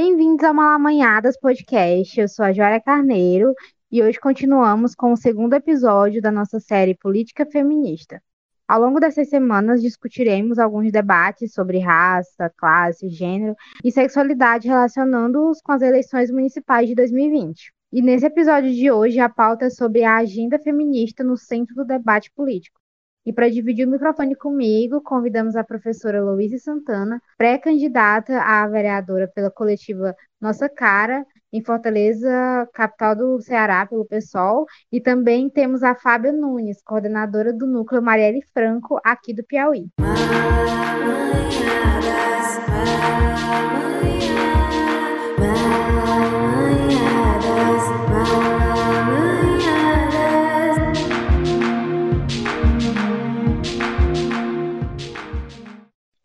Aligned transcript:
Bem-vindos 0.00 0.44
ao 0.44 0.54
Malamanhadas 0.54 1.36
Podcast. 1.36 2.20
Eu 2.20 2.28
sou 2.28 2.44
a 2.44 2.52
Jória 2.52 2.80
Carneiro 2.80 3.52
e 3.90 4.00
hoje 4.00 4.16
continuamos 4.20 4.94
com 4.94 5.12
o 5.12 5.16
segundo 5.16 5.54
episódio 5.54 6.22
da 6.22 6.30
nossa 6.30 6.60
série 6.60 6.94
Política 6.94 7.44
Feminista. 7.44 8.22
Ao 8.68 8.80
longo 8.80 9.00
dessas 9.00 9.28
semanas 9.28 9.82
discutiremos 9.82 10.56
alguns 10.60 10.92
debates 10.92 11.52
sobre 11.52 11.80
raça, 11.80 12.48
classe, 12.56 13.08
gênero 13.08 13.56
e 13.82 13.90
sexualidade 13.90 14.68
relacionando-os 14.68 15.60
com 15.60 15.72
as 15.72 15.82
eleições 15.82 16.30
municipais 16.30 16.88
de 16.88 16.94
2020. 16.94 17.72
E 17.92 18.00
nesse 18.00 18.26
episódio 18.26 18.72
de 18.72 18.92
hoje 18.92 19.18
a 19.18 19.28
pauta 19.28 19.64
é 19.64 19.70
sobre 19.70 20.04
a 20.04 20.18
agenda 20.18 20.60
feminista 20.60 21.24
no 21.24 21.36
centro 21.36 21.74
do 21.74 21.84
debate 21.84 22.30
político. 22.36 22.78
E 23.26 23.32
para 23.32 23.50
dividir 23.50 23.86
o 23.86 23.90
microfone 23.90 24.34
comigo, 24.34 25.02
convidamos 25.02 25.54
a 25.54 25.64
professora 25.64 26.22
Louise 26.22 26.58
Santana, 26.58 27.20
pré-candidata 27.36 28.40
a 28.40 28.66
vereadora 28.66 29.28
pela 29.28 29.50
coletiva 29.50 30.16
Nossa 30.40 30.68
Cara, 30.68 31.26
em 31.52 31.62
Fortaleza, 31.62 32.68
capital 32.72 33.16
do 33.16 33.40
Ceará, 33.40 33.86
pelo 33.86 34.04
PSOL. 34.04 34.66
E 34.92 35.00
também 35.00 35.48
temos 35.50 35.82
a 35.82 35.94
Fábia 35.94 36.32
Nunes, 36.32 36.82
coordenadora 36.82 37.52
do 37.52 37.66
Núcleo 37.66 38.02
Marielle 38.02 38.42
Franco, 38.52 39.00
aqui 39.04 39.34
do 39.34 39.44
Piauí. 39.44 39.88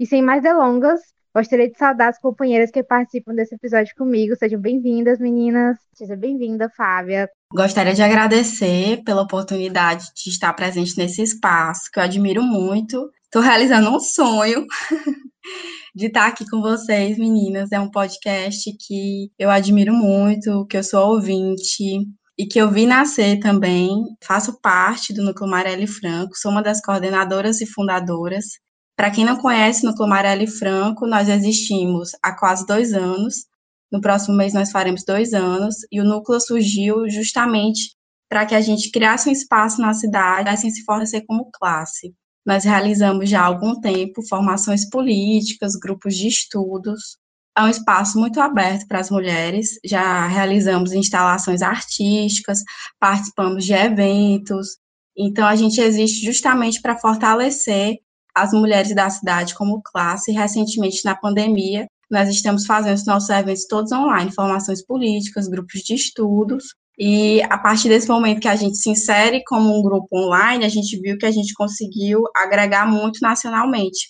E 0.04 0.06
sem 0.06 0.22
mais 0.22 0.44
delongas, 0.44 1.00
gostaria 1.34 1.72
de 1.72 1.78
saudar 1.78 2.10
as 2.10 2.20
companheiras 2.20 2.70
que 2.70 2.84
participam 2.84 3.34
desse 3.34 3.56
episódio 3.56 3.96
comigo. 3.96 4.36
Sejam 4.36 4.60
bem-vindas, 4.60 5.18
meninas. 5.18 5.78
Seja 5.94 6.14
bem-vinda, 6.18 6.70
Fábia. 6.76 7.30
Gostaria 7.54 7.94
de 7.94 8.02
agradecer 8.02 9.02
pela 9.06 9.22
oportunidade 9.22 10.08
de 10.14 10.30
estar 10.30 10.52
presente 10.52 10.98
nesse 10.98 11.22
espaço, 11.22 11.90
que 11.90 11.98
eu 11.98 12.04
admiro 12.04 12.44
muito. 12.44 13.10
Estou 13.24 13.42
realizando 13.42 13.96
um 13.96 14.00
sonho 14.02 14.66
de 15.96 16.08
estar 16.08 16.28
aqui 16.28 16.46
com 16.50 16.60
vocês, 16.60 17.18
meninas. 17.18 17.72
É 17.72 17.80
um 17.80 17.90
podcast 17.90 18.76
que 18.86 19.32
eu 19.40 19.50
admiro 19.50 19.94
muito, 19.94 20.66
que 20.66 20.76
eu 20.76 20.84
sou 20.84 21.14
ouvinte 21.14 22.06
e 22.38 22.46
que 22.46 22.60
eu 22.60 22.70
vi 22.70 22.86
nascer 22.86 23.40
também. 23.40 24.04
Faço 24.22 24.60
parte 24.60 25.14
do 25.14 25.24
Núcleo 25.24 25.50
Marelli 25.50 25.88
Franco, 25.88 26.36
sou 26.36 26.52
uma 26.52 26.62
das 26.62 26.82
coordenadoras 26.82 27.62
e 27.62 27.66
fundadoras. 27.66 28.62
Para 28.96 29.10
quem 29.10 29.26
não 29.26 29.38
conhece, 29.38 29.84
no 29.84 29.96
Clube 29.96 30.48
Franco, 30.48 31.08
nós 31.08 31.28
existimos 31.28 32.12
há 32.22 32.32
quase 32.38 32.66
dois 32.66 32.94
anos. 32.94 33.46
No 33.92 34.00
próximo 34.00 34.36
mês 34.36 34.54
nós 34.54 34.72
faremos 34.72 35.04
dois 35.04 35.34
anos. 35.34 35.78
E 35.92 36.00
o 36.00 36.04
núcleo 36.04 36.40
surgiu 36.40 37.10
justamente 37.10 37.96
para 38.30 38.46
que 38.46 38.56
a 38.56 38.62
gente 38.62 38.92
criasse 38.92 39.30
um 39.30 39.32
espaço 39.32 39.82
na 39.82 39.94
cidade, 39.94 40.56
sem 40.60 40.70
se 40.70 40.84
fornecer 40.84 41.22
como 41.22 41.50
classe. 41.52 42.14
Nós 42.46 42.64
realizamos 42.64 43.30
já 43.30 43.42
há 43.42 43.46
algum 43.46 43.80
tempo 43.80 44.28
formações 44.28 44.90
políticas, 44.90 45.76
grupos 45.76 46.16
de 46.16 46.28
estudos. 46.28 47.18
É 47.58 47.62
um 47.62 47.70
espaço 47.70 48.20
muito 48.20 48.40
aberto 48.42 48.88
para 48.88 49.00
as 49.00 49.10
mulheres. 49.10 49.80
Já 49.86 50.28
realizamos 50.28 50.94
instalações 50.94 51.62
artísticas, 51.62 52.64
participamos 53.00 53.66
de 53.66 53.74
eventos. 53.74 54.78
Então, 55.16 55.48
a 55.48 55.56
gente 55.56 55.80
existe 55.80 56.26
justamente 56.26 56.82
para 56.82 56.98
fortalecer 56.98 57.98
as 58.36 58.52
mulheres 58.52 58.94
da 58.96 59.10
cidade 59.10 59.56
como 59.56 59.82
classe. 59.82 60.32
Recentemente, 60.32 61.06
na 61.06 61.16
pandemia, 61.16 61.88
nós 62.10 62.30
estamos 62.30 62.66
fazendo 62.66 62.96
os 62.96 63.06
nossos 63.06 63.30
eventos 63.30 63.66
todos 63.66 63.92
online, 63.92 64.34
formações 64.34 64.86
políticas, 64.86 65.48
grupos 65.48 65.82
de 65.82 65.96
estudos. 65.96 66.66
E 66.98 67.42
a 67.44 67.58
partir 67.58 67.90
desse 67.90 68.08
momento 68.08 68.40
que 68.40 68.48
a 68.48 68.56
gente 68.56 68.78
se 68.78 68.90
insere 68.90 69.44
como 69.48 69.76
um 69.76 69.82
grupo 69.82 70.08
online, 70.14 70.64
a 70.64 70.70
gente 70.70 71.00
viu 71.00 71.18
que 71.18 71.26
a 71.26 71.32
gente 71.32 71.54
conseguiu 71.56 72.24
agregar 72.36 72.86
muito 72.86 73.20
nacionalmente, 73.22 74.08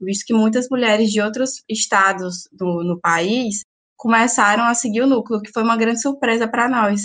visto 0.00 0.26
que 0.26 0.34
muitas 0.34 0.68
mulheres 0.70 1.10
de 1.10 1.20
outros 1.20 1.62
estados 1.68 2.46
do, 2.52 2.84
no 2.84 3.00
país 3.00 3.60
começaram 3.96 4.64
a 4.64 4.74
seguir 4.74 5.00
o 5.00 5.06
núcleo, 5.06 5.40
que 5.40 5.50
foi 5.50 5.62
uma 5.62 5.78
grande 5.78 6.02
surpresa 6.02 6.46
para 6.46 6.68
nós, 6.68 7.04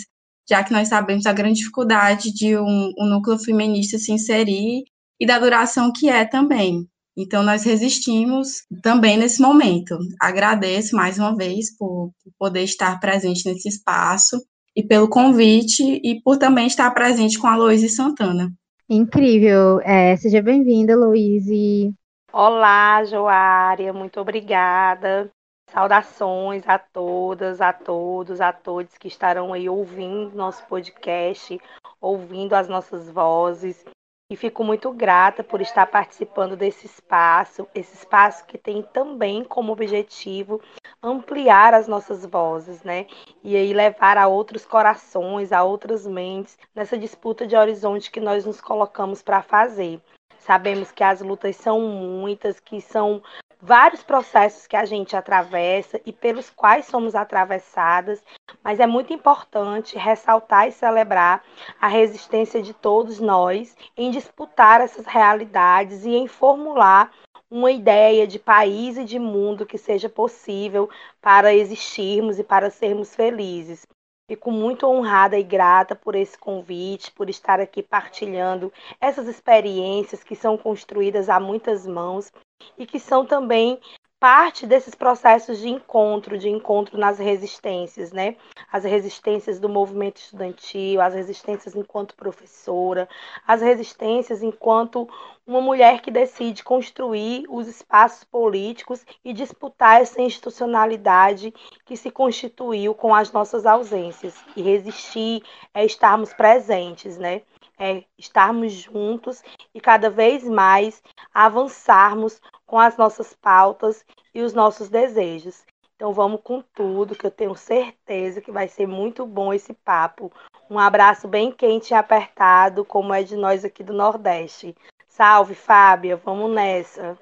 já 0.50 0.62
que 0.64 0.74
nós 0.74 0.90
sabemos 0.90 1.26
a 1.26 1.32
grande 1.32 1.60
dificuldade 1.60 2.34
de 2.34 2.58
um, 2.58 2.92
um 3.00 3.06
núcleo 3.06 3.40
feminista 3.40 3.98
se 3.98 4.12
inserir 4.12 4.84
e 5.22 5.26
da 5.26 5.38
duração 5.38 5.94
que 5.94 6.10
é 6.10 6.26
também. 6.26 6.88
Então, 7.16 7.44
nós 7.44 7.64
resistimos 7.64 8.64
também 8.82 9.18
nesse 9.18 9.40
momento. 9.40 9.96
Agradeço 10.20 10.96
mais 10.96 11.20
uma 11.20 11.36
vez 11.36 11.78
por, 11.78 12.12
poder 12.40 12.64
estar 12.64 13.00
presente 13.00 13.48
nesse 13.48 13.70
espaço 13.70 14.42
e 14.76 14.82
pelo 14.82 15.08
convite 15.08 16.02
e 16.04 16.20
por 16.24 16.38
também 16.38 16.66
estar 16.66 16.90
presente 16.92 17.38
com 17.38 17.46
a 17.46 17.56
Luíse 17.56 17.88
Santana. 17.88 18.52
Incrível. 18.90 19.80
É, 19.82 20.16
seja 20.18 20.42
bem-vinda, 20.42 20.96
Luíse. 20.96 21.94
Olá, 22.34 23.04
Joária, 23.04 23.94
muito 23.94 24.20
obrigada. 24.20 25.30
Saudações 25.72 26.64
a 26.66 26.80
todas, 26.80 27.62
a 27.62 27.72
todos, 27.72 28.42
a 28.42 28.52
todos 28.52 28.98
que 28.98 29.08
estarão 29.08 29.54
aí 29.54 29.70
ouvindo 29.70 30.36
nosso 30.36 30.66
podcast, 30.66 31.62
ouvindo 32.02 32.54
as 32.54 32.68
nossas 32.68 33.08
vozes 33.10 33.86
e 34.32 34.36
fico 34.38 34.64
muito 34.64 34.90
grata 34.94 35.44
por 35.44 35.60
estar 35.60 35.86
participando 35.88 36.56
desse 36.56 36.86
espaço, 36.86 37.68
esse 37.76 37.96
espaço 37.96 38.46
que 38.46 38.58
tem 38.58 38.82
também 38.82 39.44
como 39.44 39.74
objetivo 39.74 40.62
ampliar 41.04 41.74
as 41.74 41.86
nossas 41.86 42.26
vozes, 42.26 42.82
né? 42.82 43.08
E 43.44 43.58
aí 43.58 43.74
levar 43.74 44.18
a 44.18 44.30
outros 44.30 44.66
corações, 44.66 45.52
a 45.52 45.66
outras 45.66 46.08
mentes 46.08 46.58
nessa 46.74 46.98
disputa 46.98 47.46
de 47.46 47.58
horizonte 47.58 48.10
que 48.10 48.22
nós 48.22 48.46
nos 48.46 48.62
colocamos 48.62 49.22
para 49.22 49.42
fazer. 49.42 50.00
Sabemos 50.40 50.94
que 50.94 51.04
as 51.04 51.20
lutas 51.20 51.58
são 51.58 51.82
muitas, 51.82 52.58
que 52.58 52.80
são 52.80 53.22
vários 53.62 54.02
processos 54.02 54.66
que 54.66 54.76
a 54.76 54.86
gente 54.86 55.16
atravessa 55.16 56.02
e 56.06 56.12
pelos 56.12 56.50
quais 56.50 56.86
somos 56.86 57.14
atravessadas, 57.14 58.24
mas 58.64 58.80
é 58.80 58.88
muito 58.88 59.14
importante 59.14 59.98
ressaltar 59.98 60.68
e 60.68 60.72
celebrar 60.72 61.44
a 61.80 61.88
resistência 61.88 62.62
de 62.62 62.74
todos 62.74 63.20
nós 63.20 63.76
em 63.96 64.10
disputar 64.10 64.82
essas 64.82 65.06
realidades 65.06 66.06
e 66.06 66.16
em 66.16 66.28
formular 66.28 67.12
uma 67.50 67.72
ideia 67.72 68.26
de 68.26 68.40
país 68.40 68.98
e 68.98 69.04
de 69.04 69.20
mundo 69.20 69.66
que 69.66 69.78
seja 69.78 70.10
possível 70.10 70.90
para 71.22 71.54
existirmos 71.54 72.40
e 72.40 72.44
para 72.44 72.70
sermos 72.70 73.14
felizes. 73.14 73.86
Fico 74.32 74.50
muito 74.50 74.88
honrada 74.88 75.38
e 75.38 75.44
grata 75.44 75.94
por 75.94 76.16
esse 76.16 76.38
convite, 76.38 77.12
por 77.12 77.30
estar 77.30 77.60
aqui 77.60 77.84
partilhando 77.84 78.72
essas 79.02 79.28
experiências 79.28 80.24
que 80.24 80.38
são 80.38 80.58
construídas 80.58 81.28
a 81.28 81.38
muitas 81.38 81.86
mãos 81.86 82.32
e 82.78 82.86
que 82.86 82.98
são 82.98 83.26
também 83.26 83.78
parte 84.22 84.68
desses 84.68 84.94
processos 84.94 85.58
de 85.58 85.68
encontro, 85.68 86.38
de 86.38 86.48
encontro 86.48 86.96
nas 86.96 87.18
resistências, 87.18 88.12
né? 88.12 88.36
As 88.72 88.84
resistências 88.84 89.60
do 89.60 89.68
movimento 89.68 90.18
estudantil, 90.18 91.02
as 91.02 91.16
resistências 91.16 91.76
enquanto 91.76 92.16
professora, 92.16 93.10
as 93.48 93.64
resistências 93.64 94.44
enquanto 94.44 95.10
uma 95.48 95.60
mulher 95.60 96.02
que 96.02 96.12
decide 96.12 96.64
construir 96.64 97.46
os 97.50 97.68
espaços 97.68 98.24
políticos 98.24 99.04
e 99.26 99.34
disputar 99.34 100.02
essa 100.02 100.22
institucionalidade 100.22 101.52
que 101.84 101.98
se 101.98 102.12
constituiu 102.12 102.94
com 102.94 103.16
as 103.16 103.32
nossas 103.32 103.66
ausências. 103.66 104.36
E 104.56 104.62
resistir 104.62 105.42
é 105.74 105.84
estarmos 105.84 106.32
presentes, 106.32 107.18
né? 107.18 107.42
É 107.82 108.04
estarmos 108.16 108.72
juntos 108.74 109.42
e 109.74 109.82
cada 109.82 110.08
vez 110.08 110.48
mais 110.48 111.02
avançarmos 111.34 112.40
com 112.64 112.78
as 112.78 112.96
nossas 112.96 113.34
pautas 113.34 114.06
e 114.36 114.42
os 114.44 114.54
nossos 114.54 114.88
desejos. 114.88 115.66
Então 115.96 116.14
vamos 116.14 116.42
com 116.44 116.62
tudo, 116.62 117.16
que 117.16 117.26
eu 117.26 117.32
tenho 117.32 117.56
certeza 117.56 118.40
que 118.40 118.52
vai 118.52 118.68
ser 118.68 118.88
muito 118.88 119.26
bom 119.26 119.52
esse 119.52 119.74
papo. 119.74 120.32
Um 120.70 120.78
abraço 120.78 121.28
bem 121.28 121.52
quente 121.52 121.92
e 121.92 121.96
apertado, 121.96 122.86
como 122.86 123.14
é 123.14 123.24
de 123.24 123.36
nós 123.36 123.66
aqui 123.66 123.84
do 123.84 123.94
Nordeste. 123.94 124.76
Salve, 125.08 125.56
Fábia, 125.56 126.16
vamos 126.16 126.52
nessa. 126.52 127.18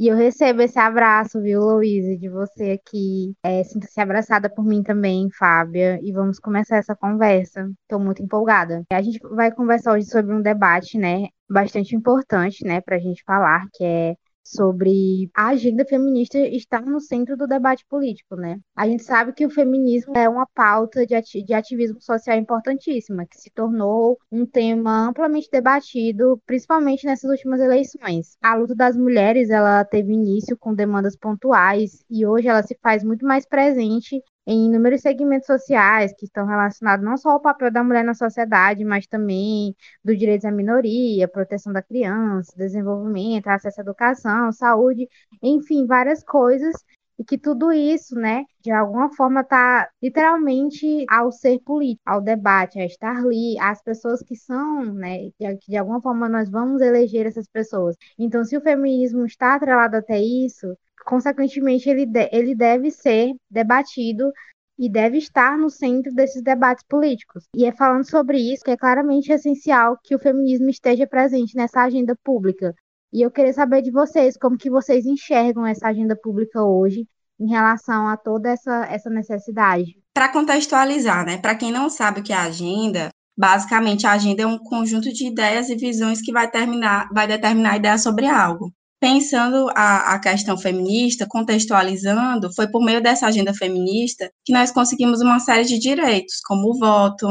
E 0.00 0.08
eu 0.08 0.16
recebo 0.16 0.62
esse 0.62 0.78
abraço, 0.78 1.42
viu, 1.42 1.60
Louise, 1.60 2.16
de 2.16 2.26
você 2.30 2.70
aqui. 2.70 3.34
É, 3.42 3.62
Sinta-se 3.62 4.00
abraçada 4.00 4.48
por 4.48 4.64
mim 4.64 4.82
também, 4.82 5.28
Fábia. 5.38 6.00
E 6.02 6.10
vamos 6.10 6.38
começar 6.38 6.78
essa 6.78 6.96
conversa. 6.96 7.70
Estou 7.82 8.00
muito 8.00 8.22
empolgada. 8.22 8.82
A 8.90 9.02
gente 9.02 9.18
vai 9.28 9.52
conversar 9.52 9.92
hoje 9.92 10.06
sobre 10.06 10.34
um 10.34 10.40
debate, 10.40 10.96
né, 10.96 11.28
bastante 11.46 11.94
importante, 11.94 12.64
né, 12.64 12.80
para 12.80 12.96
a 12.96 12.98
gente 12.98 13.22
falar, 13.26 13.66
que 13.74 13.84
é 13.84 14.16
sobre 14.42 15.30
a 15.34 15.48
agenda 15.48 15.84
feminista 15.84 16.38
estar 16.38 16.82
no 16.82 17.00
centro 17.00 17.36
do 17.36 17.46
debate 17.46 17.84
político, 17.88 18.36
né? 18.36 18.58
A 18.76 18.86
gente 18.86 19.02
sabe 19.02 19.32
que 19.32 19.46
o 19.46 19.50
feminismo 19.50 20.16
é 20.16 20.28
uma 20.28 20.46
pauta 20.46 21.06
de, 21.06 21.14
ati 21.14 21.42
de 21.42 21.54
ativismo 21.54 22.00
social 22.00 22.36
importantíssima, 22.36 23.26
que 23.26 23.38
se 23.40 23.50
tornou 23.50 24.18
um 24.30 24.46
tema 24.46 25.08
amplamente 25.08 25.48
debatido, 25.50 26.40
principalmente 26.46 27.06
nessas 27.06 27.30
últimas 27.30 27.60
eleições. 27.60 28.36
A 28.42 28.54
luta 28.54 28.74
das 28.74 28.96
mulheres, 28.96 29.50
ela 29.50 29.84
teve 29.84 30.12
início 30.12 30.56
com 30.56 30.74
demandas 30.74 31.16
pontuais 31.16 32.04
e 32.10 32.26
hoje 32.26 32.48
ela 32.48 32.62
se 32.62 32.76
faz 32.82 33.04
muito 33.04 33.24
mais 33.26 33.46
presente 33.46 34.22
em 34.46 34.66
inúmeros 34.66 35.02
segmentos 35.02 35.46
sociais 35.46 36.12
que 36.16 36.24
estão 36.24 36.46
relacionados 36.46 37.04
não 37.04 37.16
só 37.16 37.30
ao 37.30 37.40
papel 37.40 37.70
da 37.70 37.84
mulher 37.84 38.04
na 38.04 38.14
sociedade, 38.14 38.84
mas 38.84 39.06
também 39.06 39.74
dos 40.04 40.18
direitos 40.18 40.44
à 40.44 40.50
minoria, 40.50 41.28
proteção 41.28 41.72
da 41.72 41.82
criança, 41.82 42.52
desenvolvimento, 42.56 43.48
acesso 43.48 43.80
à 43.80 43.82
educação, 43.82 44.52
saúde, 44.52 45.08
enfim, 45.42 45.86
várias 45.86 46.22
coisas 46.24 46.74
e 47.20 47.24
que 47.24 47.36
tudo 47.36 47.70
isso, 47.70 48.14
né, 48.14 48.44
de 48.62 48.70
alguma 48.70 49.12
forma 49.14 49.42
está 49.42 49.90
literalmente 50.02 51.04
ao 51.06 51.30
ser 51.30 51.58
político, 51.60 52.00
ao 52.06 52.20
debate, 52.22 52.80
a 52.80 52.86
estar 52.86 53.14
ali, 53.18 53.58
as 53.60 53.82
pessoas 53.82 54.22
que 54.22 54.34
são, 54.34 54.86
né, 54.94 55.30
que 55.38 55.70
de 55.70 55.76
alguma 55.76 56.00
forma 56.00 56.30
nós 56.30 56.48
vamos 56.50 56.80
eleger 56.80 57.26
essas 57.26 57.46
pessoas. 57.46 57.94
Então, 58.18 58.42
se 58.42 58.56
o 58.56 58.60
feminismo 58.62 59.26
está 59.26 59.54
atrelado 59.54 59.96
até 59.96 60.18
isso, 60.18 60.74
consequentemente, 61.10 61.90
ele, 61.90 62.06
de, 62.06 62.28
ele 62.30 62.54
deve 62.54 62.88
ser 62.92 63.32
debatido 63.50 64.30
e 64.78 64.88
deve 64.88 65.18
estar 65.18 65.58
no 65.58 65.68
centro 65.68 66.14
desses 66.14 66.40
debates 66.40 66.84
políticos. 66.88 67.42
E 67.54 67.66
é 67.66 67.72
falando 67.72 68.08
sobre 68.08 68.38
isso 68.38 68.62
que 68.62 68.70
é 68.70 68.76
claramente 68.76 69.32
essencial 69.32 69.98
que 70.04 70.14
o 70.14 70.20
feminismo 70.20 70.70
esteja 70.70 71.08
presente 71.08 71.56
nessa 71.56 71.82
agenda 71.82 72.16
pública. 72.22 72.72
E 73.12 73.22
eu 73.22 73.30
queria 73.30 73.52
saber 73.52 73.82
de 73.82 73.90
vocês 73.90 74.36
como 74.36 74.56
que 74.56 74.70
vocês 74.70 75.04
enxergam 75.04 75.66
essa 75.66 75.88
agenda 75.88 76.14
pública 76.14 76.62
hoje 76.62 77.08
em 77.40 77.48
relação 77.48 78.06
a 78.06 78.16
toda 78.16 78.48
essa, 78.48 78.86
essa 78.86 79.10
necessidade. 79.10 79.96
Para 80.14 80.28
contextualizar, 80.28 81.26
né? 81.26 81.38
Para 81.38 81.56
quem 81.56 81.72
não 81.72 81.90
sabe 81.90 82.20
o 82.20 82.22
que 82.22 82.32
é 82.32 82.36
agenda, 82.36 83.08
basicamente 83.36 84.06
a 84.06 84.12
agenda 84.12 84.44
é 84.44 84.46
um 84.46 84.58
conjunto 84.58 85.12
de 85.12 85.26
ideias 85.26 85.70
e 85.70 85.74
visões 85.74 86.22
que 86.22 86.32
vai 86.32 86.48
terminar, 86.48 87.08
vai 87.12 87.26
determinar 87.26 87.72
a 87.72 87.76
ideia 87.76 87.98
sobre 87.98 88.26
algo 88.26 88.72
pensando 89.00 89.68
a, 89.74 90.14
a, 90.14 90.20
questão 90.20 90.58
feminista, 90.58 91.26
contextualizando, 91.26 92.52
foi 92.54 92.70
por 92.70 92.84
meio 92.84 93.02
dessa 93.02 93.26
agenda 93.26 93.54
feminista 93.54 94.30
que 94.44 94.52
nós 94.52 94.70
conseguimos 94.70 95.22
uma 95.22 95.40
série 95.40 95.64
de 95.64 95.78
direitos, 95.78 96.40
como 96.46 96.70
o 96.70 96.78
voto, 96.78 97.26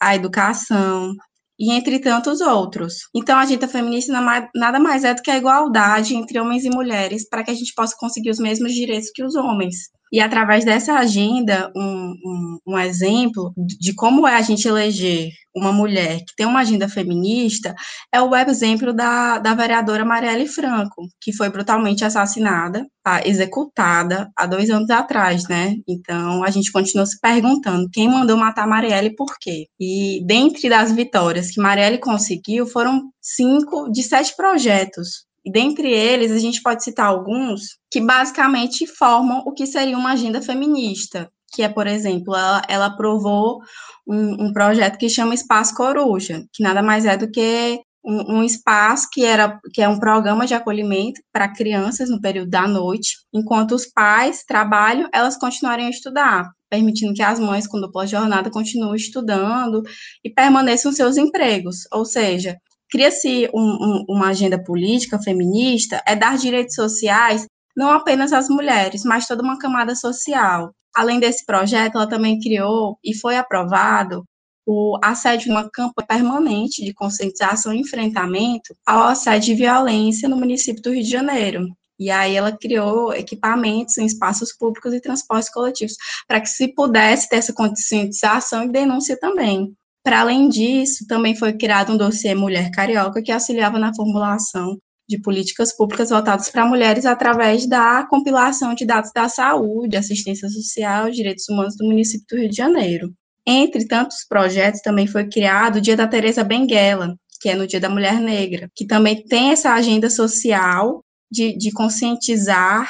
a 0.00 0.14
educação 0.14 1.12
e 1.58 1.72
entre 1.72 1.98
tantos 1.98 2.40
outros. 2.40 3.08
Então, 3.14 3.36
a 3.36 3.42
agenda 3.42 3.66
feminista 3.66 4.12
nada 4.54 4.78
mais 4.78 5.04
é 5.04 5.12
do 5.12 5.22
que 5.22 5.30
a 5.30 5.36
igualdade 5.36 6.14
entre 6.14 6.38
homens 6.40 6.64
e 6.64 6.70
mulheres 6.70 7.28
para 7.28 7.42
que 7.44 7.50
a 7.50 7.54
gente 7.54 7.74
possa 7.74 7.96
conseguir 7.98 8.30
os 8.30 8.38
mesmos 8.38 8.72
direitos 8.72 9.10
que 9.12 9.24
os 9.24 9.34
homens. 9.34 9.90
E 10.12 10.20
através 10.20 10.62
dessa 10.62 10.92
agenda, 10.94 11.72
um, 11.74 12.12
um, 12.24 12.58
um, 12.66 12.78
exemplo 12.78 13.50
de 13.56 13.94
como 13.94 14.28
é 14.28 14.36
a 14.36 14.42
gente 14.42 14.68
eleger 14.68 15.30
uma 15.56 15.72
mulher 15.72 16.18
que 16.18 16.34
tem 16.36 16.44
uma 16.44 16.60
agenda 16.60 16.86
feminista 16.86 17.74
é 18.12 18.20
o 18.20 18.36
exemplo 18.36 18.92
da, 18.92 19.38
da 19.38 19.54
vereadora 19.54 20.04
Marielle 20.04 20.46
Franco, 20.46 21.08
que 21.18 21.34
foi 21.34 21.48
brutalmente 21.48 22.04
assassinada, 22.04 22.86
tá, 23.02 23.22
executada 23.26 24.30
há 24.36 24.46
dois 24.46 24.68
anos 24.68 24.90
atrás, 24.90 25.48
né? 25.48 25.76
Então 25.88 26.44
a 26.44 26.50
gente 26.50 26.70
continua 26.70 27.06
se 27.06 27.18
perguntando 27.18 27.88
quem 27.90 28.08
mandou 28.08 28.36
matar 28.36 28.66
Marielle 28.66 29.08
e 29.08 29.16
por 29.16 29.38
quê. 29.40 29.66
E 29.80 30.22
dentre 30.26 30.68
das 30.68 30.92
vitórias 30.92 31.50
que 31.50 31.60
Marielle 31.60 31.98
conseguiu, 31.98 32.66
foram 32.66 33.10
cinco 33.18 33.90
de 33.90 34.02
sete 34.02 34.36
projetos 34.36 35.24
dentre 35.50 35.90
eles, 35.90 36.30
a 36.30 36.38
gente 36.38 36.62
pode 36.62 36.84
citar 36.84 37.06
alguns 37.06 37.78
que 37.90 38.00
basicamente 38.00 38.86
formam 38.86 39.42
o 39.46 39.52
que 39.52 39.66
seria 39.66 39.98
uma 39.98 40.12
agenda 40.12 40.40
feminista, 40.40 41.30
que 41.52 41.62
é, 41.62 41.68
por 41.68 41.86
exemplo, 41.86 42.34
ela, 42.34 42.62
ela 42.68 42.86
aprovou 42.86 43.60
um, 44.06 44.46
um 44.46 44.52
projeto 44.52 44.98
que 44.98 45.08
chama 45.08 45.34
Espaço 45.34 45.74
Coruja, 45.74 46.44
que 46.52 46.62
nada 46.62 46.82
mais 46.82 47.04
é 47.04 47.16
do 47.16 47.30
que 47.30 47.80
um, 48.04 48.38
um, 48.38 48.42
espaço 48.42 49.08
que 49.12 49.24
era 49.24 49.60
que 49.72 49.80
é 49.80 49.88
um 49.88 49.98
programa 49.98 50.46
de 50.46 50.54
acolhimento 50.54 51.20
para 51.32 51.52
crianças 51.52 52.10
no 52.10 52.20
período 52.20 52.50
da 52.50 52.66
noite, 52.66 53.18
enquanto 53.32 53.72
os 53.72 53.86
pais 53.86 54.42
trabalham, 54.44 55.08
elas 55.12 55.36
continuarem 55.36 55.86
a 55.86 55.90
estudar, 55.90 56.50
permitindo 56.68 57.14
que 57.14 57.22
as 57.22 57.38
mães 57.38 57.66
com 57.66 57.80
dupla 57.80 58.06
jornada 58.06 58.50
continuem 58.50 58.96
estudando 58.96 59.82
e 60.24 60.30
permaneçam 60.30 60.92
seus 60.92 61.16
empregos. 61.16 61.86
Ou 61.92 62.04
seja, 62.04 62.56
cria-se 62.92 63.48
um, 63.54 63.60
um, 63.60 64.04
uma 64.06 64.28
agenda 64.28 64.62
política 64.62 65.18
feminista, 65.18 66.02
é 66.06 66.14
dar 66.14 66.36
direitos 66.36 66.74
sociais 66.74 67.46
não 67.74 67.90
apenas 67.90 68.34
às 68.34 68.50
mulheres, 68.50 69.02
mas 69.02 69.26
toda 69.26 69.42
uma 69.42 69.58
camada 69.58 69.94
social. 69.94 70.74
Além 70.94 71.18
desse 71.18 71.46
projeto, 71.46 71.96
ela 71.96 72.06
também 72.06 72.38
criou 72.38 72.98
e 73.02 73.16
foi 73.16 73.38
aprovado 73.38 74.22
o 74.66 74.98
assédio 75.02 75.50
uma 75.50 75.70
campanha 75.70 76.06
permanente 76.06 76.84
de 76.84 76.92
conscientização 76.92 77.72
e 77.72 77.80
enfrentamento 77.80 78.76
ao 78.86 79.04
assédio 79.04 79.52
e 79.52 79.56
violência 79.56 80.28
no 80.28 80.36
município 80.36 80.82
do 80.82 80.92
Rio 80.92 81.02
de 81.02 81.10
Janeiro. 81.10 81.66
E 81.98 82.10
aí 82.10 82.36
ela 82.36 82.52
criou 82.52 83.14
equipamentos 83.14 83.96
em 83.96 84.04
espaços 84.04 84.52
públicos 84.52 84.92
e 84.92 85.00
transportes 85.00 85.50
coletivos 85.50 85.96
para 86.28 86.40
que 86.40 86.48
se 86.48 86.68
pudesse 86.68 87.28
ter 87.28 87.36
essa 87.36 87.54
conscientização 87.54 88.64
e 88.64 88.68
denúncia 88.68 89.18
também. 89.18 89.74
Para 90.04 90.20
além 90.20 90.48
disso, 90.48 91.06
também 91.06 91.36
foi 91.36 91.52
criado 91.52 91.92
um 91.92 91.96
dossiê 91.96 92.34
Mulher 92.34 92.70
Carioca 92.70 93.22
que 93.22 93.30
auxiliava 93.30 93.78
na 93.78 93.94
formulação 93.94 94.76
de 95.08 95.20
políticas 95.20 95.76
públicas 95.76 96.10
voltadas 96.10 96.48
para 96.48 96.66
mulheres 96.66 97.06
através 97.06 97.66
da 97.66 98.06
compilação 98.06 98.74
de 98.74 98.84
dados 98.84 99.10
da 99.14 99.28
saúde, 99.28 99.96
assistência 99.96 100.48
social 100.48 101.08
e 101.08 101.12
direitos 101.12 101.48
humanos 101.48 101.76
do 101.76 101.84
município 101.86 102.26
do 102.30 102.36
Rio 102.40 102.48
de 102.48 102.56
Janeiro. 102.56 103.12
Entre 103.46 103.86
tantos 103.86 104.24
projetos, 104.28 104.80
também 104.80 105.06
foi 105.06 105.28
criado 105.28 105.76
o 105.76 105.80
Dia 105.80 105.96
da 105.96 106.06
Teresa 106.06 106.44
Benguela, 106.44 107.16
que 107.40 107.48
é 107.48 107.54
no 107.54 107.66
Dia 107.66 107.80
da 107.80 107.88
Mulher 107.88 108.20
Negra, 108.20 108.68
que 108.74 108.86
também 108.86 109.22
tem 109.24 109.50
essa 109.50 109.72
agenda 109.72 110.08
social 110.08 111.02
de, 111.30 111.56
de 111.56 111.72
conscientizar 111.72 112.88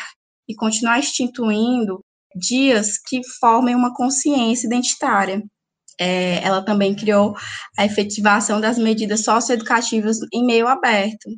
e 0.49 0.55
continuar 0.55 0.99
instituindo 0.99 2.01
dias 2.37 2.99
que 2.99 3.21
formem 3.41 3.75
uma 3.75 3.95
consciência 3.95 4.67
identitária 4.67 5.43
é, 6.01 6.43
ela 6.45 6.65
também 6.65 6.95
criou 6.95 7.35
a 7.79 7.85
efetivação 7.85 8.61
das 8.61 8.79
medidas 8.79 9.25
socioeducativas 9.25 10.19
em 10.33 10.45
meio 10.45 10.67
aberto, 10.69 11.29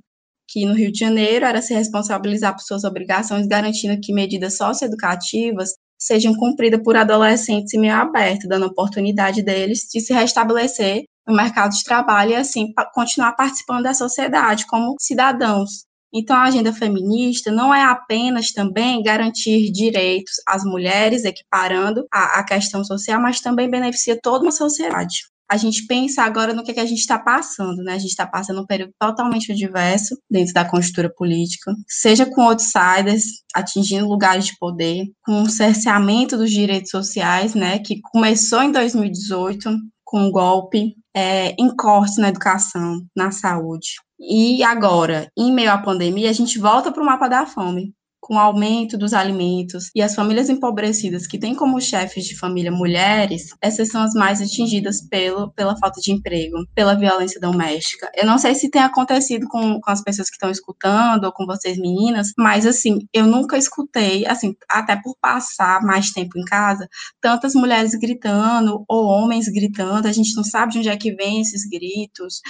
que 0.49 0.67
no 0.67 0.75
Rio 0.75 0.93
de 0.93 0.99
Janeiro 0.99 1.45
era 1.45 1.63
se 1.63 1.75
responsabilizar 1.75 2.55
por 2.55 2.63
suas 2.63 2.85
obrigações, 2.85 3.47
garantindo 3.47 4.01
que 4.01 4.13
medidas 4.13 4.57
socioeducativas 4.57 5.71
sejam 5.99 6.35
cumpridas 6.35 6.83
por 6.83 6.97
adolescentes 6.97 7.73
em 7.75 7.81
meio 7.81 7.95
aberto, 7.95 8.47
dando 8.47 8.67
oportunidade 8.67 9.43
deles 9.43 9.81
de 9.93 10.01
se 10.01 10.13
restabelecer 10.13 11.05
no 11.27 11.35
mercado 11.35 11.73
de 11.73 11.83
trabalho 11.83 12.33
e 12.33 12.37
assim 12.37 12.73
continuar 12.93 13.33
participando 13.33 13.85
da 13.85 13.95
sociedade 13.95 14.67
como 14.67 14.95
cidadãos. 15.01 15.85
Então, 16.15 16.37
a 16.37 16.45
agenda 16.45 16.73
feminista 16.73 17.51
não 17.51 17.75
é 17.75 17.83
apenas 17.83 18.53
também 18.53 19.03
garantir 19.03 19.73
direitos 19.73 20.35
às 20.47 20.63
mulheres, 20.63 21.25
equiparando 21.25 22.07
a, 22.13 22.39
a 22.39 22.45
questão 22.45 22.85
social, 22.85 23.21
mas 23.21 23.41
também 23.41 23.69
beneficia 23.69 24.17
toda 24.23 24.45
uma 24.45 24.53
sociedade. 24.53 25.25
A 25.51 25.57
gente 25.57 25.87
pensa 25.87 26.23
agora 26.23 26.55
no 26.55 26.65
que, 26.65 26.71
é 26.71 26.75
que 26.75 26.81
a 26.81 26.87
gente 26.87 27.01
está 27.01 27.19
passando, 27.19 27.83
né? 27.83 27.95
A 27.95 27.99
gente 27.99 28.11
está 28.11 28.27
passando 28.27 28.63
um 28.63 28.67
período 28.67 28.93
totalmente 28.99 29.53
diverso 29.53 30.17
dentro 30.31 30.55
da 30.55 30.65
conjuntura 30.65 31.13
política, 31.13 31.73
seja 31.87 32.25
com 32.25 32.43
outsiders 32.43 33.25
atingindo 33.55 34.09
lugares 34.09 34.47
de 34.47 34.57
poder, 34.59 35.05
com 35.23 35.43
o 35.43 35.51
cerceamento 35.51 36.37
dos 36.37 36.51
direitos 36.51 36.91
sociais, 36.91 37.55
né? 37.55 37.79
Que 37.79 38.01
começou 38.01 38.63
em 38.63 38.73
2018 38.73 39.71
com 40.05 40.21
um 40.21 40.31
golpe 40.31 40.95
é, 41.15 41.55
em 41.59 41.75
cortes 41.75 42.17
na 42.19 42.29
educação, 42.29 43.05
na 43.15 43.31
saúde. 43.31 43.95
E 44.19 44.63
agora, 44.63 45.31
em 45.37 45.53
meio 45.53 45.71
à 45.71 45.79
pandemia, 45.79 46.31
a 46.31 46.33
gente 46.33 46.59
volta 46.59 46.91
para 46.91 47.03
o 47.03 47.07
mapa 47.07 47.29
da 47.29 47.47
fome 47.47 47.95
com 48.25 48.37
o 48.37 48.39
aumento 48.39 48.97
dos 48.97 49.13
alimentos 49.13 49.91
e 49.95 50.01
as 50.01 50.15
famílias 50.15 50.49
empobrecidas 50.49 51.27
que 51.27 51.39
têm 51.39 51.55
como 51.55 51.79
chefes 51.79 52.25
de 52.25 52.35
família 52.35 52.73
mulheres, 52.73 53.51
essas 53.61 53.89
são 53.89 54.03
as 54.03 54.15
mais 54.15 54.41
atingidas 54.41 55.07
pelo, 55.07 55.53
pela 55.53 55.77
falta 55.77 56.01
de 56.01 56.11
emprego, 56.11 56.57
pela 56.75 56.95
violência 56.95 57.39
doméstica. 57.39 58.11
Eu 58.17 58.25
não 58.25 58.39
sei 58.39 58.55
se 58.55 58.71
tem 58.71 58.81
acontecido 58.81 59.47
com, 59.47 59.79
com 59.79 59.91
as 59.91 60.03
pessoas 60.03 60.31
que 60.31 60.37
estão 60.37 60.51
escutando 60.51 61.25
ou 61.25 61.33
com 61.33 61.45
vocês 61.45 61.77
meninas, 61.77 62.29
mas 62.39 62.65
assim, 62.65 63.01
eu 63.13 63.27
nunca 63.27 63.59
escutei, 63.59 64.27
assim, 64.27 64.55
até 64.71 64.97
por 64.97 65.15
passar 65.21 65.83
mais 65.83 66.11
tempo 66.11 66.39
em 66.39 66.45
casa, 66.45 66.89
tantas 67.21 67.55
mulheres 67.55 67.95
gritando 67.95 68.85
ou 68.89 69.05
homens 69.05 69.49
gritando, 69.49 70.09
a 70.09 70.13
gente 70.13 70.35
não 70.35 70.45
sabe 70.45 70.73
de 70.73 70.79
onde 70.79 70.89
é 70.89 70.97
que 70.97 71.15
vem 71.15 71.43
esses 71.43 71.69
gritos. 71.69 72.41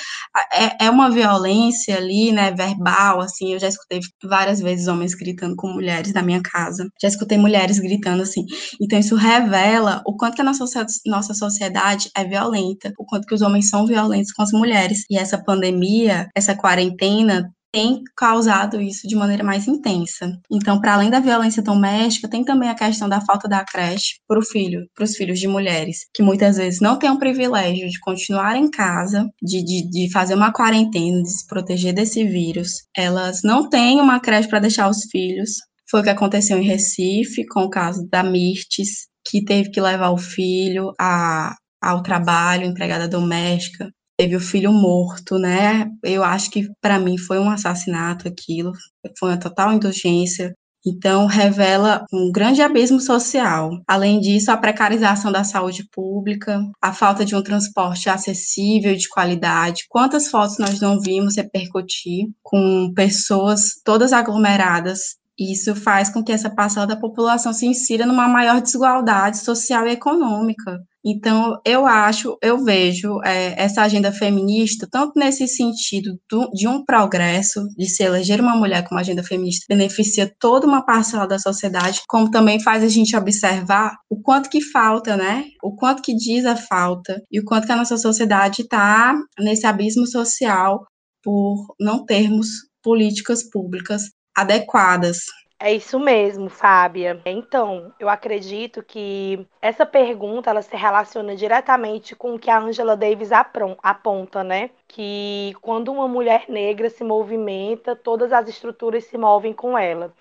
É, 0.53 0.87
é 0.87 0.91
uma 0.91 1.11
violência 1.11 1.97
ali, 1.97 2.31
né, 2.31 2.53
verbal, 2.53 3.21
assim, 3.21 3.55
eu 3.55 3.59
já 3.59 3.67
escutei 3.67 3.99
várias 4.23 4.61
vezes 4.61 4.87
homens 4.87 5.15
gritando 5.15 5.57
com 5.65 5.73
mulheres 5.73 6.13
na 6.13 6.21
minha 6.21 6.43
casa. 6.43 6.87
Já 7.01 7.09
escutei 7.09 7.39
mulheres 7.39 7.79
gritando 7.79 8.23
assim. 8.23 8.45
Então, 8.79 8.99
isso 8.99 9.17
revela 9.17 10.03
o 10.07 10.15
quanto 10.15 10.35
que 10.35 10.43
a 10.43 10.45
nossa, 10.45 10.67
nossa 11.07 11.33
sociedade 11.33 12.11
é 12.15 12.23
violenta, 12.23 12.93
o 12.99 13.07
quanto 13.07 13.27
que 13.27 13.35
os 13.35 13.41
homens 13.41 13.71
são 13.71 13.87
violentos 13.87 14.31
com 14.33 14.43
as 14.43 14.53
mulheres. 14.53 15.07
E 15.09 15.17
essa 15.17 15.43
pandemia, 15.43 16.29
essa 16.37 16.55
quarentena, 16.55 17.51
tem 17.75 18.05
causado 18.17 18.81
isso 18.81 19.09
de 19.09 19.17
maneira 19.17 19.43
mais 19.43 19.67
intensa. 19.67 20.39
Então, 20.49 20.81
para 20.81 20.95
além 20.95 21.11
da 21.11 21.19
violência 21.19 21.61
doméstica, 21.61 22.29
tem 22.29 22.45
também 22.45 22.69
a 22.69 22.75
questão 22.75 23.09
da 23.09 23.21
falta 23.21 23.49
da 23.49 23.65
creche 23.65 24.21
para 24.29 24.39
o 24.39 24.45
filho, 24.45 24.87
para 24.95 25.03
os 25.03 25.17
filhos 25.17 25.41
de 25.41 25.49
mulheres, 25.49 26.07
que 26.15 26.23
muitas 26.23 26.57
vezes 26.57 26.81
não 26.81 26.97
têm 26.97 27.11
o 27.11 27.19
privilégio 27.19 27.89
de 27.91 27.99
continuar 27.99 28.55
em 28.55 28.71
casa, 28.71 29.29
de, 29.43 29.65
de, 29.65 29.91
de 29.91 30.13
fazer 30.13 30.35
uma 30.35 30.53
quarentena, 30.53 31.21
de 31.21 31.31
se 31.31 31.45
proteger 31.49 31.93
desse 31.93 32.23
vírus. 32.23 32.71
Elas 32.97 33.41
não 33.43 33.69
têm 33.69 34.01
uma 34.01 34.21
creche 34.21 34.49
para 34.49 34.61
deixar 34.61 34.89
os 34.89 35.09
filhos. 35.11 35.51
Foi 35.91 35.99
o 35.99 36.05
que 36.05 36.11
aconteceu 36.11 36.57
em 36.57 36.65
Recife, 36.65 37.45
com 37.49 37.63
o 37.63 37.71
caso 37.71 38.09
da 38.09 38.23
Mirtes, 38.23 39.09
que 39.27 39.45
teve 39.45 39.71
que 39.71 39.81
levar 39.81 40.11
o 40.11 40.19
filho 40.19 40.93
a, 40.97 41.57
ao 41.83 42.05
trabalho, 42.05 42.67
empregada 42.67 43.09
doméstica, 43.09 43.91
teve 44.17 44.37
o 44.37 44.41
filho 44.41 44.73
morto, 44.73 45.39
né? 45.39 45.91
Eu 46.03 46.23
acho 46.23 46.51
que 46.51 46.69
para 46.81 46.99
mim 46.99 47.19
foi 47.19 47.39
um 47.39 47.51
assassinato 47.51 48.29
aquilo, 48.29 48.73
foi 49.19 49.31
uma 49.31 49.39
total 49.41 49.73
indulgência. 49.73 50.55
Então, 50.87 51.27
revela 51.27 52.05
um 52.13 52.31
grande 52.31 52.61
abismo 52.61 53.01
social. 53.01 53.71
Além 53.89 54.21
disso, 54.21 54.51
a 54.51 54.57
precarização 54.57 55.33
da 55.33 55.43
saúde 55.43 55.89
pública, 55.91 56.61
a 56.81 56.93
falta 56.93 57.25
de 57.25 57.35
um 57.35 57.43
transporte 57.43 58.11
acessível 58.11 58.93
e 58.93 58.97
de 58.97 59.09
qualidade. 59.09 59.87
Quantas 59.89 60.29
fotos 60.29 60.59
nós 60.59 60.81
não 60.81 61.01
vimos 61.01 61.37
repercutir 61.37 62.27
com 62.43 62.93
pessoas 62.95 63.81
todas 63.83 64.13
aglomeradas 64.13 65.17
isso 65.39 65.75
faz 65.75 66.09
com 66.09 66.23
que 66.23 66.33
essa 66.33 66.49
parcela 66.49 66.87
da 66.87 66.97
população 66.97 67.53
se 67.53 67.67
insira 67.67 68.07
numa 68.07 68.29
maior 68.29 68.61
desigualdade 68.61 69.39
social 69.39 69.87
e 69.87 69.93
econômica. 69.93 70.81
Então, 71.07 71.61
eu 71.67 71.87
acho, 71.87 72.39
eu 72.41 72.65
vejo 72.65 73.21
é, 73.23 73.63
essa 73.63 73.83
agenda 73.83 74.11
feminista, 74.11 74.89
tanto 74.91 75.19
nesse 75.19 75.47
sentido 75.47 76.19
do, 76.31 76.49
de 76.51 76.67
um 76.67 76.83
progresso, 76.83 77.61
de 77.77 77.87
se 77.87 78.03
eleger 78.03 78.41
uma 78.41 78.57
mulher 78.57 78.89
como 78.89 78.99
agenda 78.99 79.23
feminista, 79.23 79.67
beneficia 79.69 80.33
toda 80.39 80.67
uma 80.67 80.83
parcela 80.83 81.27
da 81.27 81.39
sociedade, 81.39 82.01
como 82.09 82.31
também 82.31 82.59
faz 82.59 82.83
a 82.83 82.89
gente 82.89 83.15
observar 83.15 83.97
o 84.09 84.19
quanto 84.23 84.49
que 84.49 84.63
falta, 84.63 85.15
né? 85.15 85.45
O 85.63 85.77
quanto 85.77 86.01
que 86.01 86.17
diz 86.17 86.47
a 86.47 86.57
falta 86.57 87.21
e 87.31 87.39
o 87.39 87.45
quanto 87.45 87.67
que 87.67 87.73
a 87.73 87.77
nossa 87.77 87.99
sociedade 87.99 88.63
está 88.63 89.15
nesse 89.39 89.67
abismo 89.67 90.07
social 90.07 90.87
por 91.23 91.75
não 91.79 92.05
termos 92.07 92.47
políticas 92.83 93.43
públicas 93.43 94.05
adequadas. 94.37 95.27
É 95.59 95.73
isso 95.73 95.99
mesmo, 95.99 96.51
Fábia. 96.51 97.23
Então, 97.25 97.93
eu 97.99 98.09
acredito 98.09 98.83
que 98.83 99.47
essa 99.63 99.87
pergunta 99.87 100.51
ela 100.51 100.61
se 100.61 100.77
relaciona 100.77 101.35
diretamente 101.35 102.15
com 102.15 102.35
o 102.35 102.39
que 102.39 102.51
a 102.51 102.59
Angela 102.59 102.97
Davis 102.97 103.31
aponta, 103.33 104.45
né? 104.45 104.71
Que 104.87 105.55
quando 105.63 105.91
uma 105.91 106.07
mulher 106.09 106.47
negra 106.49 106.91
se 106.91 107.03
movimenta, 107.03 107.97
todas 107.97 108.33
as 108.33 108.49
estruturas 108.49 109.05
se 109.05 109.17
movem 109.17 109.55
com 109.55 109.79
ela. 109.79 110.13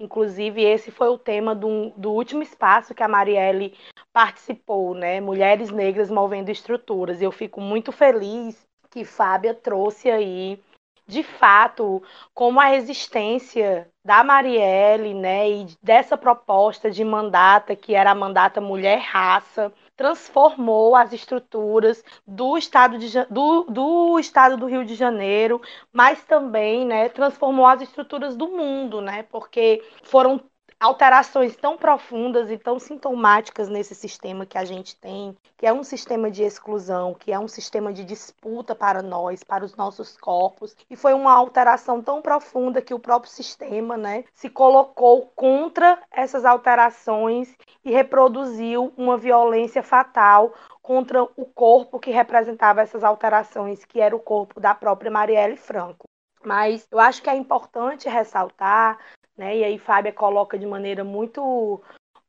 Inclusive, 0.00 0.64
esse 0.64 0.90
foi 0.90 1.08
o 1.08 1.18
tema 1.18 1.54
do, 1.54 1.90
do 1.96 2.10
último 2.10 2.42
espaço 2.42 2.94
que 2.94 3.02
a 3.02 3.08
Marielle 3.08 3.74
participou, 4.12 4.94
né? 4.94 5.20
Mulheres 5.20 5.70
negras 5.70 6.10
movendo 6.10 6.48
estruturas. 6.48 7.22
Eu 7.22 7.30
fico 7.30 7.60
muito 7.60 7.92
feliz 7.92 8.66
que 8.90 9.04
Fábia 9.04 9.54
trouxe 9.54 10.10
aí 10.10 10.60
de 11.08 11.22
fato, 11.22 12.02
como 12.34 12.60
a 12.60 12.66
resistência 12.66 13.90
da 14.04 14.22
Marielle, 14.22 15.14
né, 15.14 15.50
e 15.50 15.66
dessa 15.82 16.18
proposta 16.18 16.90
de 16.90 17.02
mandata, 17.02 17.74
que 17.74 17.94
era 17.94 18.10
a 18.10 18.14
mandata 18.14 18.60
mulher-raça, 18.60 19.72
transformou 19.96 20.94
as 20.94 21.12
estruturas 21.14 22.04
do 22.26 22.58
estado, 22.58 22.98
de, 22.98 23.08
do, 23.30 23.64
do 23.64 24.18
estado 24.18 24.58
do 24.58 24.66
Rio 24.66 24.84
de 24.84 24.94
Janeiro, 24.94 25.62
mas 25.90 26.22
também 26.24 26.84
né, 26.84 27.08
transformou 27.08 27.66
as 27.66 27.80
estruturas 27.80 28.36
do 28.36 28.48
mundo, 28.48 29.00
né, 29.00 29.22
porque 29.24 29.82
foram 30.04 30.38
alterações 30.80 31.56
tão 31.56 31.76
profundas 31.76 32.50
e 32.50 32.56
tão 32.56 32.78
sintomáticas 32.78 33.68
nesse 33.68 33.94
sistema 33.94 34.46
que 34.46 34.56
a 34.56 34.64
gente 34.64 34.96
tem, 34.96 35.36
que 35.56 35.66
é 35.66 35.72
um 35.72 35.82
sistema 35.82 36.30
de 36.30 36.42
exclusão, 36.42 37.14
que 37.14 37.32
é 37.32 37.38
um 37.38 37.48
sistema 37.48 37.92
de 37.92 38.04
disputa 38.04 38.74
para 38.74 39.02
nós, 39.02 39.42
para 39.42 39.64
os 39.64 39.74
nossos 39.74 40.16
corpos, 40.16 40.76
e 40.88 40.94
foi 40.94 41.14
uma 41.14 41.32
alteração 41.32 42.00
tão 42.00 42.22
profunda 42.22 42.80
que 42.80 42.94
o 42.94 42.98
próprio 42.98 43.32
sistema, 43.32 43.96
né, 43.96 44.24
se 44.34 44.48
colocou 44.48 45.32
contra 45.34 45.98
essas 46.12 46.44
alterações 46.44 47.54
e 47.84 47.90
reproduziu 47.90 48.92
uma 48.96 49.16
violência 49.16 49.82
fatal 49.82 50.54
contra 50.80 51.22
o 51.22 51.44
corpo 51.44 51.98
que 51.98 52.10
representava 52.10 52.80
essas 52.80 53.02
alterações, 53.02 53.84
que 53.84 54.00
era 54.00 54.14
o 54.14 54.20
corpo 54.20 54.60
da 54.60 54.74
própria 54.74 55.10
Marielle 55.10 55.56
Franco. 55.56 56.06
Mas 56.44 56.86
eu 56.90 57.00
acho 57.00 57.20
que 57.20 57.28
é 57.28 57.34
importante 57.34 58.08
ressaltar 58.08 58.98
né? 59.38 59.56
E 59.56 59.64
aí 59.64 59.78
Fábia 59.78 60.12
coloca 60.12 60.58
de 60.58 60.66
maneira 60.66 61.04
muito 61.04 61.80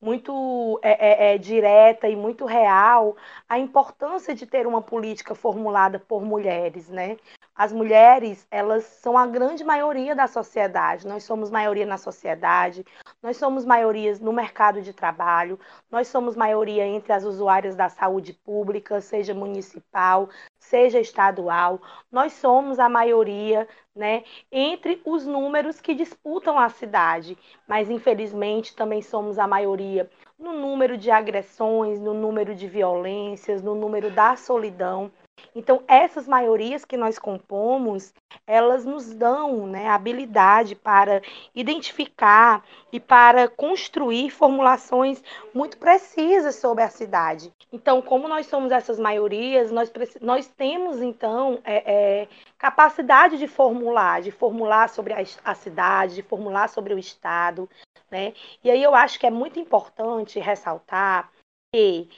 muito 0.02 0.80
é, 0.82 1.32
é, 1.32 1.36
é, 1.36 1.38
direta 1.38 2.08
e 2.08 2.16
muito 2.16 2.46
real 2.46 3.18
a 3.50 3.60
importância 3.60 4.34
de 4.34 4.46
ter 4.46 4.66
uma 4.66 4.82
política 4.82 5.36
formulada 5.36 6.00
por 6.00 6.24
mulheres, 6.24 6.88
né? 6.90 7.18
As 7.54 7.74
mulheres, 7.74 8.48
elas 8.50 8.86
são 8.86 9.18
a 9.18 9.28
grande 9.28 9.66
maioria 9.66 10.16
da 10.16 10.28
sociedade. 10.28 11.06
Nós 11.06 11.26
somos 11.26 11.52
maioria 11.52 11.86
na 11.86 11.98
sociedade, 11.98 12.86
nós 13.22 13.36
somos 13.36 13.66
maiorias 13.66 14.22
no 14.22 14.32
mercado 14.32 14.82
de 14.82 14.94
trabalho, 14.94 15.60
nós 15.92 16.08
somos 16.08 16.38
maioria 16.38 16.86
entre 16.88 17.12
as 17.12 17.26
usuárias 17.26 17.76
da 17.76 17.90
saúde 17.90 18.32
pública, 18.32 19.02
seja 19.02 19.34
municipal, 19.34 20.30
seja 20.70 21.00
estadual. 21.00 21.82
Nós 22.12 22.34
somos 22.34 22.78
a 22.80 22.88
maioria, 22.88 23.68
né, 23.96 24.24
entre 24.52 25.02
os 25.04 25.26
números 25.26 25.82
que 25.82 25.96
disputam 25.96 26.58
a 26.60 26.70
cidade, 26.70 27.38
mas 27.68 27.90
infelizmente 27.90 28.76
também 28.76 29.02
somos 29.02 29.40
a 29.40 29.48
maioria 29.48 30.10
no 30.38 30.54
número 30.54 30.96
de 30.96 31.10
agressões, 31.12 32.00
no 32.00 32.14
número 32.14 32.54
de 32.56 32.68
violências, 32.68 33.62
no 33.64 33.74
número 33.76 34.12
da 34.12 34.36
solidão. 34.36 35.12
Então, 35.56 35.84
essas 35.88 36.28
maiorias 36.28 36.86
que 36.86 36.98
nós 36.98 37.20
compomos, 37.20 38.14
elas 38.46 38.86
nos 38.86 39.14
dão 39.14 39.68
né, 39.68 39.88
habilidade 39.88 40.76
para 40.76 41.22
identificar 41.54 42.64
e 42.92 43.00
para 43.00 43.48
construir 43.48 44.30
formulações 44.30 45.24
muito 45.54 45.78
precisas 45.78 46.56
sobre 46.56 46.84
a 46.84 46.90
cidade. 46.90 47.52
Então, 47.72 48.02
como 48.02 48.28
nós 48.28 48.48
somos 48.48 48.72
essas 48.72 49.00
maiorias, 49.00 49.72
nós, 49.72 49.92
nós 50.22 50.48
temos, 50.48 51.02
então, 51.02 51.60
é, 51.64 52.22
é, 52.22 52.28
capacidade 52.58 53.38
de 53.38 53.48
formular, 53.48 54.22
de 54.22 54.32
formular 54.32 54.90
sobre 54.90 55.14
a, 55.14 55.24
a 55.44 55.56
cidade, 55.56 56.16
de 56.16 56.24
formular 56.24 56.70
sobre 56.70 56.94
o 56.94 57.00
Estado. 57.00 57.70
Né? 58.10 58.34
E 58.64 58.72
aí 58.72 58.82
eu 58.82 58.96
acho 58.96 59.20
que 59.20 59.28
é 59.28 59.32
muito 59.32 59.60
importante 59.60 60.40
ressaltar 60.40 61.32
que 61.74 62.10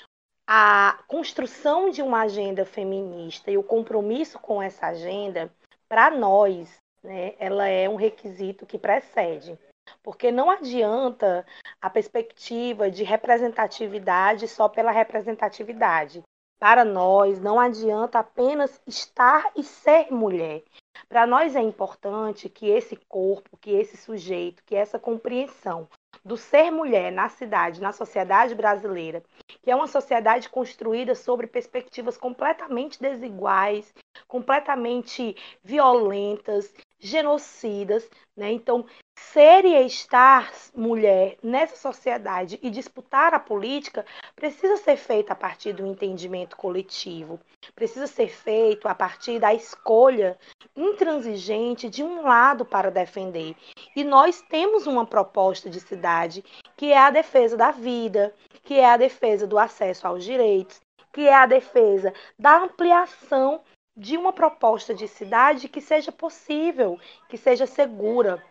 a 0.54 1.00
construção 1.08 1.90
de 1.90 2.02
uma 2.02 2.24
agenda 2.24 2.66
feminista 2.66 3.50
e 3.50 3.58
o 3.58 3.64
compromisso 3.64 4.38
com 4.38 4.62
essa 4.62 4.88
agenda, 4.88 5.50
para 5.88 6.12
nós, 6.12 6.78
né, 7.02 7.36
ela 7.40 7.70
é 7.70 7.88
um 7.88 7.96
requisito 7.96 8.66
que 8.66 8.78
precede. 8.78 9.58
Porque 10.04 10.30
não 10.30 10.50
adianta 10.50 11.46
a 11.82 11.90
perspectiva 11.90 12.92
de 12.92 13.02
representatividade 13.02 14.46
só 14.50 14.68
pela 14.68 14.92
representatividade. 14.92 16.22
Para 16.60 16.84
nós, 16.84 17.40
não 17.40 17.58
adianta 17.58 18.20
apenas 18.20 18.82
estar 18.86 19.54
e 19.56 19.64
ser 19.64 20.12
mulher. 20.12 20.64
Para 21.08 21.26
nós 21.26 21.56
é 21.56 21.62
importante 21.62 22.50
que 22.50 22.68
esse 22.68 22.98
corpo, 23.08 23.56
que 23.56 23.72
esse 23.72 23.96
sujeito, 23.96 24.62
que 24.66 24.76
essa 24.76 25.00
compreensão 25.00 25.88
do 26.24 26.38
ser 26.38 26.72
mulher 26.72 27.12
na 27.12 27.30
cidade, 27.30 27.82
na 27.82 27.92
sociedade 27.92 28.54
brasileira, 28.54 29.24
que 29.62 29.72
é 29.72 29.76
uma 29.76 29.88
sociedade 29.88 30.50
construída 30.50 31.16
sobre 31.16 31.48
perspectivas 31.48 32.18
completamente 32.18 33.00
desiguais, 33.00 33.94
completamente 34.28 35.36
violentas, 35.64 36.74
genocidas, 37.02 38.08
né? 38.38 38.52
Então, 38.52 38.86
ser 39.18 39.66
e 39.66 39.86
estar 39.86 40.52
mulher 40.76 41.38
nessa 41.42 41.76
sociedade 41.76 42.60
e 42.62 42.70
disputar 42.70 43.34
a 43.34 43.40
política 43.40 44.06
precisa 44.36 44.78
ser 44.78 44.98
feito 44.98 45.32
a 45.32 45.36
partir 45.36 45.74
do 45.74 45.86
entendimento 45.86 46.56
coletivo, 46.56 47.40
precisa 47.76 48.08
ser 48.08 48.30
feito 48.30 48.88
a 48.88 48.96
partir 48.96 49.40
da 49.40 49.54
escolha 49.54 50.38
intransigente 50.76 51.90
de 51.90 52.04
um 52.04 52.22
lado 52.22 52.64
para 52.64 52.92
defender. 52.92 53.56
E 53.96 54.04
nós 54.04 54.42
temos 54.42 54.86
uma 54.86 55.06
proposta 55.06 55.70
de 55.70 55.80
cidade 55.80 56.44
que 56.78 56.92
é 56.92 56.98
a 56.98 57.12
defesa 57.12 57.58
da 57.58 57.72
vida, 57.72 58.34
que 58.64 58.76
é 58.76 58.90
a 58.90 58.98
defesa 58.98 59.48
do 59.48 59.58
acesso 59.58 60.08
aos 60.08 60.24
direitos, 60.24 60.80
que 61.12 61.28
é 61.28 61.34
a 61.34 61.46
defesa 61.46 62.14
da 62.38 62.58
ampliação 62.58 63.62
de 63.96 64.18
uma 64.18 64.34
proposta 64.34 64.94
de 64.94 65.08
cidade 65.08 65.68
que 65.68 65.82
seja 65.82 66.12
possível, 66.12 67.00
que 67.30 67.38
seja 67.38 67.66
segura. 67.66 68.44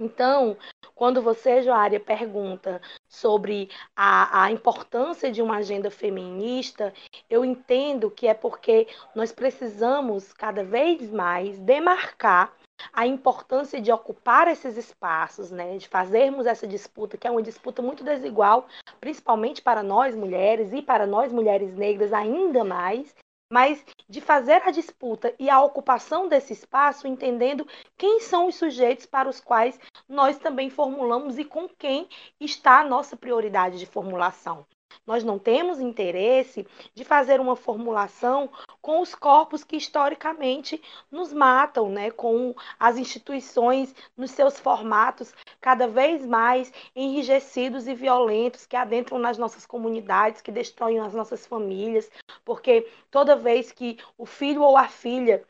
Então, 0.00 0.56
quando 0.94 1.20
você, 1.20 1.62
Joária, 1.62 1.98
pergunta 1.98 2.80
sobre 3.08 3.68
a, 3.96 4.44
a 4.44 4.52
importância 4.52 5.30
de 5.30 5.42
uma 5.42 5.56
agenda 5.56 5.90
feminista, 5.90 6.94
eu 7.28 7.44
entendo 7.44 8.10
que 8.10 8.28
é 8.28 8.34
porque 8.34 8.86
nós 9.14 9.32
precisamos 9.32 10.32
cada 10.32 10.62
vez 10.62 11.10
mais 11.10 11.58
demarcar 11.58 12.52
a 12.92 13.06
importância 13.06 13.80
de 13.80 13.90
ocupar 13.90 14.46
esses 14.46 14.76
espaços, 14.76 15.50
né, 15.50 15.76
de 15.78 15.88
fazermos 15.88 16.46
essa 16.46 16.66
disputa, 16.66 17.16
que 17.16 17.26
é 17.26 17.30
uma 17.30 17.42
disputa 17.42 17.82
muito 17.82 18.04
desigual, 18.04 18.68
principalmente 19.00 19.60
para 19.60 19.82
nós 19.82 20.14
mulheres 20.14 20.72
e 20.72 20.80
para 20.80 21.06
nós 21.06 21.32
mulheres 21.32 21.74
negras 21.74 22.12
ainda 22.12 22.62
mais, 22.62 23.12
mas 23.50 23.84
de 24.08 24.20
fazer 24.20 24.62
a 24.62 24.70
disputa 24.70 25.34
e 25.38 25.48
a 25.48 25.62
ocupação 25.62 26.28
desse 26.28 26.52
espaço, 26.52 27.06
entendendo 27.06 27.66
quem 27.96 28.20
são 28.20 28.46
os 28.46 28.56
sujeitos 28.56 29.06
para 29.06 29.28
os 29.28 29.40
quais 29.40 29.78
nós 30.08 30.38
também 30.38 30.70
formulamos 30.70 31.38
e 31.38 31.44
com 31.44 31.68
quem 31.68 32.08
está 32.40 32.80
a 32.80 32.84
nossa 32.84 33.16
prioridade 33.16 33.78
de 33.78 33.86
formulação. 33.86 34.66
Nós 35.08 35.24
não 35.24 35.38
temos 35.38 35.80
interesse 35.80 36.66
de 36.94 37.02
fazer 37.02 37.40
uma 37.40 37.56
formulação 37.56 38.50
com 38.82 39.00
os 39.00 39.14
corpos 39.14 39.64
que 39.64 39.74
historicamente 39.74 40.82
nos 41.10 41.32
matam, 41.32 41.88
né? 41.88 42.10
com 42.10 42.54
as 42.78 42.98
instituições 42.98 43.94
nos 44.14 44.32
seus 44.32 44.60
formatos 44.60 45.32
cada 45.62 45.88
vez 45.88 46.26
mais 46.26 46.70
enrijecidos 46.94 47.88
e 47.88 47.94
violentos 47.94 48.66
que 48.66 48.76
adentram 48.76 49.18
nas 49.18 49.38
nossas 49.38 49.64
comunidades, 49.64 50.42
que 50.42 50.52
destroem 50.52 51.00
as 51.00 51.14
nossas 51.14 51.46
famílias, 51.46 52.10
porque 52.44 52.86
toda 53.10 53.34
vez 53.34 53.72
que 53.72 53.96
o 54.18 54.26
filho 54.26 54.60
ou 54.60 54.76
a 54.76 54.88
filha 54.88 55.42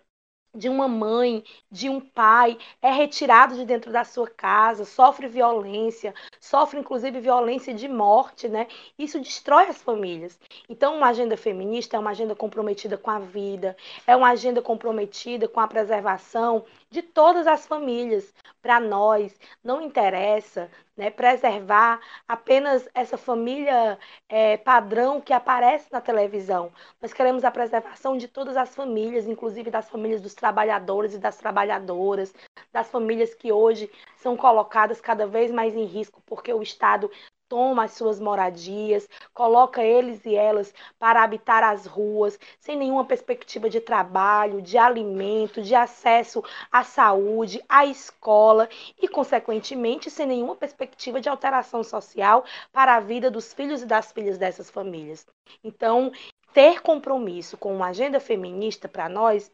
de 0.55 0.69
uma 0.69 0.89
mãe, 0.89 1.45
de 1.71 1.89
um 1.89 2.01
pai, 2.01 2.59
é 2.83 2.91
retirado 2.91 3.55
de 3.55 3.65
dentro 3.65 3.93
da 3.93 4.05
sua 4.05 4.29
casa, 4.29 4.85
sofre 4.85 5.29
violência, 5.29 6.15
sofre 6.41 6.81
inclusive 6.81 7.21
violência 7.21 7.73
de 7.75 7.89
morte, 7.89 8.49
né? 8.49 8.67
Isso 8.99 9.21
destrói 9.21 9.65
as 9.65 9.83
famílias. 9.83 10.39
Então, 10.69 10.97
uma 10.97 11.09
agenda 11.09 11.37
feminista 11.37 11.97
é 11.97 12.01
uma 12.01 12.11
agenda 12.11 12.35
comprometida 12.35 12.97
com 12.97 13.11
a 13.11 13.19
vida, 13.19 13.77
é 14.07 14.17
uma 14.17 14.31
agenda 14.31 14.63
comprometida 14.63 15.49
com 15.49 15.61
a 15.61 15.69
preservação 15.69 16.65
de 16.91 17.03
todas 17.03 17.47
as 17.47 17.67
famílias. 17.67 18.33
Para 18.69 18.81
nós, 18.81 19.35
não 19.65 19.81
interessa 19.81 20.71
né, 20.95 21.09
preservar 21.09 22.01
apenas 22.29 22.87
essa 22.93 23.17
família 23.17 23.99
é, 24.29 24.59
padrão 24.59 25.23
que 25.23 25.33
aparece 25.33 25.91
na 25.91 26.03
televisão. 26.03 26.71
Nós 27.01 27.15
queremos 27.15 27.45
a 27.45 27.51
preservação 27.51 28.19
de 28.19 28.29
todas 28.29 28.59
as 28.59 28.75
famílias, 28.75 29.27
inclusive 29.27 29.71
das 29.71 29.89
famílias 29.89 30.21
dos 30.21 30.35
trabalhadores 30.35 31.15
e 31.15 31.19
das 31.19 31.39
trabalhadoras, 31.39 32.35
das 32.71 32.91
famílias 32.91 33.35
que 33.35 33.51
hoje 33.51 33.91
são 34.17 34.37
colocadas 34.37 35.01
cada 35.01 35.27
vez 35.27 35.51
mais 35.51 35.75
em 35.75 35.87
risco 35.87 36.21
porque 36.27 36.53
o 36.53 36.63
Estado 36.63 37.11
toma 37.49 37.85
as 37.85 37.93
suas 37.93 38.21
moradias, 38.21 39.09
coloca 39.33 39.83
eles 39.83 40.25
e 40.27 40.35
elas 40.35 40.73
para 40.99 41.23
habitar 41.23 41.65
as 41.65 41.87
ruas, 41.87 42.39
sem 42.61 42.77
nenhuma 42.77 43.05
perspectiva 43.05 43.71
de 43.71 43.81
trabalho, 43.81 44.61
de 44.61 44.77
alimento, 44.77 45.63
de 45.63 45.75
acesso 45.75 46.43
à 46.71 46.85
saúde, 46.85 47.63
à 47.69 47.87
escola 47.87 48.69
e, 49.01 49.09
consequentemente, 49.09 50.11
sem 50.11 50.27
nenhuma 50.27 50.57
perspectiva 50.57 51.21
de 51.21 51.29
alteração 51.29 51.83
social 51.83 52.45
para 52.73 52.97
a 52.97 53.01
vida 53.01 53.31
dos 53.31 53.53
filhos 53.53 53.83
e 53.83 53.87
das 53.87 54.13
filhas 54.13 54.39
dessas 54.39 54.71
famílias. 54.71 55.27
Então, 55.65 56.13
ter 56.53 56.81
compromisso 56.83 57.57
com 57.57 57.75
uma 57.75 57.89
agenda 57.89 58.21
feminista 58.21 58.89
para 58.89 59.09
nós 59.09 59.51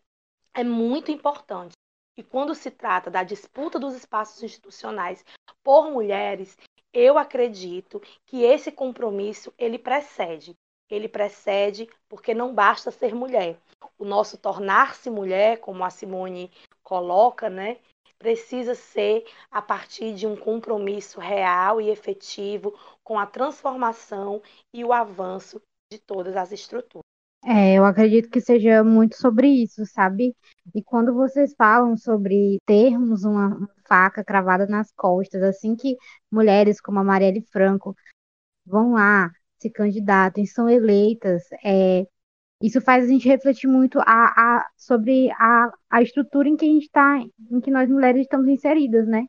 é 0.54 0.64
muito 0.64 1.10
importante. 1.10 1.74
E 2.16 2.22
quando 2.22 2.54
se 2.54 2.70
trata 2.70 3.10
da 3.10 3.24
disputa 3.24 3.78
dos 3.78 3.94
espaços 3.94 4.42
institucionais 4.42 5.24
por 5.64 5.90
mulheres, 5.90 6.56
eu 6.94 7.18
acredito 7.18 8.00
que 8.24 8.42
esse 8.42 8.70
compromisso 8.70 9.52
ele 9.58 9.78
precede. 9.78 10.56
Ele 10.88 11.08
precede 11.08 11.90
porque 12.08 12.32
não 12.32 12.54
basta 12.54 12.90
ser 12.92 13.14
mulher. 13.14 13.58
O 13.98 14.04
nosso 14.04 14.38
tornar-se 14.38 15.10
mulher, 15.10 15.58
como 15.58 15.84
a 15.84 15.90
Simone 15.90 16.52
coloca, 16.82 17.50
né, 17.50 17.78
precisa 18.18 18.74
ser 18.74 19.26
a 19.50 19.60
partir 19.60 20.14
de 20.14 20.26
um 20.26 20.36
compromisso 20.36 21.18
real 21.18 21.80
e 21.80 21.90
efetivo 21.90 22.78
com 23.02 23.18
a 23.18 23.26
transformação 23.26 24.40
e 24.72 24.84
o 24.84 24.92
avanço 24.92 25.60
de 25.92 25.98
todas 25.98 26.36
as 26.36 26.52
estruturas. 26.52 27.13
É, 27.46 27.74
eu 27.74 27.84
acredito 27.84 28.30
que 28.30 28.40
seja 28.40 28.82
muito 28.82 29.16
sobre 29.16 29.48
isso, 29.48 29.84
sabe? 29.86 30.34
E 30.74 30.82
quando 30.82 31.12
vocês 31.12 31.54
falam 31.56 31.94
sobre 31.96 32.58
termos 32.64 33.24
uma 33.24 33.68
faca 33.86 34.24
cravada 34.24 34.66
nas 34.66 34.90
costas, 34.92 35.42
assim 35.42 35.76
que 35.76 35.96
mulheres 36.30 36.80
como 36.80 36.98
a 37.00 37.04
Marielle 37.04 37.42
Franco 37.52 37.94
vão 38.66 38.92
lá, 38.92 39.30
se 39.58 39.70
candidatam, 39.70 40.44
são 40.46 40.68
eleitas, 40.70 41.42
é, 41.64 42.06
isso 42.62 42.80
faz 42.80 43.04
a 43.04 43.08
gente 43.08 43.28
refletir 43.28 43.68
muito 43.68 43.98
a, 44.00 44.04
a, 44.06 44.70
sobre 44.76 45.30
a, 45.32 45.72
a 45.90 46.02
estrutura 46.02 46.48
em 46.48 46.56
que 46.56 46.64
a 46.64 46.68
gente 46.68 46.84
está, 46.84 47.18
em 47.50 47.60
que 47.60 47.70
nós 47.70 47.90
mulheres 47.90 48.22
estamos 48.22 48.48
inseridas, 48.48 49.06
né? 49.06 49.26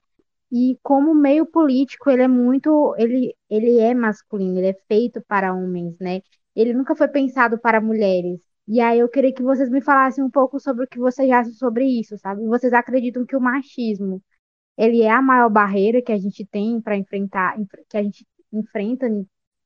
E 0.52 0.78
como 0.84 1.14
meio 1.14 1.46
político, 1.46 2.10
ele 2.10 2.24
é 2.24 2.28
muito, 2.28 2.96
ele, 2.98 3.36
ele 3.50 3.80
é 3.80 3.94
masculino, 3.94 4.58
ele 4.60 4.68
é 4.68 4.76
feito 4.88 5.22
para 5.28 5.54
homens, 5.54 5.98
né? 6.00 6.22
Ele 6.56 6.74
nunca 6.74 6.96
foi 6.96 7.08
pensado 7.08 7.60
para 7.60 7.82
mulheres. 7.82 8.40
E 8.68 8.82
aí 8.82 9.00
eu 9.00 9.10
queria 9.10 9.34
que 9.34 9.44
vocês 9.44 9.70
me 9.70 9.82
falassem 9.82 10.24
um 10.24 10.30
pouco 10.30 10.60
sobre 10.60 10.86
o 10.86 10.88
que 10.88 10.98
vocês 10.98 11.30
acham 11.30 11.54
sobre 11.54 11.86
isso, 11.86 12.18
sabe? 12.18 12.46
Vocês 12.48 12.74
acreditam 12.74 13.26
que 13.26 13.36
o 13.36 13.42
machismo, 13.42 14.22
ele 14.78 15.02
é 15.02 15.12
a 15.12 15.22
maior 15.22 15.50
barreira 15.50 16.02
que 16.02 16.12
a 16.12 16.18
gente 16.18 16.46
tem 16.46 16.82
para 16.82 16.98
enfrentar, 16.98 17.56
que 17.90 17.98
a 17.98 18.04
gente 18.04 18.26
enfrenta 18.52 19.08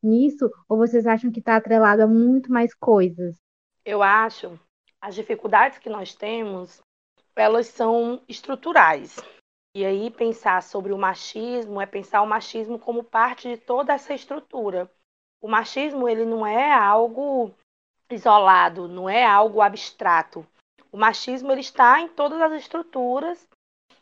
nisso, 0.03 0.49
ou 0.67 0.77
vocês 0.77 1.05
acham 1.05 1.31
que 1.31 1.39
está 1.39 1.55
atrelado 1.55 2.01
a 2.01 2.07
muito 2.07 2.51
mais 2.51 2.73
coisas? 2.73 3.37
Eu 3.85 4.03
acho 4.03 4.59
as 5.01 5.15
dificuldades 5.15 5.77
que 5.77 5.89
nós 5.89 6.13
temos, 6.13 6.81
elas 7.35 7.67
são 7.67 8.21
estruturais. 8.27 9.17
E 9.73 9.85
aí 9.85 10.11
pensar 10.11 10.61
sobre 10.61 10.91
o 10.91 10.97
machismo 10.97 11.79
é 11.79 11.85
pensar 11.85 12.21
o 12.21 12.27
machismo 12.27 12.77
como 12.77 13.03
parte 13.03 13.49
de 13.49 13.57
toda 13.57 13.93
essa 13.93 14.13
estrutura. 14.13 14.91
O 15.41 15.47
machismo 15.47 16.07
ele 16.07 16.25
não 16.25 16.45
é 16.45 16.71
algo 16.71 17.53
isolado, 18.09 18.87
não 18.87 19.09
é 19.09 19.25
algo 19.25 19.61
abstrato. 19.61 20.45
O 20.91 20.97
machismo 20.97 21.51
ele 21.51 21.61
está 21.61 22.01
em 22.01 22.07
todas 22.09 22.41
as 22.41 22.53
estruturas. 22.53 23.47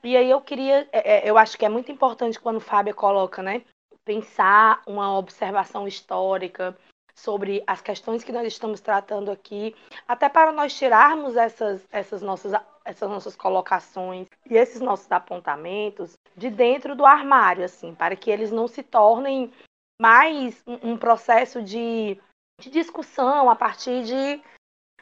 E 0.04 0.16
aí 0.16 0.30
eu 0.30 0.40
queria, 0.42 0.88
é, 0.92 1.18
é, 1.18 1.30
eu 1.30 1.38
acho 1.38 1.58
que 1.58 1.66
é 1.66 1.70
muito 1.70 1.92
importante 1.92 2.40
quando 2.40 2.60
Fábia 2.60 2.94
coloca, 2.94 3.42
né, 3.42 3.64
pensar 4.06 4.82
uma 4.88 5.18
observação 5.18 5.88
histórica 5.88 6.78
sobre 7.14 7.64
as 7.66 7.82
questões 7.82 8.24
que 8.24 8.32
nós 8.32 8.48
estamos 8.48 8.80
tratando 8.80 9.32
aqui, 9.32 9.76
até 10.08 10.30
para 10.30 10.52
nós 10.52 10.78
tirarmos 10.78 11.36
essas, 11.36 11.86
essas 11.92 12.22
nossas 12.22 12.54
essas 12.88 13.10
nossas 13.10 13.36
colocações 13.36 14.28
e 14.50 14.56
esses 14.56 14.80
nossos 14.80 15.12
apontamentos 15.12 16.14
de 16.38 16.50
dentro 16.50 16.96
do 16.96 17.06
armário, 17.06 17.66
assim, 17.66 17.94
para 17.94 18.16
que 18.16 18.32
eles 18.32 18.50
não 18.50 18.66
se 18.66 18.82
tornem 18.82 19.52
mais 20.00 20.64
um, 20.68 20.96
processo 20.96 21.62
de, 21.62 22.20
de 22.62 22.70
discussão 22.70 23.50
a 23.50 23.56
partir 23.56 24.04
de, 24.04 24.42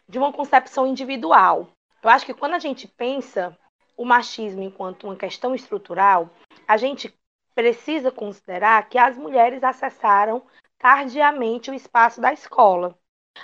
de 0.08 0.17
uma 0.17 0.31
concepção 0.31 0.88
individual. 0.88 1.69
Eu 2.01 2.10
acho 2.10 2.25
que 2.25 2.34
quando 2.34 2.53
a 2.53 2.60
gente 2.60 2.88
pensa 2.88 3.58
o 3.97 4.05
machismo 4.05 4.63
enquanto 4.63 5.05
uma 5.05 5.15
questão 5.15 5.53
estrutural, 5.53 6.29
a 6.67 6.77
gente 6.77 7.13
precisa 7.53 8.12
considerar 8.12 8.88
que 8.88 8.97
as 8.97 9.17
mulheres 9.17 9.63
acessaram 9.63 10.41
tardiamente 10.77 11.71
o 11.71 11.73
espaço 11.73 12.21
da 12.21 12.31
escola. 12.31 12.97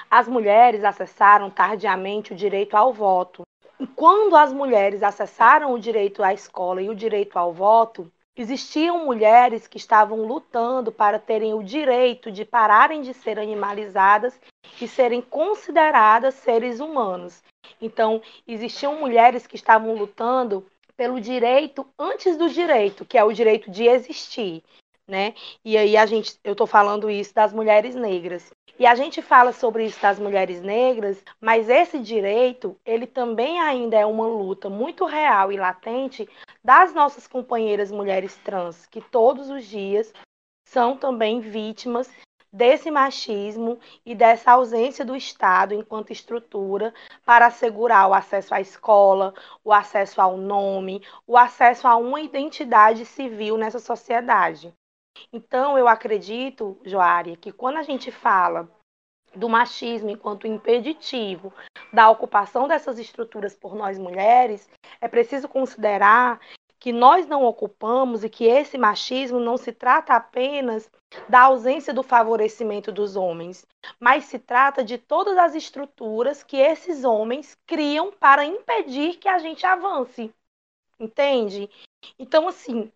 As 0.09 0.27
mulheres 0.27 0.83
acessaram 0.85 1.49
tardiamente 1.49 2.31
o 2.31 2.35
direito 2.35 2.75
ao 2.75 2.93
voto. 2.93 3.43
E 3.77 3.87
quando 3.87 4.35
as 4.37 4.53
mulheres 4.53 5.03
acessaram 5.03 5.73
o 5.73 5.79
direito 5.79 6.23
à 6.23 6.33
escola 6.33 6.81
e 6.81 6.89
o 6.89 6.95
direito 6.95 7.37
ao 7.37 7.51
voto, 7.51 8.11
existiam 8.35 9.05
mulheres 9.05 9.67
que 9.67 9.77
estavam 9.77 10.23
lutando 10.23 10.91
para 10.91 11.19
terem 11.19 11.53
o 11.53 11.63
direito 11.63 12.31
de 12.31 12.45
pararem 12.45 13.01
de 13.01 13.13
ser 13.13 13.37
animalizadas 13.37 14.39
e 14.79 14.87
serem 14.87 15.21
consideradas 15.21 16.35
seres 16.35 16.79
humanos. 16.79 17.43
Então, 17.81 18.21
existiam 18.47 18.99
mulheres 18.99 19.45
que 19.45 19.55
estavam 19.55 19.95
lutando 19.95 20.65
pelo 20.95 21.19
direito 21.19 21.85
antes 21.97 22.37
do 22.37 22.49
direito, 22.49 23.05
que 23.05 23.17
é 23.17 23.23
o 23.23 23.33
direito 23.33 23.71
de 23.71 23.87
existir 23.87 24.63
né? 25.11 25.35
E 25.63 25.77
aí 25.77 25.97
a 25.97 26.05
gente, 26.05 26.39
eu 26.41 26.53
estou 26.53 26.65
falando 26.65 27.11
isso 27.11 27.35
das 27.35 27.51
mulheres 27.51 27.93
negras. 27.93 28.51
E 28.79 28.85
a 28.85 28.95
gente 28.95 29.21
fala 29.21 29.51
sobre 29.51 29.85
isso 29.85 30.01
das 30.01 30.17
mulheres 30.17 30.61
negras, 30.61 31.21
mas 31.39 31.69
esse 31.69 31.99
direito, 31.99 32.75
ele 32.85 33.05
também 33.05 33.59
ainda 33.59 33.97
é 33.97 34.05
uma 34.05 34.25
luta 34.25 34.69
muito 34.69 35.05
real 35.05 35.51
e 35.51 35.57
latente 35.57 36.27
das 36.63 36.93
nossas 36.93 37.27
companheiras 37.27 37.91
mulheres 37.91 38.37
trans, 38.37 38.87
que 38.87 39.01
todos 39.01 39.49
os 39.49 39.65
dias 39.65 40.13
são 40.65 40.95
também 40.95 41.41
vítimas 41.41 42.09
desse 42.53 42.89
machismo 42.89 43.79
e 44.05 44.13
dessa 44.13 44.51
ausência 44.51 45.05
do 45.05 45.15
Estado 45.15 45.73
enquanto 45.73 46.11
estrutura 46.11 46.93
para 47.25 47.47
assegurar 47.47 48.09
o 48.09 48.13
acesso 48.13 48.53
à 48.53 48.61
escola, 48.61 49.33
o 49.63 49.71
acesso 49.71 50.21
ao 50.21 50.37
nome, 50.37 51.01
o 51.25 51.37
acesso 51.37 51.87
a 51.87 51.95
uma 51.95 52.21
identidade 52.21 53.05
civil 53.05 53.57
nessa 53.57 53.79
sociedade. 53.79 54.73
Então, 55.31 55.77
eu 55.77 55.87
acredito, 55.87 56.79
Joária, 56.83 57.37
que 57.37 57.51
quando 57.51 57.77
a 57.77 57.83
gente 57.83 58.11
fala 58.11 58.69
do 59.35 59.47
machismo 59.47 60.09
enquanto 60.09 60.47
impeditivo 60.47 61.53
da 61.91 62.09
ocupação 62.09 62.67
dessas 62.67 62.99
estruturas 62.99 63.55
por 63.55 63.75
nós 63.75 63.97
mulheres, 63.97 64.69
é 64.99 65.07
preciso 65.07 65.47
considerar 65.47 66.39
que 66.81 66.91
nós 66.91 67.27
não 67.27 67.45
ocupamos 67.45 68.23
e 68.23 68.29
que 68.29 68.45
esse 68.45 68.75
machismo 68.75 69.39
não 69.39 69.55
se 69.55 69.71
trata 69.71 70.15
apenas 70.15 70.89
da 71.29 71.41
ausência 71.41 71.93
do 71.93 72.01
favorecimento 72.01 72.91
dos 72.91 73.15
homens, 73.15 73.65
mas 73.99 74.25
se 74.25 74.39
trata 74.39 74.83
de 74.83 74.97
todas 74.97 75.37
as 75.37 75.53
estruturas 75.53 76.43
que 76.43 76.57
esses 76.57 77.03
homens 77.03 77.55
criam 77.67 78.11
para 78.11 78.43
impedir 78.43 79.17
que 79.17 79.27
a 79.27 79.37
gente 79.37 79.63
avance. 79.63 80.33
Entende? 80.99 81.69
Então, 82.17 82.47
assim, 82.47 82.91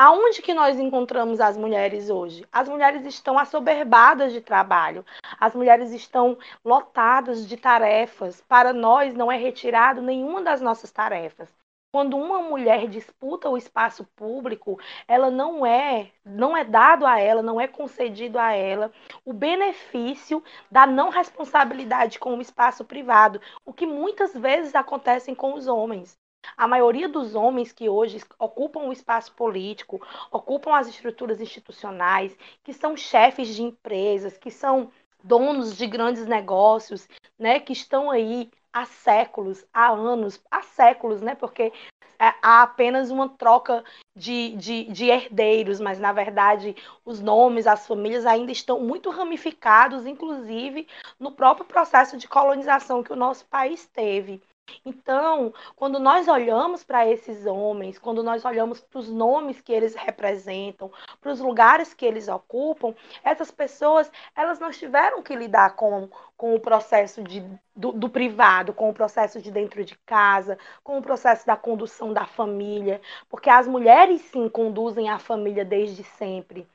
Aonde 0.00 0.40
que 0.42 0.54
nós 0.54 0.78
encontramos 0.78 1.40
as 1.40 1.56
mulheres 1.56 2.08
hoje? 2.08 2.46
As 2.52 2.68
mulheres 2.68 3.04
estão 3.04 3.36
assoberbadas 3.36 4.32
de 4.32 4.40
trabalho, 4.40 5.04
as 5.40 5.56
mulheres 5.56 5.90
estão 5.90 6.38
lotadas 6.64 7.48
de 7.48 7.56
tarefas. 7.56 8.40
Para 8.42 8.72
nós 8.72 9.12
não 9.12 9.30
é 9.30 9.36
retirado 9.36 10.00
nenhuma 10.00 10.40
das 10.40 10.60
nossas 10.60 10.92
tarefas. 10.92 11.52
Quando 11.92 12.16
uma 12.16 12.40
mulher 12.40 12.86
disputa 12.86 13.48
o 13.48 13.56
espaço 13.56 14.04
público, 14.14 14.78
ela 15.08 15.32
não 15.32 15.66
é, 15.66 16.12
não 16.24 16.56
é 16.56 16.62
dado 16.62 17.04
a 17.04 17.18
ela, 17.18 17.42
não 17.42 17.60
é 17.60 17.66
concedido 17.66 18.38
a 18.38 18.52
ela 18.52 18.92
o 19.24 19.32
benefício 19.32 20.40
da 20.70 20.86
não 20.86 21.08
responsabilidade 21.08 22.20
com 22.20 22.36
o 22.36 22.40
espaço 22.40 22.84
privado, 22.84 23.40
o 23.64 23.72
que 23.72 23.84
muitas 23.84 24.32
vezes 24.32 24.76
acontece 24.76 25.34
com 25.34 25.54
os 25.54 25.66
homens. 25.66 26.16
A 26.56 26.66
maioria 26.66 27.08
dos 27.08 27.34
homens 27.34 27.72
que 27.72 27.88
hoje 27.88 28.20
ocupam 28.38 28.80
o 28.80 28.92
espaço 28.92 29.32
político, 29.34 30.00
ocupam 30.30 30.74
as 30.74 30.88
estruturas 30.88 31.40
institucionais, 31.40 32.36
que 32.64 32.72
são 32.72 32.96
chefes 32.96 33.54
de 33.54 33.62
empresas, 33.62 34.36
que 34.36 34.50
são 34.50 34.90
donos 35.22 35.76
de 35.76 35.86
grandes 35.86 36.26
negócios, 36.26 37.08
né, 37.38 37.60
que 37.60 37.72
estão 37.72 38.10
aí 38.10 38.50
há 38.72 38.84
séculos, 38.84 39.64
há 39.72 39.88
anos, 39.88 40.40
há 40.50 40.62
séculos, 40.62 41.20
né, 41.20 41.34
porque 41.34 41.72
é, 42.20 42.34
há 42.42 42.62
apenas 42.62 43.10
uma 43.10 43.28
troca 43.28 43.84
de, 44.14 44.56
de, 44.56 44.84
de, 44.84 45.06
herdeiros, 45.06 45.80
mas 45.80 45.98
na 46.00 46.12
verdade 46.12 46.74
os 47.04 47.20
nomes, 47.20 47.66
as 47.66 47.86
famílias 47.86 48.26
ainda 48.26 48.50
estão 48.50 48.80
muito 48.80 49.10
ramificados, 49.10 50.06
inclusive 50.06 50.88
no 51.18 51.32
próprio 51.32 51.66
processo 51.66 52.16
de 52.16 52.26
colonização 52.26 53.02
que 53.02 53.12
o 53.12 53.16
nosso 53.16 53.46
país 53.46 53.86
teve. 53.86 54.42
Então, 54.84 55.52
quando 55.76 55.98
nós 55.98 56.28
olhamos 56.28 56.84
para 56.84 57.06
esses 57.06 57.46
homens, 57.46 57.98
quando 57.98 58.22
nós 58.22 58.44
olhamos 58.44 58.80
para 58.80 58.98
os 58.98 59.08
nomes 59.10 59.60
que 59.60 59.72
eles 59.72 59.94
representam, 59.94 60.90
para 61.20 61.32
os 61.32 61.40
lugares 61.40 61.94
que 61.94 62.06
eles 62.06 62.28
ocupam, 62.28 62.94
essas 63.22 63.50
pessoas, 63.50 64.10
elas 64.36 64.58
não 64.58 64.70
tiveram 64.70 65.22
que 65.22 65.34
lidar 65.34 65.74
com, 65.76 66.08
com 66.36 66.54
o 66.54 66.60
processo 66.60 67.22
de, 67.22 67.42
do, 67.74 67.92
do 67.92 68.08
privado, 68.08 68.72
com 68.72 68.88
o 68.90 68.94
processo 68.94 69.40
de 69.40 69.50
dentro 69.50 69.84
de 69.84 69.96
casa, 70.06 70.58
com 70.82 70.98
o 70.98 71.02
processo 71.02 71.46
da 71.46 71.56
condução 71.56 72.12
da 72.12 72.26
família, 72.26 73.00
porque 73.28 73.50
as 73.50 73.66
mulheres 73.66 74.20
sim 74.22 74.48
conduzem 74.48 75.08
a 75.08 75.18
família 75.18 75.64
desde 75.64 76.02
sempre 76.04 76.66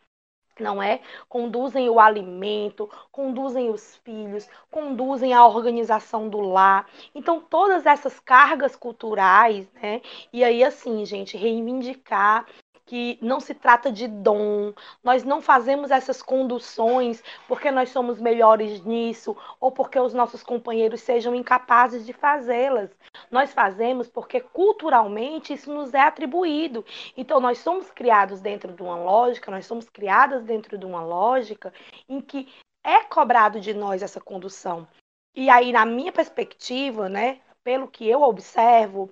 não 0.60 0.82
é? 0.82 1.00
Conduzem 1.28 1.90
o 1.90 2.00
alimento, 2.00 2.90
conduzem 3.12 3.70
os 3.70 3.96
filhos, 3.98 4.48
conduzem 4.70 5.34
a 5.34 5.46
organização 5.46 6.30
do 6.30 6.42
lar. 6.42 6.88
Então, 7.16 7.40
todas 7.40 7.86
essas 7.86 8.20
cargas 8.20 8.76
culturais, 8.76 9.68
né? 9.74 10.02
E 10.32 10.44
aí, 10.44 10.64
assim, 10.64 11.06
gente, 11.06 11.38
reivindicar 11.38 12.46
que 12.94 13.18
não 13.24 13.40
se 13.40 13.56
trata 13.56 13.92
de 13.92 14.08
dom, 14.08 14.72
nós 15.04 15.24
não 15.24 15.42
fazemos 15.42 15.90
essas 15.90 16.22
conduções 16.22 17.24
porque 17.48 17.72
nós 17.72 17.90
somos 17.90 18.22
melhores 18.22 18.86
nisso 18.86 19.36
ou 19.60 19.72
porque 19.72 20.00
os 20.00 20.14
nossos 20.14 20.44
companheiros 20.44 21.02
sejam 21.02 21.34
incapazes 21.34 22.06
de 22.06 22.14
fazê-las. 22.14 22.92
Nós 23.32 23.52
fazemos 23.52 24.08
porque 24.08 24.40
culturalmente 24.40 25.54
isso 25.54 25.74
nos 25.74 25.92
é 25.96 26.02
atribuído. 26.02 26.86
Então 27.18 27.40
nós 27.40 27.58
somos 27.58 27.90
criados 27.90 28.42
dentro 28.42 28.72
de 28.72 28.84
uma 28.84 28.96
lógica, 28.96 29.50
nós 29.50 29.66
somos 29.66 29.90
criadas 29.90 30.44
dentro 30.44 30.78
de 30.78 30.86
uma 30.86 31.04
lógica 31.04 31.74
em 32.08 32.22
que 32.22 32.48
é 32.84 33.00
cobrado 33.06 33.60
de 33.60 33.74
nós 33.74 34.04
essa 34.04 34.22
condução. 34.22 34.88
E 35.34 35.50
aí, 35.50 35.72
na 35.74 35.84
minha 35.84 36.12
perspectiva, 36.12 37.10
né, 37.10 37.42
pelo 37.64 37.88
que 37.88 38.08
eu 38.08 38.22
observo, 38.22 39.10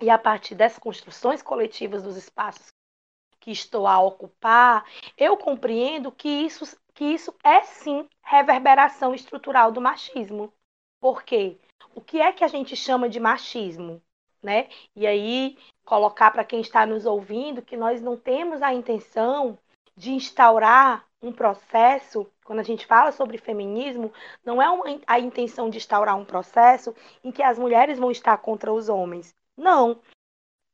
e 0.00 0.10
a 0.10 0.18
partir 0.18 0.56
dessas 0.56 0.80
construções 0.80 1.40
coletivas 1.40 2.02
dos 2.02 2.16
espaços 2.16 2.72
que 3.42 3.50
estou 3.50 3.88
a 3.88 4.00
ocupar, 4.00 4.84
eu 5.18 5.36
compreendo 5.36 6.12
que 6.12 6.28
isso, 6.28 6.78
que 6.94 7.04
isso 7.04 7.34
é 7.42 7.62
sim 7.62 8.08
reverberação 8.22 9.12
estrutural 9.12 9.72
do 9.72 9.80
machismo. 9.80 10.52
Por 11.00 11.24
quê? 11.24 11.58
O 11.92 12.00
que 12.00 12.20
é 12.20 12.32
que 12.32 12.44
a 12.44 12.48
gente 12.48 12.76
chama 12.76 13.08
de 13.08 13.18
machismo? 13.18 14.00
Né? 14.40 14.68
E 14.94 15.06
aí, 15.06 15.58
colocar 15.84 16.30
para 16.30 16.44
quem 16.44 16.60
está 16.60 16.86
nos 16.86 17.04
ouvindo 17.04 17.62
que 17.62 17.76
nós 17.76 18.00
não 18.00 18.16
temos 18.16 18.62
a 18.62 18.72
intenção 18.72 19.58
de 19.96 20.12
instaurar 20.12 21.04
um 21.20 21.32
processo, 21.32 22.26
quando 22.44 22.60
a 22.60 22.64
gente 22.64 22.86
fala 22.86 23.10
sobre 23.10 23.38
feminismo, 23.38 24.12
não 24.44 24.62
é 24.62 24.70
uma, 24.70 24.84
a 25.06 25.18
intenção 25.18 25.68
de 25.68 25.78
instaurar 25.78 26.16
um 26.16 26.24
processo 26.24 26.94
em 27.24 27.32
que 27.32 27.42
as 27.42 27.58
mulheres 27.58 27.98
vão 27.98 28.10
estar 28.10 28.36
contra 28.38 28.72
os 28.72 28.88
homens. 28.88 29.34
Não. 29.56 30.00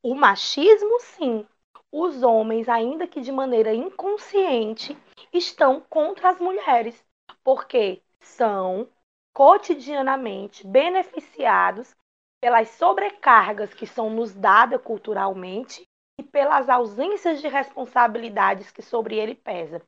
O 0.03 0.15
machismo, 0.15 1.01
sim, 1.01 1.47
os 1.93 2.23
homens, 2.23 2.69
ainda 2.69 3.07
que 3.07 3.21
de 3.21 3.33
maneira 3.33 3.75
inconsciente, 3.75 4.97
estão 5.33 5.81
contra 5.81 6.31
as 6.31 6.41
mulheres, 6.41 7.05
porque 7.43 8.03
são 8.21 8.89
cotidianamente 9.33 10.67
beneficiados 10.67 11.95
pelas 12.41 12.69
sobrecargas 12.71 13.73
que 13.75 13.87
são 13.87 14.11
nos 14.11 14.35
dadas 14.35 14.81
culturalmente 14.83 15.87
e 16.19 16.23
pelas 16.23 16.69
ausências 16.69 17.41
de 17.41 17.49
responsabilidades 17.49 18.71
que 18.71 18.83
sobre 18.83 19.17
ele 19.17 19.35
pesa. 19.35 19.83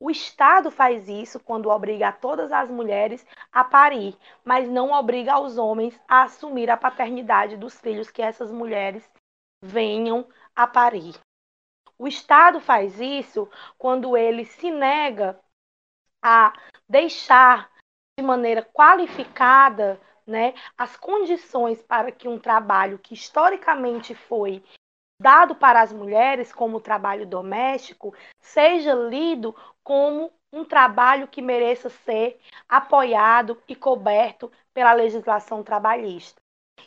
O 0.00 0.10
Estado 0.10 0.70
faz 0.70 1.08
isso 1.08 1.38
quando 1.38 1.70
obriga 1.70 2.10
todas 2.10 2.50
as 2.50 2.68
mulheres 2.68 3.24
a 3.52 3.62
parir, 3.62 4.16
mas 4.44 4.68
não 4.68 4.90
obriga 4.90 5.38
os 5.38 5.58
homens 5.58 5.98
a 6.08 6.22
assumir 6.22 6.68
a 6.70 6.76
paternidade 6.76 7.56
dos 7.56 7.80
filhos 7.80 8.10
que 8.10 8.20
essas 8.20 8.50
mulheres 8.50 9.08
venham 9.62 10.26
a 10.56 10.66
parir. 10.66 11.14
O 12.02 12.08
Estado 12.08 12.58
faz 12.58 13.00
isso 13.00 13.48
quando 13.78 14.16
ele 14.16 14.44
se 14.44 14.72
nega 14.72 15.38
a 16.20 16.52
deixar 16.88 17.70
de 18.18 18.26
maneira 18.26 18.60
qualificada 18.60 20.00
né, 20.26 20.52
as 20.76 20.96
condições 20.96 21.80
para 21.80 22.10
que 22.10 22.26
um 22.26 22.40
trabalho 22.40 22.98
que 22.98 23.14
historicamente 23.14 24.16
foi 24.16 24.64
dado 25.20 25.54
para 25.54 25.80
as 25.80 25.92
mulheres 25.92 26.52
como 26.52 26.80
trabalho 26.80 27.24
doméstico 27.24 28.12
seja 28.40 28.94
lido 28.94 29.54
como 29.84 30.32
um 30.52 30.64
trabalho 30.64 31.28
que 31.28 31.40
mereça 31.40 31.88
ser 31.88 32.40
apoiado 32.68 33.62
e 33.68 33.76
coberto 33.76 34.50
pela 34.74 34.92
legislação 34.92 35.62
trabalhista. 35.62 36.42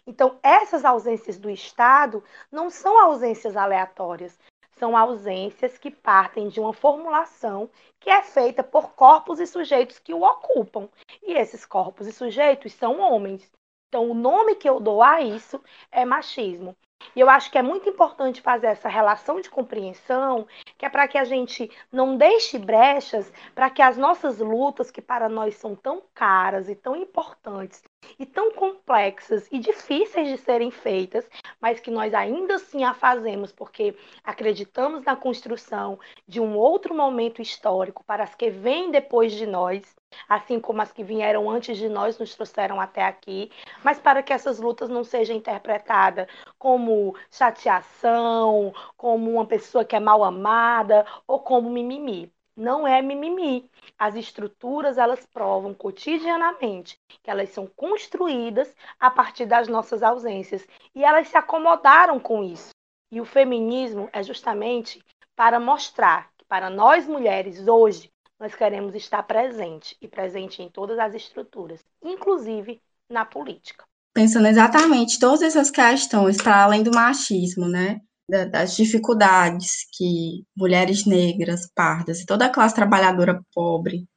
Então, 0.06 0.38
essas 0.44 0.84
ausências 0.84 1.40
do 1.40 1.50
Estado 1.50 2.22
não 2.52 2.70
são 2.70 3.00
ausências 3.00 3.56
aleatórias, 3.56 4.38
são 4.86 4.96
ausências 4.96 5.80
que 5.80 5.90
partem 5.90 6.48
de 6.48 6.60
uma 6.60 6.72
formulação 6.72 7.68
que 8.00 8.08
é 8.08 8.22
feita 8.22 8.64
por 8.64 8.94
corpos 8.94 9.40
e 9.40 9.48
sujeitos 9.48 9.98
que 9.98 10.14
o 10.14 10.22
ocupam. 10.22 10.88
E 11.24 11.34
esses 11.34 11.66
corpos 11.66 12.06
e 12.06 12.12
sujeitos 12.12 12.72
são 12.74 13.00
homens. 13.00 13.52
Então, 13.88 14.12
o 14.12 14.14
nome 14.14 14.54
que 14.54 14.70
eu 14.70 14.80
dou 14.80 15.02
a 15.02 15.22
isso 15.22 15.60
é 15.92 16.06
machismo. 16.06 16.78
E 17.16 17.20
eu 17.20 17.28
acho 17.28 17.50
que 17.50 17.58
é 17.58 17.64
muito 17.64 17.90
importante 17.90 18.42
fazer 18.42 18.68
essa 18.68 18.88
relação 18.88 19.42
de 19.42 19.50
compreensão, 19.50 20.48
que 20.78 20.86
é 20.86 20.90
para 20.90 21.08
que 21.08 21.18
a 21.18 21.24
gente 21.24 21.68
não 21.92 22.16
deixe 22.16 22.60
brechas 22.60 23.34
para 23.56 23.72
que 23.72 23.82
as 23.82 23.98
nossas 23.98 24.38
lutas, 24.38 24.92
que 24.92 25.02
para 25.02 25.28
nós 25.28 25.56
são 25.56 25.76
tão 25.76 26.04
caras 26.14 26.70
e 26.70 26.76
tão 26.76 26.96
importantes, 26.96 27.82
e 28.20 28.26
tão 28.26 28.52
complexas 28.52 29.48
e 29.52 29.60
difíceis 29.60 30.28
de 30.28 30.38
serem 30.38 30.72
feitas, 30.72 31.28
mas 31.60 31.80
que 31.80 31.92
nós 31.92 32.14
ainda 32.14 32.56
assim 32.56 32.84
a 32.84 32.94
fazemos 32.94 33.52
porque 33.52 33.96
acreditamos 34.24 35.04
na 35.04 35.16
construção 35.16 36.00
de 36.28 36.40
um 36.40 36.56
outro 36.56 36.94
momento 36.94 37.42
histórico 37.42 38.04
para 38.04 38.24
as 38.24 38.36
que 38.36 38.50
vêm 38.50 38.92
depois 38.92 39.32
de 39.34 39.46
nós, 39.46 39.96
assim 40.30 40.60
como 40.60 40.82
as 40.82 40.92
que 40.92 41.04
vieram 41.04 41.50
antes 41.50 41.78
de 41.78 41.90
nós 41.90 42.18
nos 42.18 42.36
trouxeram 42.36 42.80
até 42.80 43.04
aqui, 43.04 43.52
mas 43.84 44.00
para 44.00 44.24
que 44.24 44.34
essas 44.34 44.60
lutas 44.60 44.90
não 44.90 45.04
sejam 45.04 45.36
interpretadas 45.36 46.28
como 46.58 47.16
chateação, 47.32 48.74
como 48.98 49.32
uma 49.32 49.46
pessoa 49.46 49.86
que 49.86 49.96
é 49.96 50.00
mal 50.00 50.24
amada 50.24 51.06
ou 51.28 51.40
como 51.40 51.70
mimimi 51.70 52.35
não 52.56 52.88
é 52.88 53.02
mimimi. 53.02 53.70
As 53.98 54.16
estruturas, 54.16 54.98
elas 54.98 55.26
provam 55.26 55.74
cotidianamente 55.74 56.98
que 57.08 57.30
elas 57.30 57.50
são 57.50 57.68
construídas 57.68 58.74
a 59.00 59.10
partir 59.10 59.46
das 59.46 59.68
nossas 59.68 60.02
ausências 60.02 60.66
e 60.94 61.04
elas 61.04 61.28
se 61.28 61.38
acomodaram 61.38 62.20
com 62.20 62.44
isso. 62.44 62.70
E 63.12 63.20
o 63.20 63.26
feminismo 63.26 64.10
é 64.14 64.24
justamente 64.24 65.04
para 65.36 65.60
mostrar 65.60 66.30
que 66.38 66.46
para 66.46 66.70
nós 66.70 67.08
mulheres 67.08 67.68
hoje 67.68 68.10
nós 68.40 68.56
queremos 68.56 68.96
estar 68.96 69.24
presente 69.24 69.96
e 70.02 70.08
presente 70.08 70.62
em 70.62 70.70
todas 70.70 71.00
as 71.00 71.14
estruturas, 71.14 71.84
inclusive 72.04 72.82
na 73.10 73.26
política. 73.26 73.86
Pensando 74.14 74.48
exatamente 74.48 75.20
todas 75.20 75.42
essas 75.42 75.70
questões, 75.70 76.38
para 76.38 76.64
além 76.64 76.84
do 76.84 76.92
machismo, 76.94 77.68
né? 77.68 78.00
Das 78.28 78.76
dificuldades 78.76 79.86
que 79.96 80.44
mulheres 80.58 81.06
negras, 81.06 81.70
pardas 81.76 82.22
e 82.22 82.26
toda 82.26 82.48
a 82.48 82.50
classe 82.50 82.74
trabalhadora 82.74 83.40
pobre 83.54 84.08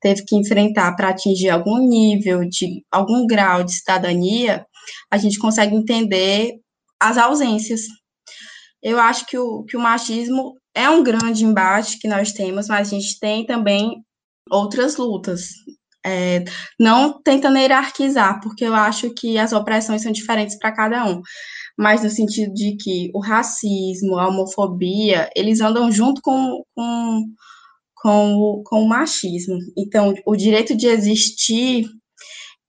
teve 0.00 0.24
que 0.24 0.36
enfrentar 0.36 0.94
para 0.96 1.10
atingir 1.10 1.50
algum 1.50 1.78
nível 1.78 2.40
de 2.48 2.84
algum 2.90 3.26
grau 3.26 3.62
de 3.62 3.72
cidadania, 3.72 4.66
a 5.10 5.18
gente 5.18 5.38
consegue 5.38 5.74
entender 5.74 6.58
as 6.98 7.18
ausências. 7.18 7.82
Eu 8.82 8.98
acho 8.98 9.26
que 9.26 9.38
o, 9.38 9.62
que 9.64 9.76
o 9.76 9.80
machismo 9.80 10.54
é 10.74 10.88
um 10.88 11.02
grande 11.02 11.44
embate 11.44 11.98
que 11.98 12.08
nós 12.08 12.32
temos, 12.32 12.68
mas 12.68 12.88
a 12.88 12.90
gente 12.90 13.18
tem 13.18 13.44
também 13.44 14.02
outras 14.50 14.96
lutas. 14.96 15.48
É, 16.04 16.44
não 16.78 17.20
tentando 17.22 17.58
hierarquizar, 17.58 18.40
porque 18.40 18.64
eu 18.64 18.74
acho 18.74 19.12
que 19.12 19.38
as 19.38 19.52
opressões 19.52 20.02
são 20.02 20.10
diferentes 20.10 20.58
para 20.58 20.72
cada 20.72 21.04
um, 21.04 21.20
mas 21.78 22.02
no 22.02 22.10
sentido 22.10 22.52
de 22.52 22.76
que 22.76 23.10
o 23.14 23.20
racismo, 23.20 24.18
a 24.18 24.28
homofobia, 24.28 25.30
eles 25.34 25.60
andam 25.60 25.90
junto 25.90 26.20
com, 26.22 26.62
com, 26.74 27.24
com, 27.94 28.34
o, 28.34 28.62
com 28.64 28.82
o 28.82 28.88
machismo. 28.88 29.56
Então, 29.76 30.14
o 30.26 30.36
direito 30.36 30.76
de 30.76 30.86
existir 30.86 31.86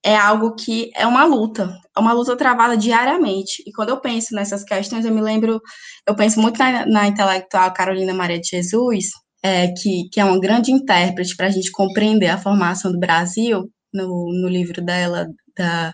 é 0.03 0.15
algo 0.15 0.55
que 0.55 0.91
é 0.95 1.05
uma 1.05 1.25
luta, 1.25 1.77
é 1.95 1.99
uma 1.99 2.13
luta 2.13 2.35
travada 2.35 2.75
diariamente. 2.75 3.63
E 3.67 3.71
quando 3.71 3.89
eu 3.89 3.99
penso 3.99 4.33
nessas 4.33 4.63
questões, 4.63 5.05
eu 5.05 5.13
me 5.13 5.21
lembro, 5.21 5.61
eu 6.07 6.15
penso 6.15 6.39
muito 6.41 6.57
na, 6.57 6.85
na 6.85 7.07
intelectual 7.07 7.73
Carolina 7.73 8.13
Maria 8.13 8.39
de 8.39 8.49
Jesus, 8.49 9.05
é, 9.43 9.67
que, 9.69 10.09
que 10.11 10.19
é 10.19 10.25
uma 10.25 10.39
grande 10.39 10.71
intérprete 10.71 11.35
para 11.35 11.47
a 11.47 11.51
gente 11.51 11.71
compreender 11.71 12.27
a 12.27 12.37
formação 12.37 12.91
do 12.91 12.99
Brasil, 12.99 13.69
no, 13.93 14.31
no 14.41 14.47
livro 14.47 14.81
dela, 14.83 15.27
da 15.57 15.93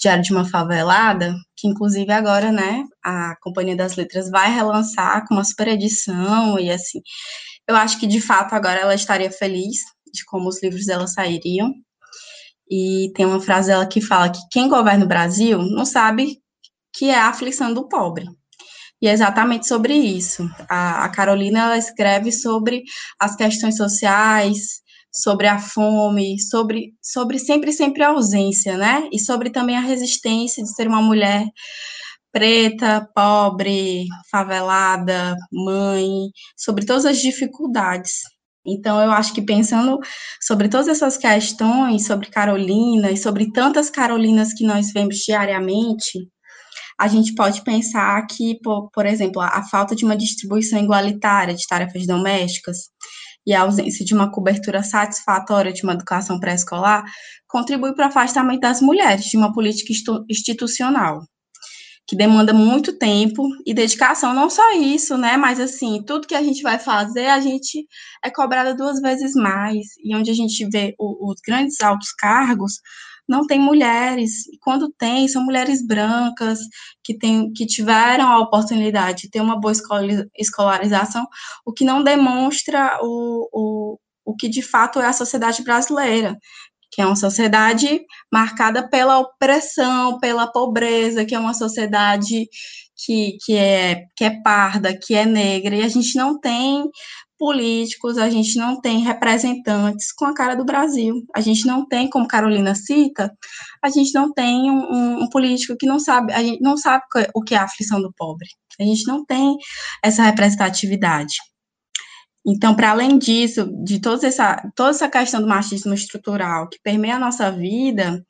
Diário 0.00 0.22
de 0.22 0.32
uma 0.32 0.44
Favelada, 0.44 1.34
que 1.56 1.68
inclusive 1.68 2.12
agora, 2.12 2.50
né, 2.52 2.84
a 3.04 3.34
Companhia 3.40 3.76
das 3.76 3.96
Letras 3.96 4.30
vai 4.30 4.52
relançar 4.54 5.26
com 5.26 5.34
uma 5.34 5.44
super 5.44 5.68
edição, 5.68 6.58
e 6.58 6.70
assim, 6.70 7.00
eu 7.68 7.76
acho 7.76 7.98
que 8.00 8.06
de 8.06 8.20
fato 8.20 8.54
agora 8.54 8.80
ela 8.80 8.94
estaria 8.94 9.30
feliz 9.30 9.78
de 10.12 10.24
como 10.24 10.48
os 10.48 10.62
livros 10.62 10.86
dela 10.86 11.06
sairiam, 11.06 11.72
e 12.70 13.12
tem 13.14 13.26
uma 13.26 13.40
frase 13.40 13.68
dela 13.68 13.86
que 13.86 14.00
fala 14.00 14.30
que 14.30 14.40
quem 14.50 14.68
governa 14.68 15.04
o 15.04 15.08
Brasil 15.08 15.58
não 15.58 15.84
sabe 15.84 16.38
que 16.92 17.10
é 17.10 17.18
a 17.18 17.28
aflição 17.28 17.74
do 17.74 17.88
pobre. 17.88 18.26
E 19.02 19.08
é 19.08 19.12
exatamente 19.12 19.66
sobre 19.66 19.94
isso. 19.94 20.48
A, 20.68 21.04
a 21.04 21.08
Carolina 21.08 21.60
ela 21.60 21.78
escreve 21.78 22.30
sobre 22.30 22.82
as 23.18 23.34
questões 23.34 23.76
sociais, 23.76 24.82
sobre 25.12 25.46
a 25.46 25.58
fome, 25.58 26.38
sobre, 26.40 26.94
sobre 27.02 27.38
sempre, 27.38 27.72
sempre 27.72 28.02
a 28.02 28.10
ausência, 28.10 28.76
né? 28.76 29.08
E 29.12 29.18
sobre 29.18 29.50
também 29.50 29.76
a 29.76 29.80
resistência 29.80 30.62
de 30.62 30.74
ser 30.74 30.88
uma 30.88 31.02
mulher 31.02 31.46
preta, 32.32 33.08
pobre, 33.14 34.06
favelada, 34.30 35.34
mãe, 35.52 36.30
sobre 36.56 36.86
todas 36.86 37.04
as 37.06 37.18
dificuldades 37.18 38.20
então, 38.66 39.00
eu 39.00 39.10
acho 39.10 39.32
que 39.32 39.42
pensando 39.42 39.98
sobre 40.40 40.68
todas 40.68 40.88
essas 40.88 41.16
questões, 41.16 42.06
sobre 42.06 42.28
Carolina 42.28 43.10
e 43.10 43.16
sobre 43.16 43.50
tantas 43.52 43.90
Carolinas 43.90 44.52
que 44.52 44.64
nós 44.64 44.92
vemos 44.92 45.16
diariamente, 45.16 46.28
a 46.98 47.08
gente 47.08 47.34
pode 47.34 47.62
pensar 47.64 48.26
que, 48.26 48.58
por, 48.62 48.90
por 48.90 49.06
exemplo, 49.06 49.40
a, 49.40 49.48
a 49.48 49.64
falta 49.64 49.96
de 49.96 50.04
uma 50.04 50.16
distribuição 50.16 50.78
igualitária 50.78 51.54
de 51.54 51.66
tarefas 51.66 52.06
domésticas 52.06 52.78
e 53.46 53.54
a 53.54 53.62
ausência 53.62 54.04
de 54.04 54.14
uma 54.14 54.30
cobertura 54.30 54.82
satisfatória 54.82 55.72
de 55.72 55.82
uma 55.82 55.94
educação 55.94 56.38
pré-escolar 56.38 57.04
contribui 57.48 57.94
para 57.94 58.06
o 58.06 58.08
afastamento 58.08 58.60
das 58.60 58.80
mulheres 58.80 59.24
de 59.24 59.36
uma 59.36 59.52
política 59.52 59.92
institucional 60.28 61.22
que 62.10 62.16
demanda 62.16 62.52
muito 62.52 62.98
tempo 62.98 63.48
e 63.64 63.72
dedicação, 63.72 64.34
não 64.34 64.50
só 64.50 64.72
isso, 64.72 65.16
né, 65.16 65.36
mas 65.36 65.60
assim, 65.60 66.02
tudo 66.04 66.26
que 66.26 66.34
a 66.34 66.42
gente 66.42 66.60
vai 66.60 66.76
fazer, 66.76 67.26
a 67.26 67.38
gente 67.38 67.86
é 68.24 68.28
cobrada 68.28 68.74
duas 68.74 69.00
vezes 69.00 69.32
mais, 69.34 69.86
e 70.02 70.12
onde 70.16 70.28
a 70.28 70.34
gente 70.34 70.68
vê 70.68 70.92
o, 70.98 71.30
os 71.30 71.40
grandes 71.40 71.80
altos 71.80 72.10
cargos, 72.10 72.80
não 73.30 73.46
tem 73.46 73.60
mulheres, 73.60 74.46
e 74.48 74.58
quando 74.58 74.92
tem, 74.98 75.28
são 75.28 75.44
mulheres 75.44 75.86
brancas, 75.86 76.58
que, 77.02 77.16
tem, 77.16 77.52
que 77.52 77.64
tiveram 77.64 78.26
a 78.26 78.40
oportunidade 78.40 79.22
de 79.22 79.30
ter 79.30 79.40
uma 79.40 79.58
boa 79.58 79.72
escolarização, 80.36 81.24
o 81.64 81.72
que 81.72 81.84
não 81.84 82.02
demonstra 82.02 82.98
o, 83.00 83.48
o, 83.52 83.98
o 84.24 84.34
que 84.34 84.48
de 84.48 84.62
fato 84.62 84.98
é 84.98 85.06
a 85.06 85.12
sociedade 85.12 85.62
brasileira, 85.62 86.36
que 86.90 87.00
é 87.00 87.06
uma 87.06 87.14
sociedade 87.14 88.00
marcada 88.32 88.88
pela 88.88 89.20
opressão, 89.20 90.18
pela 90.18 90.50
pobreza, 90.50 91.24
que 91.24 91.34
é 91.34 91.38
uma 91.38 91.54
sociedade 91.54 92.48
que, 92.96 93.38
que, 93.44 93.56
é, 93.56 94.06
que 94.16 94.24
é 94.24 94.42
parda, 94.42 94.92
que 94.92 95.14
é 95.14 95.24
negra, 95.24 95.76
e 95.76 95.82
a 95.82 95.88
gente 95.88 96.16
não 96.16 96.38
tem 96.40 96.90
políticos, 97.40 98.18
a 98.18 98.28
gente 98.28 98.58
não 98.58 98.78
tem 98.78 98.98
representantes 98.98 100.12
com 100.12 100.26
a 100.26 100.34
cara 100.34 100.54
do 100.54 100.62
Brasil. 100.62 101.24
A 101.34 101.40
gente 101.40 101.66
não 101.66 101.88
tem, 101.88 102.10
como 102.10 102.28
Carolina 102.28 102.74
cita, 102.74 103.32
a 103.82 103.88
gente 103.88 104.12
não 104.12 104.30
tem 104.30 104.70
um, 104.70 105.22
um, 105.22 105.28
político 105.30 105.74
que 105.74 105.86
não 105.86 105.98
sabe, 105.98 106.34
a 106.34 106.42
gente 106.42 106.60
não 106.60 106.76
sabe 106.76 107.02
o 107.34 107.42
que 107.42 107.54
é 107.54 107.58
a 107.58 107.64
aflição 107.64 108.02
do 108.02 108.12
pobre. 108.12 108.46
A 108.78 108.84
gente 108.84 109.06
não 109.06 109.24
tem 109.24 109.56
essa 110.04 110.22
representatividade. 110.22 111.36
Então, 112.46 112.74
para 112.74 112.90
além 112.90 113.18
disso, 113.18 113.70
de 113.84 114.00
toda 114.00 114.26
essa, 114.26 114.62
toda 114.74 114.90
essa 114.90 115.08
questão 115.08 115.40
do 115.40 115.48
machismo 115.48 115.94
estrutural 115.94 116.68
que 116.68 116.78
permeia 116.82 117.16
a 117.16 117.18
nossa 117.18 117.50
vida, 117.50 118.22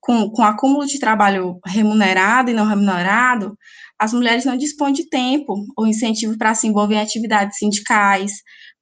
com, 0.00 0.28
com 0.30 0.42
acúmulo 0.42 0.86
de 0.86 0.98
trabalho 0.98 1.60
remunerado 1.64 2.50
e 2.50 2.54
não 2.54 2.66
remunerado, 2.66 3.56
as 3.98 4.12
mulheres 4.12 4.44
não 4.44 4.56
dispõem 4.56 4.92
de 4.92 5.08
tempo 5.08 5.54
ou 5.76 5.86
incentivo 5.86 6.36
para 6.36 6.54
se 6.54 6.66
envolver 6.66 6.96
em 6.96 7.00
atividades 7.00 7.58
sindicais, 7.58 8.32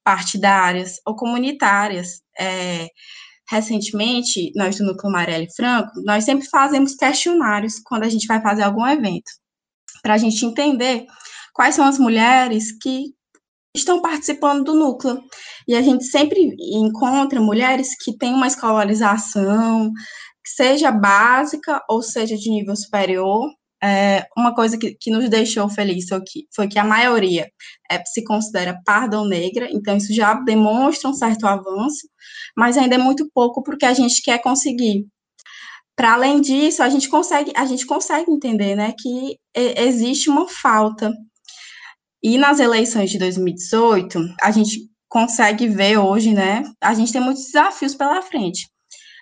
partidárias 0.03 0.97
ou 1.05 1.15
comunitárias. 1.15 2.21
É, 2.39 2.87
recentemente, 3.49 4.51
nós 4.55 4.77
do 4.77 4.85
Núcleo 4.85 5.11
Marelli 5.11 5.47
Franco, 5.55 5.91
nós 6.03 6.23
sempre 6.23 6.47
fazemos 6.49 6.95
questionários 6.95 7.79
quando 7.85 8.03
a 8.03 8.09
gente 8.09 8.27
vai 8.27 8.41
fazer 8.41 8.63
algum 8.63 8.85
evento, 8.85 9.31
para 10.01 10.15
a 10.15 10.17
gente 10.17 10.45
entender 10.45 11.05
quais 11.53 11.75
são 11.75 11.85
as 11.85 11.97
mulheres 11.97 12.71
que 12.81 13.13
estão 13.75 14.01
participando 14.01 14.63
do 14.63 14.75
núcleo. 14.75 15.21
E 15.67 15.75
a 15.75 15.81
gente 15.81 16.05
sempre 16.05 16.55
encontra 16.59 17.41
mulheres 17.41 17.95
que 18.03 18.17
têm 18.17 18.33
uma 18.33 18.47
escolarização, 18.47 19.91
seja 20.45 20.91
básica 20.91 21.83
ou 21.89 22.01
seja 22.01 22.37
de 22.37 22.49
nível 22.49 22.75
superior. 22.75 23.49
É, 23.85 24.25
uma 24.35 24.55
coisa 24.55 24.77
que, 24.77 24.95
que 24.99 25.11
nos 25.11 25.29
deixou 25.29 25.69
felizes 25.69 26.09
foi 26.09 26.21
que, 26.21 26.47
foi 26.55 26.67
que 26.67 26.79
a 26.79 26.83
maioria 26.83 27.47
é, 27.91 28.03
se 28.05 28.23
considera 28.23 28.81
parda 28.85 29.19
ou 29.19 29.27
negra, 29.27 29.67
então 29.71 29.95
isso 29.97 30.13
já 30.13 30.33
demonstra 30.33 31.09
um 31.09 31.13
certo 31.13 31.45
avanço, 31.45 32.07
mas 32.57 32.77
ainda 32.77 32.95
é 32.95 32.97
muito 32.97 33.29
pouco 33.33 33.61
porque 33.61 33.85
a 33.85 33.93
gente 33.93 34.21
quer 34.23 34.41
conseguir. 34.41 35.05
Para 35.95 36.13
além 36.13 36.41
disso, 36.41 36.81
a 36.83 36.89
gente 36.89 37.07
consegue, 37.09 37.53
a 37.55 37.65
gente 37.65 37.85
consegue 37.85 38.31
entender 38.31 38.75
né, 38.75 38.93
que 38.97 39.37
existe 39.55 40.29
uma 40.29 40.47
falta 40.47 41.11
e 42.27 42.39
nas 42.39 42.59
eleições 42.59 43.11
de 43.11 43.19
2018, 43.19 44.19
a 44.41 44.49
gente 44.49 44.89
consegue 45.07 45.67
ver 45.67 45.99
hoje, 45.99 46.33
né? 46.33 46.63
A 46.81 46.91
gente 46.95 47.13
tem 47.13 47.21
muitos 47.21 47.43
desafios 47.45 47.93
pela 47.93 48.19
frente. 48.23 48.67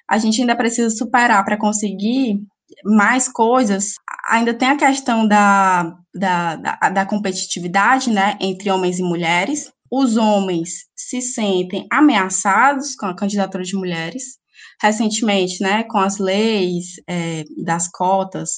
A 0.09 0.17
gente 0.17 0.39
ainda 0.39 0.55
precisa 0.55 0.89
superar 0.89 1.43
para 1.43 1.59
conseguir 1.59 2.39
mais 2.83 3.27
coisas. 3.27 3.95
Ainda 4.29 4.53
tem 4.53 4.69
a 4.69 4.77
questão 4.77 5.27
da, 5.27 5.95
da, 6.13 6.55
da, 6.55 6.89
da 6.89 7.05
competitividade, 7.05 8.09
né, 8.09 8.37
entre 8.39 8.69
homens 8.69 8.99
e 8.99 9.03
mulheres. 9.03 9.71
Os 9.91 10.17
homens 10.17 10.85
se 10.95 11.21
sentem 11.21 11.87
ameaçados 11.91 12.95
com 12.95 13.05
a 13.05 13.15
candidatura 13.15 13.63
de 13.63 13.75
mulheres. 13.75 14.37
Recentemente, 14.81 15.61
né, 15.61 15.83
com 15.83 15.97
as 15.97 16.17
leis 16.17 16.95
é, 17.07 17.43
das 17.63 17.87
cotas, 17.89 18.51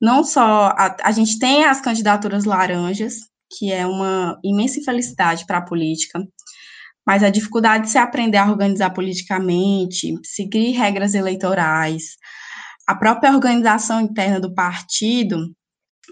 não 0.00 0.24
só 0.24 0.74
a, 0.76 0.96
a 1.04 1.12
gente 1.12 1.38
tem 1.38 1.64
as 1.64 1.80
candidaturas 1.80 2.44
laranjas, 2.44 3.14
que 3.56 3.70
é 3.70 3.86
uma 3.86 4.36
imensa 4.42 4.80
infelicidade 4.80 5.46
para 5.46 5.58
a 5.58 5.64
política, 5.64 6.18
mas 7.06 7.22
a 7.22 7.30
dificuldade 7.30 7.84
de 7.84 7.90
se 7.90 7.98
aprender 7.98 8.38
a 8.38 8.50
organizar 8.50 8.90
politicamente, 8.90 10.14
seguir 10.24 10.72
regras 10.72 11.14
eleitorais, 11.14 12.16
a 12.86 12.94
própria 12.94 13.32
organização 13.32 14.00
interna 14.00 14.40
do 14.40 14.54
partido 14.54 15.54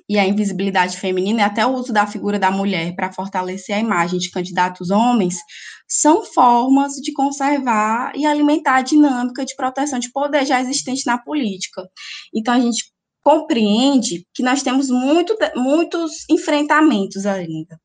e 0.09 0.19
a 0.19 0.27
invisibilidade 0.27 0.97
feminina 0.97 1.41
e 1.41 1.45
até 1.45 1.67
o 1.67 1.75
uso 1.75 1.93
da 1.93 2.07
figura 2.07 2.39
da 2.39 2.51
mulher 2.51 2.95
para 2.95 3.13
fortalecer 3.13 3.75
a 3.75 3.81
imagem 3.81 4.19
de 4.19 4.31
candidatos 4.31 4.91
homens 4.91 5.37
são 5.89 6.25
formas 6.25 6.93
de 6.95 7.13
conservar 7.13 8.13
e 8.15 8.25
alimentar 8.25 8.77
a 8.77 8.83
dinâmica 8.83 9.45
de 9.45 9.57
proteção 9.57 9.99
de 9.99 10.11
poder 10.13 10.47
já 10.47 10.61
existente 10.61 11.05
na 11.05 11.19
política. 11.19 11.83
Então, 12.35 12.55
a 12.55 12.61
gente 12.61 12.85
compreende 13.23 14.25
que 14.33 14.43
nós 14.43 14.63
temos 14.63 14.89
muito, 14.89 15.37
muitos 15.57 16.29
enfrentamentos 16.31 17.27
ainda. 17.27 17.79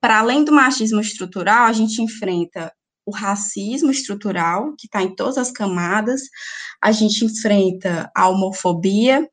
Para 0.00 0.20
além 0.20 0.44
do 0.44 0.52
machismo 0.52 1.00
estrutural, 1.00 1.66
a 1.66 1.72
gente 1.72 2.00
enfrenta 2.00 2.72
o 3.06 3.10
racismo 3.12 3.90
estrutural, 3.90 4.74
que 4.78 4.86
está 4.86 5.02
em 5.02 5.14
todas 5.14 5.38
as 5.38 5.50
camadas, 5.50 6.22
a 6.82 6.92
gente 6.92 7.24
enfrenta 7.24 8.10
a 8.14 8.28
homofobia, 8.28 9.28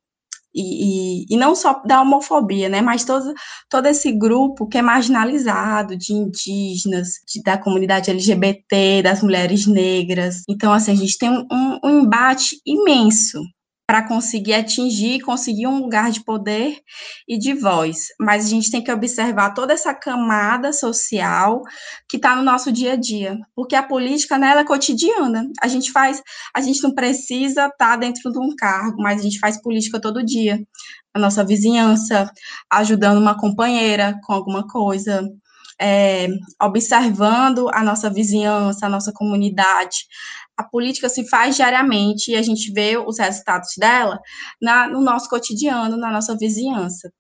e, 0.56 1.22
e, 1.22 1.26
e, 1.30 1.38
não 1.38 1.54
só 1.54 1.84
da 1.86 2.02
homofobia, 2.02 2.68
né, 2.68 2.82
mas 2.82 3.06
todo, 3.06 3.32
todo 3.70 3.86
esse 3.86 4.12
grupo 4.12 4.68
que 4.68 4.80
é 4.80 4.82
marginalizado, 4.82 5.96
de 5.96 6.14
indígenas, 6.14 7.10
de, 7.28 7.44
da 7.44 7.60
comunidade 7.60 8.10
LGBT, 8.10 9.04
das 9.04 9.22
mulheres 9.22 9.68
negras. 9.68 10.42
Então, 10.50 10.74
assim, 10.74 10.94
a 10.94 10.96
gente 10.96 11.18
tem 11.18 11.30
um, 11.30 11.80
um 11.84 12.02
embate 12.02 12.60
imenso 12.66 13.40
para 13.88 14.06
conseguir 14.06 14.54
atingir, 14.54 15.22
conseguir 15.22 15.66
um 15.66 15.80
lugar 15.80 16.12
de 16.12 16.22
poder 16.22 16.82
e 17.26 17.38
de 17.38 17.54
voz. 17.54 18.08
Mas 18.20 18.46
a 18.46 18.50
gente 18.50 18.70
tem 18.70 18.84
que 18.84 18.92
observar 18.92 19.54
toda 19.54 19.74
essa 19.74 19.94
camada 19.94 20.74
social 20.74 21.62
que 22.10 22.18
está 22.18 22.36
no 22.36 22.44
nosso 22.44 22.70
dia 22.70 22.94
a 22.94 22.96
dia, 22.98 23.40
porque 23.56 23.78
a 23.78 23.82
política 23.82 24.38
né, 24.38 24.50
é 24.50 24.64
cotidiana. 24.66 25.48
A 25.62 25.70
gente 25.70 25.90
faz, 25.90 26.22
a 26.54 26.60
gente 26.60 26.84
não 26.84 26.94
precisa 26.94 27.68
estar 27.68 27.78
tá 27.78 27.96
dentro 27.96 28.30
de 28.30 28.38
um 28.38 28.54
cargo, 28.58 29.02
mas 29.02 29.22
a 29.22 29.24
gente 29.24 29.40
faz 29.40 29.62
política 29.62 30.02
todo 30.02 30.26
dia. 30.26 30.62
A 31.14 31.20
nossa 31.20 31.46
vizinhança, 31.46 32.30
ajudando 32.70 33.20
uma 33.20 33.40
companheira 33.40 34.20
com 34.26 34.34
alguma 34.34 34.68
coisa, 34.68 35.26
é, 35.80 36.28
observando 36.62 37.70
a 37.74 37.84
nossa 37.84 38.10
vizinhança, 38.10 38.86
a 38.86 38.90
nossa 38.90 39.14
comunidade, 39.14 40.08
a 40.58 40.64
política 40.64 41.08
se 41.08 41.28
faz 41.30 41.56
diariamente 41.56 42.32
e 42.32 42.36
a 42.36 42.42
gente 42.42 42.72
vê 42.72 42.98
os 42.98 43.20
resultados 43.20 43.70
dela 43.78 44.20
na, 44.62 44.88
no 44.88 45.02
nosso 45.02 45.30
cotidiano, 45.30 45.98
na 45.98 46.12
nossa 46.12 46.36
vizinhança. 46.36 47.12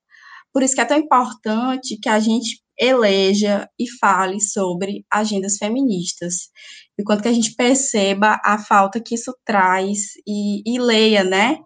Por 0.52 0.64
isso 0.64 0.74
que 0.74 0.82
é 0.82 0.86
tão 0.86 0.98
importante 0.98 2.00
que 2.02 2.10
a 2.10 2.20
gente 2.20 2.62
eleja 2.80 3.68
e 3.80 3.90
fale 4.00 4.40
sobre 4.40 5.06
agendas 5.12 5.58
feministas. 5.58 6.50
E 6.98 7.04
quanto 7.04 7.22
que 7.22 7.28
a 7.28 7.34
gente 7.34 7.56
perceba 7.56 8.40
a 8.44 8.58
falta 8.58 9.00
que 9.00 9.16
isso 9.16 9.36
traz 9.46 10.00
e, 10.28 10.62
e 10.66 10.80
leia, 10.80 11.24
né? 11.24 11.58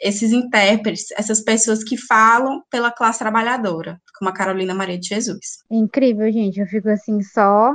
Esses 0.00 0.32
intérpretes, 0.32 1.10
essas 1.16 1.42
pessoas 1.42 1.84
que 1.84 1.96
falam 1.96 2.62
pela 2.70 2.90
classe 2.90 3.18
trabalhadora, 3.18 4.00
como 4.18 4.30
a 4.30 4.34
Carolina 4.34 4.74
Maria 4.74 4.98
de 4.98 5.08
Jesus. 5.08 5.58
incrível, 5.70 6.30
gente. 6.32 6.60
Eu 6.60 6.66
fico 6.66 6.88
assim 6.88 7.20
só 7.22 7.72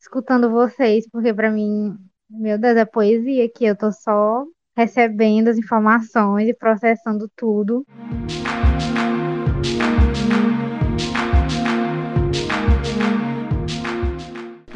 escutando 0.00 0.50
vocês, 0.50 1.08
porque 1.10 1.32
para 1.34 1.50
mim 1.50 1.96
meu 2.30 2.58
Deus, 2.58 2.76
é 2.76 2.84
poesia 2.84 3.44
aqui. 3.44 3.64
Eu 3.64 3.76
tô 3.76 3.90
só 3.90 4.44
recebendo 4.76 5.48
as 5.48 5.56
informações 5.56 6.48
e 6.48 6.54
processando 6.54 7.30
tudo. 7.34 7.84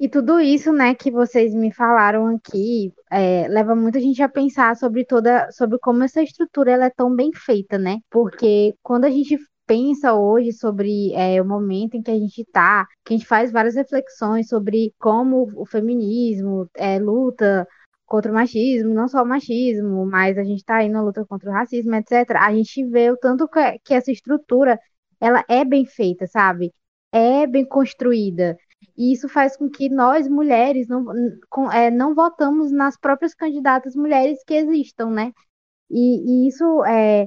E 0.00 0.08
tudo 0.08 0.38
isso, 0.38 0.72
né, 0.72 0.94
que 0.94 1.10
vocês 1.10 1.52
me 1.52 1.72
falaram 1.72 2.36
aqui, 2.36 2.92
é, 3.10 3.48
leva 3.48 3.74
muita 3.74 3.98
gente 3.98 4.22
a 4.22 4.28
pensar 4.28 4.76
sobre 4.76 5.04
toda, 5.04 5.50
sobre 5.50 5.76
como 5.80 6.04
essa 6.04 6.22
estrutura 6.22 6.70
ela 6.70 6.84
é 6.84 6.90
tão 6.90 7.12
bem 7.14 7.32
feita, 7.32 7.76
né? 7.76 7.98
Porque 8.10 8.76
quando 8.82 9.06
a 9.06 9.10
gente 9.10 9.36
pensa 9.68 10.14
hoje 10.14 10.50
sobre 10.52 11.12
é, 11.14 11.40
o 11.42 11.44
momento 11.44 11.94
em 11.94 12.02
que 12.02 12.10
a 12.10 12.18
gente 12.18 12.40
está, 12.40 12.86
que 13.04 13.12
a 13.14 13.16
gente 13.16 13.26
faz 13.26 13.52
várias 13.52 13.74
reflexões 13.74 14.48
sobre 14.48 14.94
como 14.98 15.46
o 15.54 15.66
feminismo 15.66 16.68
é, 16.74 16.98
luta 16.98 17.68
contra 18.06 18.32
o 18.32 18.34
machismo, 18.34 18.94
não 18.94 19.06
só 19.06 19.22
o 19.22 19.26
machismo, 19.26 20.06
mas 20.06 20.38
a 20.38 20.42
gente 20.42 20.60
está 20.60 20.76
aí 20.76 20.88
na 20.88 21.02
luta 21.02 21.24
contra 21.26 21.50
o 21.50 21.52
racismo, 21.52 21.94
etc. 21.94 22.30
A 22.40 22.52
gente 22.54 22.82
vê 22.86 23.10
o 23.10 23.16
tanto 23.18 23.46
que, 23.46 23.78
que 23.80 23.94
essa 23.94 24.10
estrutura 24.10 24.80
ela 25.20 25.44
é 25.48 25.64
bem 25.64 25.84
feita, 25.84 26.26
sabe? 26.26 26.72
É 27.12 27.46
bem 27.46 27.66
construída. 27.66 28.56
E 28.96 29.12
isso 29.12 29.28
faz 29.28 29.56
com 29.56 29.68
que 29.68 29.90
nós, 29.90 30.28
mulheres, 30.28 30.88
não, 30.88 31.04
é, 31.72 31.90
não 31.90 32.14
votamos 32.14 32.72
nas 32.72 32.96
próprias 32.98 33.34
candidatas 33.34 33.94
mulheres 33.94 34.42
que 34.44 34.54
existam, 34.54 35.10
né? 35.10 35.32
E, 35.90 36.46
e 36.46 36.48
isso 36.48 36.84
é, 36.84 37.26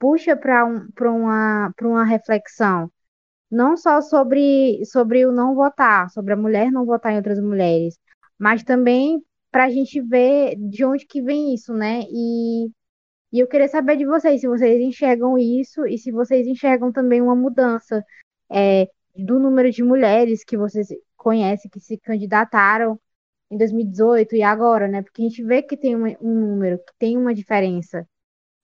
puxa 0.00 0.36
para 0.36 0.66
um, 0.66 0.88
uma, 1.00 1.74
uma 1.82 2.04
reflexão, 2.04 2.90
não 3.50 3.76
só 3.76 4.00
sobre, 4.00 4.84
sobre 4.86 5.26
o 5.26 5.32
não 5.32 5.54
votar, 5.54 6.10
sobre 6.10 6.32
a 6.34 6.36
mulher 6.36 6.72
não 6.72 6.86
votar 6.86 7.12
em 7.12 7.16
outras 7.16 7.40
mulheres, 7.40 7.98
mas 8.38 8.64
também 8.64 9.22
para 9.50 9.64
a 9.66 9.70
gente 9.70 10.00
ver 10.00 10.56
de 10.56 10.84
onde 10.84 11.06
que 11.06 11.22
vem 11.22 11.54
isso, 11.54 11.74
né? 11.74 12.02
E, 12.10 12.70
e 13.32 13.40
eu 13.40 13.48
queria 13.48 13.68
saber 13.68 13.96
de 13.96 14.06
vocês, 14.06 14.40
se 14.40 14.48
vocês 14.48 14.80
enxergam 14.80 15.38
isso 15.38 15.86
e 15.86 15.98
se 15.98 16.10
vocês 16.12 16.46
enxergam 16.46 16.92
também 16.92 17.20
uma 17.22 17.36
mudança. 17.36 18.04
É, 18.50 18.88
do 19.16 19.38
número 19.38 19.70
de 19.70 19.82
mulheres 19.82 20.44
que 20.44 20.56
vocês 20.56 20.88
conhecem 21.16 21.70
que 21.70 21.80
se 21.80 21.98
candidataram 21.98 22.98
em 23.50 23.56
2018 23.56 24.36
e 24.36 24.42
agora, 24.42 24.88
né? 24.88 25.02
Porque 25.02 25.22
a 25.22 25.28
gente 25.28 25.42
vê 25.42 25.62
que 25.62 25.76
tem 25.76 25.96
um, 25.96 26.06
um 26.20 26.34
número, 26.34 26.78
que 26.78 26.92
tem 26.98 27.16
uma 27.16 27.34
diferença. 27.34 28.06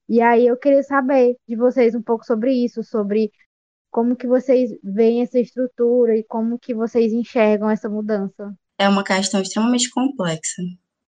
E 0.08 0.20
aí 0.20 0.46
eu 0.46 0.56
queria 0.56 0.82
saber 0.82 1.36
de 1.48 1.56
vocês 1.56 1.94
um 1.94 2.02
pouco 2.02 2.24
sobre 2.24 2.52
isso, 2.52 2.82
sobre 2.82 3.30
como 3.90 4.16
que 4.16 4.26
vocês 4.26 4.70
veem 4.82 5.22
essa 5.22 5.38
estrutura 5.38 6.16
e 6.16 6.24
como 6.24 6.58
que 6.58 6.74
vocês 6.74 7.12
enxergam 7.12 7.70
essa 7.70 7.88
mudança. 7.88 8.54
É 8.78 8.88
uma 8.88 9.02
questão 9.02 9.40
extremamente 9.40 9.90
complexa, 9.90 10.62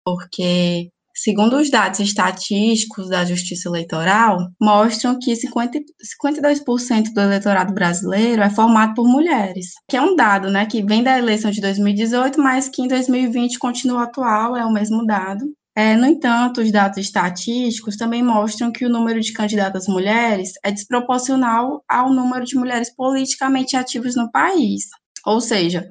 porque 0.03 0.89
Segundo 1.17 1.55
os 1.55 1.69
dados 1.69 2.01
estatísticos 2.01 3.08
da 3.08 3.23
Justiça 3.23 3.69
Eleitoral, 3.69 4.38
mostram 4.62 5.17
que 5.17 5.34
50, 5.34 5.79
52% 6.21 7.13
do 7.13 7.21
eleitorado 7.21 7.73
brasileiro 7.73 8.41
é 8.41 8.49
formado 8.49 8.93
por 8.95 9.08
mulheres, 9.08 9.67
que 9.89 9.95
é 9.95 10.01
um 10.01 10.13
dado, 10.13 10.51
né, 10.51 10.65
que 10.65 10.84
vem 10.84 11.01
da 11.01 11.17
eleição 11.17 11.49
de 11.51 11.62
2018, 11.62 12.38
mas 12.41 12.67
que 12.67 12.81
em 12.81 12.88
2020 12.89 13.58
continua 13.58 14.03
atual, 14.03 14.58
é 14.58 14.65
o 14.65 14.73
mesmo 14.73 15.05
dado. 15.05 15.45
É, 15.77 15.95
no 15.95 16.05
entanto, 16.05 16.61
os 16.61 16.71
dados 16.71 16.97
estatísticos 16.97 17.97
também 17.97 18.23
mostram 18.23 18.71
que 18.71 18.85
o 18.85 18.89
número 18.89 19.19
de 19.19 19.33
candidatas 19.33 19.88
mulheres 19.88 20.53
é 20.63 20.71
desproporcional 20.71 21.83
ao 21.88 22.13
número 22.13 22.45
de 22.45 22.55
mulheres 22.55 22.95
politicamente 22.95 23.75
ativas 23.75 24.15
no 24.15 24.31
país, 24.31 24.85
ou 25.25 25.41
seja, 25.41 25.85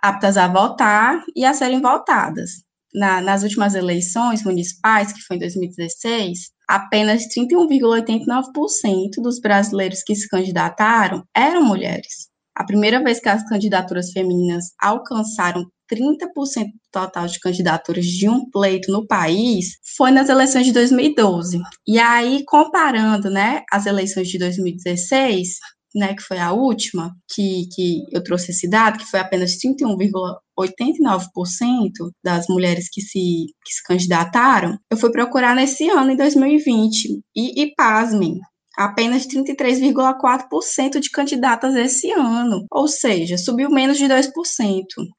aptas 0.00 0.36
a 0.36 0.46
votar 0.46 1.20
e 1.34 1.44
a 1.44 1.52
serem 1.52 1.80
votadas 1.80 2.64
na, 2.94 3.20
nas 3.20 3.42
últimas 3.42 3.74
eleições 3.74 4.44
municipais, 4.44 5.12
que 5.12 5.20
foi 5.22 5.36
em 5.36 5.40
2016, 5.40 6.52
apenas 6.68 7.26
31,89% 7.26 9.20
dos 9.20 9.40
brasileiros 9.40 10.02
que 10.04 10.14
se 10.14 10.28
candidataram 10.28 11.24
eram 11.34 11.64
mulheres. 11.64 12.33
A 12.56 12.64
primeira 12.64 13.02
vez 13.02 13.20
que 13.20 13.28
as 13.28 13.46
candidaturas 13.48 14.12
femininas 14.12 14.66
alcançaram 14.80 15.66
30% 15.92 16.66
do 16.66 16.72
total 16.92 17.26
de 17.26 17.40
candidaturas 17.40 18.06
de 18.06 18.28
um 18.28 18.48
pleito 18.50 18.92
no 18.92 19.06
país 19.06 19.76
foi 19.96 20.10
nas 20.10 20.28
eleições 20.28 20.66
de 20.66 20.72
2012. 20.72 21.60
E 21.86 21.98
aí, 21.98 22.44
comparando 22.46 23.28
né, 23.28 23.62
as 23.70 23.86
eleições 23.86 24.28
de 24.28 24.38
2016, 24.38 25.58
né, 25.94 26.14
que 26.14 26.22
foi 26.22 26.38
a 26.38 26.52
última, 26.52 27.14
que, 27.32 27.68
que 27.72 28.02
eu 28.12 28.22
trouxe 28.22 28.50
esse 28.50 28.68
dado, 28.68 28.98
que 28.98 29.06
foi 29.06 29.20
apenas 29.20 29.56
31,89% 29.58 32.10
das 32.22 32.46
mulheres 32.48 32.88
que 32.90 33.00
se, 33.00 33.46
que 33.64 33.72
se 33.72 33.82
candidataram, 33.84 34.76
eu 34.90 34.96
fui 34.96 35.12
procurar 35.12 35.54
nesse 35.54 35.88
ano, 35.88 36.10
em 36.10 36.16
2020, 36.16 37.20
e, 37.36 37.62
e 37.62 37.72
pasmem, 37.76 38.40
apenas 38.76 39.26
33,4% 39.26 41.00
de 41.00 41.10
candidatas 41.10 41.74
esse 41.76 42.10
ano, 42.10 42.66
ou 42.70 42.88
seja, 42.88 43.38
subiu 43.38 43.70
menos 43.70 43.98
de 43.98 44.06
2%. 44.06 44.30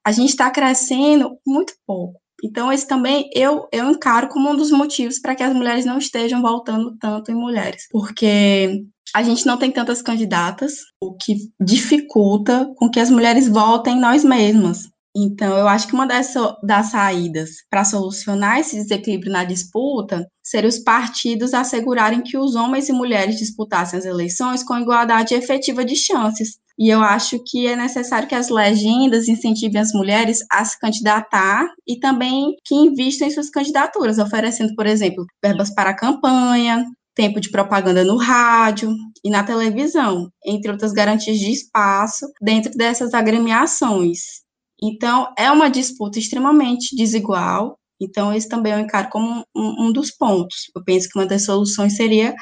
A 0.06 0.12
gente 0.12 0.30
está 0.30 0.50
crescendo 0.50 1.38
muito 1.46 1.74
pouco. 1.86 2.20
Então, 2.44 2.72
esse 2.72 2.88
também 2.88 3.30
eu, 3.34 3.68
eu 3.72 3.90
encaro 3.90 4.28
como 4.28 4.50
um 4.50 4.56
dos 4.56 4.70
motivos 4.70 5.20
para 5.20 5.34
que 5.36 5.44
as 5.44 5.54
mulheres 5.54 5.86
não 5.86 5.98
estejam 5.98 6.42
voltando 6.42 6.96
tanto 7.00 7.32
em 7.32 7.36
mulheres, 7.36 7.88
porque 7.90 8.84
a 9.14 9.24
gente 9.24 9.46
não 9.46 9.58
tem 9.58 9.72
tantas 9.72 10.02
candidatas, 10.02 10.74
o 11.00 11.16
que 11.16 11.36
dificulta 11.60 12.70
com 12.76 12.90
que 12.90 13.00
as 13.00 13.10
mulheres 13.10 13.48
votem 13.48 14.00
nós 14.00 14.24
mesmas. 14.24 14.90
Então, 15.18 15.58
eu 15.58 15.68
acho 15.68 15.88
que 15.88 15.94
uma 15.94 16.06
das, 16.06 16.34
das 16.62 16.88
saídas 16.88 17.50
para 17.70 17.86
solucionar 17.86 18.60
esse 18.60 18.76
desequilíbrio 18.76 19.32
na 19.32 19.46
disputa 19.46 20.28
seria 20.44 20.68
os 20.68 20.78
partidos 20.78 21.54
assegurarem 21.54 22.22
que 22.22 22.38
os 22.38 22.54
homens 22.54 22.90
e 22.90 22.92
mulheres 22.92 23.38
disputassem 23.38 23.98
as 23.98 24.04
eleições 24.06 24.62
com 24.62 24.78
igualdade 24.78 25.34
efetiva 25.34 25.86
de 25.86 25.96
chances. 25.96 26.58
E 26.78 26.90
eu 26.90 27.02
acho 27.02 27.40
que 27.48 27.66
é 27.66 27.78
necessário 27.78 28.28
que 28.28 28.36
as 28.36 28.50
legendas 28.50 29.30
incentivem 29.30 29.80
as 29.80 29.94
mulheres 29.94 30.40
a 30.52 30.66
se 30.66 30.78
candidatar 30.78 31.66
e 31.88 31.98
também 31.98 32.54
que 32.66 32.76
invistam 32.76 33.30
em 33.30 33.32
suas 33.32 33.50
candidaturas, 33.50 34.20
oferecendo, 34.20 34.76
por 34.76 34.86
exemplo, 34.86 35.26
verbas 35.42 35.74
para 35.74 35.92
a 35.92 35.96
campanha, 35.96 36.86
tempo 37.16 37.40
de 37.40 37.50
propaganda 37.50 38.04
no 38.04 38.18
rádio 38.18 38.94
e 39.24 39.30
na 39.30 39.44
televisão, 39.46 40.30
entre 40.46 40.70
outras 40.70 40.92
garantias 40.92 41.40
de 41.40 41.50
espaço 41.50 42.28
dentro 42.42 42.74
dessas 42.74 43.14
agremiações. 43.14 44.45
Então, 44.82 45.34
é 45.38 45.50
uma 45.52 45.70
disputa 45.70 46.20
extremamente 46.20 46.96
desigual. 46.96 47.80
Então, 48.00 48.34
esse 48.34 48.48
também 48.50 48.74
eu 48.74 48.80
encaro 48.80 49.10
como 49.10 49.46
um, 49.56 49.88
um 49.88 49.92
dos 49.92 50.12
pontos. 50.12 50.70
Eu 50.76 50.84
penso 50.84 51.08
que 51.10 51.18
uma 51.18 51.26
das 51.26 51.46
soluções 51.46 51.96
seria 51.96 52.36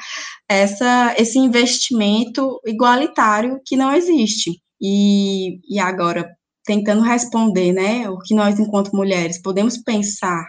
essa, 0.48 1.14
esse 1.16 1.38
investimento 1.38 2.60
igualitário 2.66 3.60
que 3.64 3.76
não 3.76 3.92
existe. 3.92 4.60
E, 4.80 5.60
e 5.68 5.78
agora, 5.78 6.28
tentando 6.64 7.02
responder, 7.02 7.72
né, 7.72 8.08
o 8.10 8.18
que 8.18 8.34
nós, 8.34 8.58
enquanto 8.58 8.96
mulheres, 8.96 9.40
podemos 9.40 9.78
pensar 9.78 10.44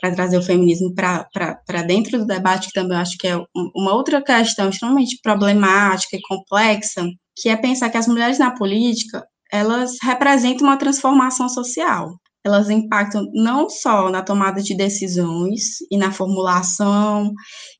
para 0.00 0.14
trazer 0.14 0.36
o 0.36 0.42
feminismo 0.42 0.94
para 0.94 1.82
dentro 1.86 2.18
do 2.18 2.26
debate, 2.26 2.68
que 2.68 2.74
também 2.74 2.98
acho 2.98 3.16
que 3.16 3.28
é 3.28 3.36
uma 3.74 3.94
outra 3.94 4.22
questão 4.22 4.68
extremamente 4.68 5.18
problemática 5.22 6.16
e 6.16 6.22
complexa, 6.22 7.06
que 7.36 7.48
é 7.48 7.56
pensar 7.56 7.90
que 7.90 7.96
as 7.96 8.06
mulheres 8.06 8.38
na 8.38 8.50
política, 8.50 9.24
elas 9.54 9.92
representam 10.02 10.66
uma 10.66 10.76
transformação 10.76 11.48
social. 11.48 12.18
Elas 12.44 12.68
impactam 12.68 13.30
não 13.32 13.70
só 13.70 14.10
na 14.10 14.20
tomada 14.20 14.60
de 14.60 14.76
decisões 14.76 15.76
e 15.88 15.96
na 15.96 16.10
formulação, 16.10 17.32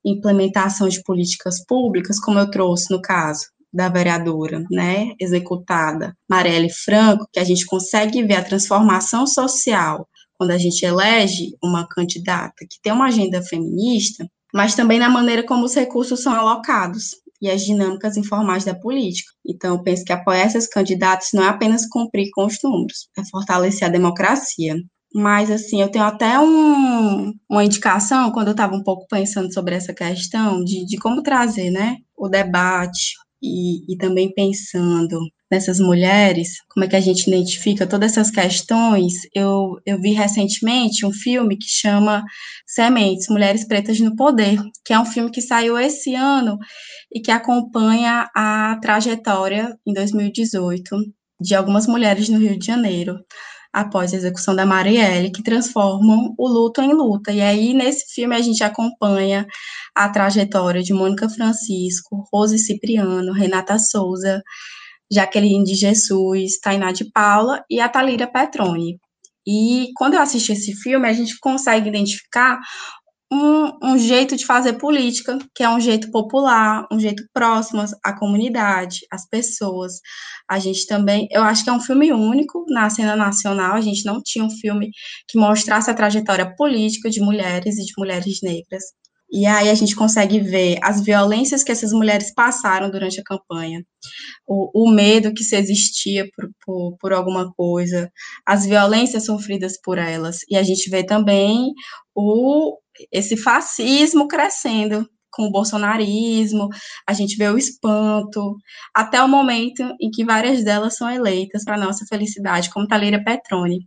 implementação 0.04 0.88
de 0.88 1.02
políticas 1.02 1.66
públicas, 1.66 2.20
como 2.20 2.38
eu 2.38 2.48
trouxe 2.48 2.94
no 2.94 3.02
caso 3.02 3.46
da 3.72 3.88
vereadora, 3.88 4.64
né, 4.70 5.10
executada, 5.20 6.16
Marielle 6.30 6.70
Franco, 6.70 7.26
que 7.32 7.40
a 7.40 7.44
gente 7.44 7.66
consegue 7.66 8.22
ver 8.22 8.36
a 8.36 8.44
transformação 8.44 9.26
social 9.26 10.06
quando 10.38 10.52
a 10.52 10.58
gente 10.58 10.86
elege 10.86 11.56
uma 11.62 11.88
candidata 11.88 12.64
que 12.70 12.80
tem 12.80 12.92
uma 12.92 13.06
agenda 13.06 13.42
feminista, 13.42 14.24
mas 14.54 14.76
também 14.76 15.00
na 15.00 15.08
maneira 15.08 15.42
como 15.42 15.64
os 15.64 15.74
recursos 15.74 16.22
são 16.22 16.32
alocados 16.32 17.16
e 17.40 17.50
as 17.50 17.62
dinâmicas 17.62 18.16
informais 18.16 18.64
da 18.64 18.74
política. 18.74 19.30
Então, 19.46 19.82
penso 19.82 20.04
que 20.04 20.12
apoiar 20.12 20.46
esses 20.46 20.68
candidatos 20.68 21.28
não 21.34 21.44
é 21.44 21.48
apenas 21.48 21.86
cumprir 21.88 22.30
com 22.32 22.46
os 22.46 22.58
números, 22.62 23.08
é 23.18 23.22
fortalecer 23.30 23.88
a 23.88 23.90
democracia. 23.90 24.76
Mas, 25.14 25.50
assim, 25.50 25.80
eu 25.80 25.88
tenho 25.90 26.04
até 26.04 26.40
um, 26.40 27.32
uma 27.48 27.64
indicação, 27.64 28.32
quando 28.32 28.48
eu 28.48 28.52
estava 28.52 28.74
um 28.74 28.82
pouco 28.82 29.06
pensando 29.08 29.52
sobre 29.52 29.74
essa 29.76 29.94
questão, 29.94 30.64
de, 30.64 30.84
de 30.86 30.96
como 30.98 31.22
trazer, 31.22 31.70
né, 31.70 31.98
o 32.16 32.28
debate, 32.28 33.14
e, 33.44 33.92
e 33.92 33.96
também 33.96 34.32
pensando 34.32 35.18
nessas 35.54 35.78
mulheres, 35.78 36.48
como 36.68 36.84
é 36.84 36.88
que 36.88 36.96
a 36.96 37.00
gente 37.00 37.28
identifica 37.28 37.86
todas 37.86 38.12
essas 38.12 38.30
questões, 38.30 39.12
eu, 39.32 39.78
eu 39.86 40.00
vi 40.00 40.10
recentemente 40.10 41.06
um 41.06 41.12
filme 41.12 41.56
que 41.56 41.68
chama 41.68 42.24
Sementes, 42.66 43.28
Mulheres 43.28 43.64
Pretas 43.64 44.00
no 44.00 44.16
Poder, 44.16 44.58
que 44.84 44.92
é 44.92 44.98
um 44.98 45.06
filme 45.06 45.30
que 45.30 45.40
saiu 45.40 45.78
esse 45.78 46.12
ano 46.14 46.58
e 47.12 47.20
que 47.20 47.30
acompanha 47.30 48.28
a 48.34 48.76
trajetória, 48.82 49.78
em 49.86 49.92
2018, 49.92 50.96
de 51.40 51.54
algumas 51.54 51.86
mulheres 51.86 52.28
no 52.28 52.38
Rio 52.38 52.58
de 52.58 52.66
Janeiro, 52.66 53.16
após 53.72 54.12
a 54.12 54.16
execução 54.16 54.56
da 54.56 54.66
Marielle, 54.66 55.30
que 55.30 55.42
transformam 55.42 56.34
o 56.36 56.48
luto 56.48 56.80
em 56.82 56.92
luta. 56.92 57.30
E 57.30 57.40
aí, 57.40 57.72
nesse 57.72 58.12
filme, 58.12 58.34
a 58.34 58.40
gente 58.40 58.64
acompanha 58.64 59.46
a 59.94 60.08
trajetória 60.08 60.82
de 60.82 60.92
Mônica 60.92 61.28
Francisco, 61.28 62.24
Rose 62.32 62.58
Cipriano, 62.58 63.32
Renata 63.32 63.78
Souza, 63.78 64.42
Jaqueline 65.14 65.64
de 65.64 65.74
Jesus, 65.74 66.58
Tainá 66.60 66.92
de 66.92 67.10
Paula 67.10 67.64
e 67.70 67.80
a 67.80 67.88
Talira 67.88 68.26
Petroni. 68.26 68.98
E 69.46 69.90
quando 69.96 70.14
eu 70.14 70.20
assisti 70.20 70.52
esse 70.52 70.74
filme, 70.74 71.06
a 71.06 71.12
gente 71.12 71.38
consegue 71.38 71.88
identificar 71.88 72.58
um, 73.32 73.72
um, 73.82 73.98
jeito 73.98 74.36
de 74.36 74.46
fazer 74.46 74.74
política, 74.74 75.38
que 75.54 75.62
é 75.62 75.68
um 75.68 75.80
jeito 75.80 76.10
popular, 76.10 76.86
um 76.92 76.98
jeito 76.98 77.24
próximo 77.32 77.84
à 78.04 78.16
comunidade, 78.16 79.00
às 79.10 79.28
pessoas. 79.28 79.94
A 80.48 80.58
gente 80.58 80.86
também, 80.86 81.26
eu 81.30 81.42
acho 81.42 81.64
que 81.64 81.70
é 81.70 81.72
um 81.72 81.80
filme 81.80 82.12
único 82.12 82.64
na 82.68 82.88
cena 82.88 83.16
nacional, 83.16 83.74
a 83.74 83.80
gente 83.80 84.04
não 84.04 84.22
tinha 84.22 84.44
um 84.44 84.50
filme 84.50 84.90
que 85.28 85.38
mostrasse 85.38 85.90
a 85.90 85.94
trajetória 85.94 86.54
política 86.56 87.10
de 87.10 87.20
mulheres 87.20 87.76
e 87.78 87.84
de 87.84 87.92
mulheres 87.98 88.40
negras. 88.42 88.84
E 89.34 89.46
aí 89.46 89.68
a 89.68 89.74
gente 89.74 89.96
consegue 89.96 90.38
ver 90.38 90.78
as 90.80 91.02
violências 91.02 91.64
que 91.64 91.72
essas 91.72 91.92
mulheres 91.92 92.32
passaram 92.32 92.88
durante 92.88 93.18
a 93.18 93.24
campanha, 93.24 93.84
o, 94.46 94.84
o 94.84 94.92
medo 94.92 95.34
que 95.34 95.42
se 95.42 95.56
existia 95.56 96.24
por, 96.36 96.48
por, 96.64 96.96
por, 97.00 97.12
alguma 97.12 97.52
coisa, 97.54 98.08
as 98.46 98.64
violências 98.64 99.24
sofridas 99.26 99.76
por 99.82 99.98
elas. 99.98 100.38
E 100.48 100.56
a 100.56 100.62
gente 100.62 100.88
vê 100.88 101.04
também 101.04 101.72
o, 102.14 102.78
esse 103.10 103.36
fascismo 103.36 104.28
crescendo 104.28 105.04
com 105.32 105.46
o 105.48 105.50
bolsonarismo, 105.50 106.68
a 107.04 107.12
gente 107.12 107.36
vê 107.36 107.48
o 107.48 107.58
espanto, 107.58 108.56
até 108.94 109.20
o 109.20 109.28
momento 109.28 109.82
em 110.00 110.10
que 110.12 110.24
várias 110.24 110.62
delas 110.62 110.96
são 110.96 111.10
eleitas 111.10 111.64
para 111.64 111.76
nossa 111.76 112.06
felicidade, 112.08 112.70
como 112.70 112.86
Talira 112.86 113.20
Petroni 113.24 113.80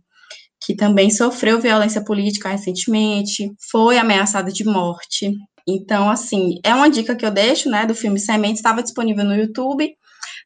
que 0.68 0.76
também 0.76 1.08
sofreu 1.08 1.58
violência 1.58 2.04
política 2.04 2.50
recentemente, 2.50 3.50
foi 3.70 3.96
ameaçada 3.96 4.52
de 4.52 4.66
morte. 4.66 5.32
Então, 5.66 6.10
assim, 6.10 6.56
é 6.62 6.74
uma 6.74 6.90
dica 6.90 7.16
que 7.16 7.24
eu 7.24 7.30
deixo, 7.30 7.70
né, 7.70 7.86
do 7.86 7.94
filme 7.94 8.20
Sementes, 8.20 8.58
estava 8.58 8.82
disponível 8.82 9.24
no 9.24 9.34
YouTube, 9.34 9.90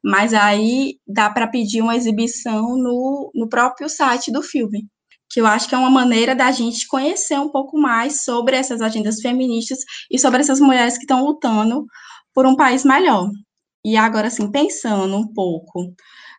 mas 0.00 0.32
aí 0.32 0.94
dá 1.04 1.28
para 1.28 1.48
pedir 1.48 1.82
uma 1.82 1.96
exibição 1.96 2.62
no, 2.76 3.32
no 3.34 3.48
próprio 3.48 3.88
site 3.88 4.30
do 4.30 4.44
filme, 4.44 4.86
que 5.28 5.40
eu 5.40 5.46
acho 5.46 5.68
que 5.68 5.74
é 5.74 5.78
uma 5.78 5.90
maneira 5.90 6.36
da 6.36 6.52
gente 6.52 6.86
conhecer 6.86 7.40
um 7.40 7.50
pouco 7.50 7.76
mais 7.76 8.22
sobre 8.22 8.54
essas 8.54 8.80
agendas 8.80 9.20
feministas 9.20 9.80
e 10.08 10.20
sobre 10.20 10.38
essas 10.38 10.60
mulheres 10.60 10.94
que 10.94 11.02
estão 11.02 11.24
lutando 11.24 11.84
por 12.32 12.46
um 12.46 12.54
país 12.54 12.84
melhor. 12.84 13.28
E 13.84 13.96
agora, 13.96 14.28
assim, 14.28 14.48
pensando 14.52 15.16
um 15.16 15.26
pouco 15.34 15.92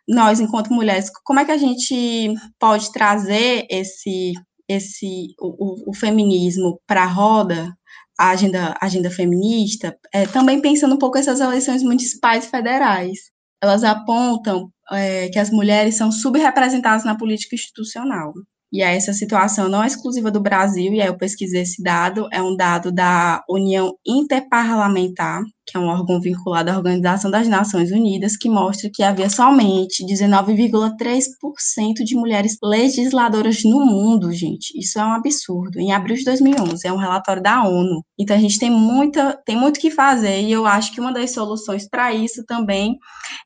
nós, 0.08 0.40
enquanto 0.40 0.72
mulheres, 0.72 1.10
como 1.24 1.40
é 1.40 1.44
que 1.44 1.52
a 1.52 1.56
gente 1.56 2.34
pode 2.58 2.92
trazer 2.92 3.66
esse, 3.70 4.32
esse 4.68 5.34
o, 5.40 5.90
o 5.90 5.94
feminismo 5.94 6.80
para 6.86 7.04
a 7.04 7.06
roda, 7.06 7.74
a 8.18 8.30
agenda, 8.30 8.76
agenda 8.80 9.10
feminista, 9.10 9.96
é, 10.12 10.26
também 10.26 10.60
pensando 10.60 10.94
um 10.94 10.98
pouco 10.98 11.18
essas 11.18 11.40
eleições 11.40 11.82
municipais 11.82 12.44
e 12.44 12.50
federais. 12.50 13.18
Elas 13.62 13.82
apontam 13.82 14.70
é, 14.92 15.28
que 15.28 15.38
as 15.38 15.50
mulheres 15.50 15.96
são 15.96 16.12
subrepresentadas 16.12 17.04
na 17.04 17.16
política 17.16 17.54
institucional. 17.54 18.32
E 18.72 18.82
aí, 18.82 18.96
essa 18.96 19.12
situação 19.12 19.68
não 19.68 19.82
é 19.82 19.86
exclusiva 19.86 20.30
do 20.30 20.40
Brasil, 20.40 20.92
e 20.92 21.00
aí 21.00 21.06
eu 21.06 21.16
pesquisei 21.16 21.62
esse 21.62 21.82
dado, 21.82 22.28
é 22.32 22.42
um 22.42 22.56
dado 22.56 22.90
da 22.92 23.42
União 23.48 23.94
Interparlamentar, 24.04 25.42
que 25.66 25.76
é 25.76 25.80
um 25.80 25.86
órgão 25.86 26.20
vinculado 26.20 26.70
à 26.70 26.76
Organização 26.76 27.30
das 27.30 27.48
Nações 27.48 27.90
Unidas, 27.90 28.36
que 28.36 28.48
mostra 28.48 28.90
que 28.92 29.02
havia 29.02 29.30
somente 29.30 30.04
19,3% 30.04 32.04
de 32.04 32.14
mulheres 32.14 32.56
legisladoras 32.62 33.64
no 33.64 33.84
mundo, 33.84 34.32
gente. 34.32 34.78
Isso 34.78 34.98
é 34.98 35.04
um 35.04 35.12
absurdo. 35.12 35.80
Em 35.80 35.92
abril 35.92 36.16
de 36.16 36.24
2011, 36.24 36.86
é 36.86 36.92
um 36.92 36.96
relatório 36.96 37.42
da 37.42 37.64
ONU. 37.64 38.04
Então 38.18 38.36
a 38.36 38.40
gente 38.40 38.58
tem 38.58 38.70
muita, 38.70 39.40
tem 39.44 39.56
muito 39.56 39.80
que 39.80 39.90
fazer 39.90 40.42
e 40.42 40.52
eu 40.52 40.66
acho 40.66 40.92
que 40.92 41.00
uma 41.00 41.12
das 41.12 41.32
soluções 41.32 41.88
para 41.88 42.12
isso 42.12 42.44
também 42.46 42.98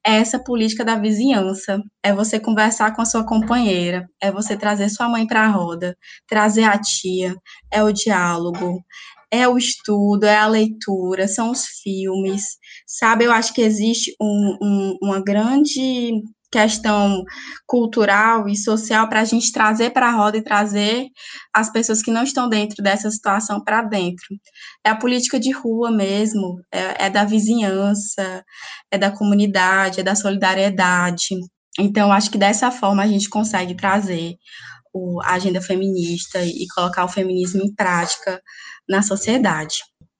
é 0.07 0.17
essa 0.17 0.39
política 0.39 0.85
da 0.85 0.97
vizinhança. 0.97 1.81
É 2.03 2.13
você 2.13 2.41
conversar 2.41 2.95
com 2.95 3.03
a 3.03 3.07
sua 3.07 3.25
companheira, 3.25 4.09
é 4.21 4.33
você 4.33 4.57
trazer 4.57 4.89
sua 4.89 5.09
mãe 5.09 5.27
para 5.27 5.43
a 5.43 5.49
roda, 5.49 5.97
trazer 6.27 6.65
a 6.65 6.79
tia, 6.79 7.35
é 7.71 7.83
o 7.83 7.93
diálogo, 7.93 8.83
é 9.31 9.47
o 9.49 9.59
estudo, 9.59 10.25
é 10.25 10.37
a 10.37 10.47
leitura, 10.47 11.29
são 11.29 11.51
os 11.51 11.67
filmes, 11.83 12.45
sabe? 12.87 13.25
Eu 13.25 13.33
acho 13.33 13.53
que 13.53 13.61
existe 13.61 14.15
um, 14.21 14.59
um, 14.63 14.99
uma 15.03 15.23
grande 15.23 16.13
questão 16.51 17.23
cultural 17.67 18.49
e 18.49 18.57
social 18.57 19.09
para 19.09 19.21
a 19.21 19.25
gente 19.25 19.53
trazer 19.53 19.91
para 19.91 20.09
a 20.09 20.13
roda 20.13 20.39
e 20.39 20.43
trazer 20.43 21.07
as 21.53 21.71
pessoas 21.71 22.03
que 22.03 22.11
não 22.11 22.23
estão 22.23 22.49
dentro 22.49 22.83
dessa 22.83 23.11
situação 23.11 23.63
para 23.63 23.83
dentro. 23.83 24.27
É 24.85 24.91
a 24.91 24.97
política 24.97 25.39
de 25.39 25.51
rua 25.53 25.91
mesmo, 25.91 26.61
é, 26.73 27.07
é, 27.07 27.11
da 27.11 27.25
vizinhança, 27.25 28.43
é 28.91 28.97
da 28.97 29.11
comunidade, 29.11 30.01
é 30.01 30.03
da 30.03 30.15
solidariedade. 30.15 31.37
Então, 31.79 32.11
acho 32.11 32.31
que 32.31 32.39
dessa 32.39 32.71
forma 32.71 33.03
a 33.03 33.07
gente 33.07 33.29
consegue 33.29 33.75
trazer 33.75 34.35
a 35.23 35.35
agenda 35.35 35.61
feminista 35.61 36.43
e 36.43 36.67
colocar 36.75 37.05
o 37.05 37.09
feminismo 37.09 37.63
em 37.63 37.73
prática 37.75 38.41
na 38.89 39.03
sociedade. 39.03 39.77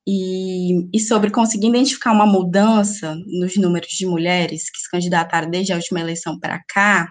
E, 0.07 0.89
e, 0.91 1.01
sobre 1.01 1.31
conseguir 1.31 1.69
identificar 1.69 2.13
uma 2.13 2.25
mudança 2.25 3.15
nos 3.27 3.57
números 3.59 3.91
de 3.91 4.07
mulheres 4.07 4.71
que 4.71 4.79
se 4.79 4.91
candidataram 4.91 5.51
desde 5.51 5.73
a 5.73 5.77
última 5.77 6.01
eleição 6.01 6.39
para 6.39 6.63
cá, 6.67 7.09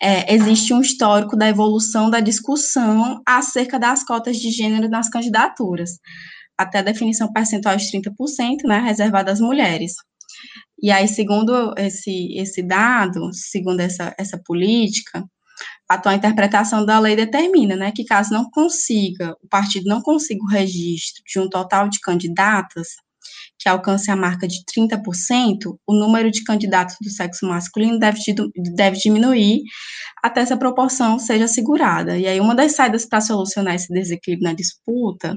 é, 0.00 0.32
existe 0.32 0.72
um 0.72 0.80
histórico 0.80 1.36
da 1.36 1.48
evolução 1.48 2.10
da 2.10 2.20
discussão 2.20 3.20
acerca 3.26 3.78
das 3.78 4.04
cotas 4.04 4.36
de 4.36 4.50
gênero 4.50 4.88
nas 4.88 5.08
candidaturas, 5.08 5.98
até 6.56 6.78
a 6.78 6.82
definição 6.82 7.32
percentual 7.32 7.76
de 7.76 7.90
30%, 7.90 8.10
né, 8.66 8.78
reservada 8.78 9.32
às 9.32 9.40
mulheres. 9.40 9.94
E 10.80 10.90
aí, 10.90 11.06
segundo 11.06 11.74
esse, 11.76 12.36
esse 12.36 12.62
dado, 12.62 13.32
segundo 13.32 13.80
essa, 13.80 14.14
essa 14.18 14.40
política, 14.44 15.24
atual 15.94 16.14
interpretação 16.14 16.84
da 16.84 16.98
lei 16.98 17.16
determina, 17.16 17.76
né, 17.76 17.92
que 17.92 18.04
caso 18.04 18.32
não 18.32 18.50
consiga, 18.50 19.36
o 19.42 19.48
partido 19.48 19.86
não 19.88 20.00
consiga 20.00 20.42
o 20.42 20.48
registro 20.48 21.22
de 21.26 21.38
um 21.38 21.48
total 21.48 21.88
de 21.88 22.00
candidatas 22.00 22.88
que 23.58 23.68
alcance 23.68 24.10
a 24.10 24.16
marca 24.16 24.48
de 24.48 24.56
30%, 24.64 25.76
o 25.86 25.94
número 25.94 26.30
de 26.30 26.42
candidatos 26.42 26.96
do 27.00 27.08
sexo 27.08 27.46
masculino 27.46 27.98
deve, 27.98 28.18
deve 28.74 28.98
diminuir 28.98 29.62
até 30.22 30.40
essa 30.40 30.56
proporção 30.56 31.18
seja 31.18 31.44
assegurada. 31.44 32.18
E 32.18 32.26
aí, 32.26 32.40
uma 32.40 32.56
das 32.56 32.74
saídas 32.74 33.06
para 33.06 33.20
solucionar 33.20 33.76
esse 33.76 33.92
desequilíbrio 33.92 34.48
na 34.48 34.54
disputa 34.54 35.36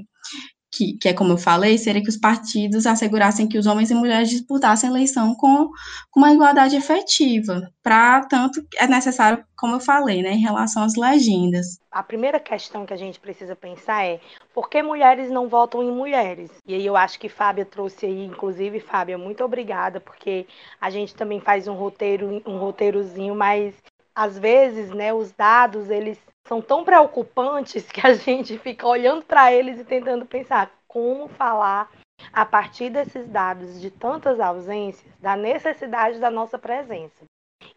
que, 0.76 0.98
que, 0.98 1.08
é 1.08 1.14
como 1.14 1.34
eu 1.34 1.38
falei, 1.38 1.78
seria 1.78 2.02
que 2.02 2.10
os 2.10 2.18
partidos 2.18 2.86
assegurassem 2.86 3.48
que 3.48 3.58
os 3.58 3.66
homens 3.66 3.90
e 3.90 3.96
mulheres 3.96 4.30
disputassem 4.30 4.90
a 4.90 4.92
eleição 4.92 5.34
com, 5.34 5.70
com 6.12 6.20
uma 6.20 6.34
igualdade 6.34 6.76
efetiva. 6.76 7.72
Para 7.82 8.26
tanto, 8.26 8.62
é 8.76 8.86
necessário, 8.86 9.44
como 9.56 9.76
eu 9.76 9.80
falei, 9.80 10.22
né, 10.22 10.34
em 10.34 10.42
relação 10.42 10.84
às 10.84 10.96
legendas. 10.96 11.80
A 11.90 12.04
primeira 12.04 12.40
questão 12.40 12.86
que 12.86 12.94
a 12.94 12.98
gente 12.98 13.20
precisa 13.20 13.56
pensar 13.56 14.06
é 14.06 14.20
por 14.54 14.70
que 14.70 14.84
mulheres 14.84 15.32
não 15.32 15.48
votam 15.48 15.82
em 15.82 15.92
mulheres? 15.92 16.52
E 16.68 16.76
aí 16.76 16.86
eu 16.86 16.98
acho 16.98 17.18
que 17.18 17.30
Fábia 17.30 17.64
trouxe 17.64 18.06
aí, 18.06 18.26
inclusive, 18.26 18.82
Fábia, 18.82 19.18
muito 19.18 19.44
obrigada, 19.44 20.02
porque 20.02 20.46
a 20.82 20.90
gente 20.90 21.16
também 21.16 21.40
faz 21.40 21.70
um 21.70 21.74
roteiro, 21.74 22.44
um 22.46 22.58
roteirozinho, 22.58 23.34
mas 23.34 23.74
às 24.14 24.38
vezes, 24.38 24.90
né, 24.90 25.14
os 25.14 25.32
dados, 25.32 25.90
eles 25.90 26.18
são 26.48 26.62
tão 26.62 26.84
preocupantes 26.84 27.84
que 27.92 28.06
a 28.06 28.14
gente 28.14 28.58
fica 28.58 28.88
olhando 28.88 29.24
para 29.24 29.52
eles 29.52 29.80
e 29.80 29.84
tentando 29.84 30.26
pensar 30.26 30.72
como 30.88 31.28
falar 31.28 31.92
a 32.32 32.46
partir 32.46 32.90
desses 32.90 33.28
dados 33.28 33.82
de 33.82 33.92
tantas 33.92 34.40
ausências 34.40 35.12
da 35.20 35.36
necessidade 35.36 36.20
da 36.20 36.32
nossa 36.32 36.58
presença. 36.58 37.26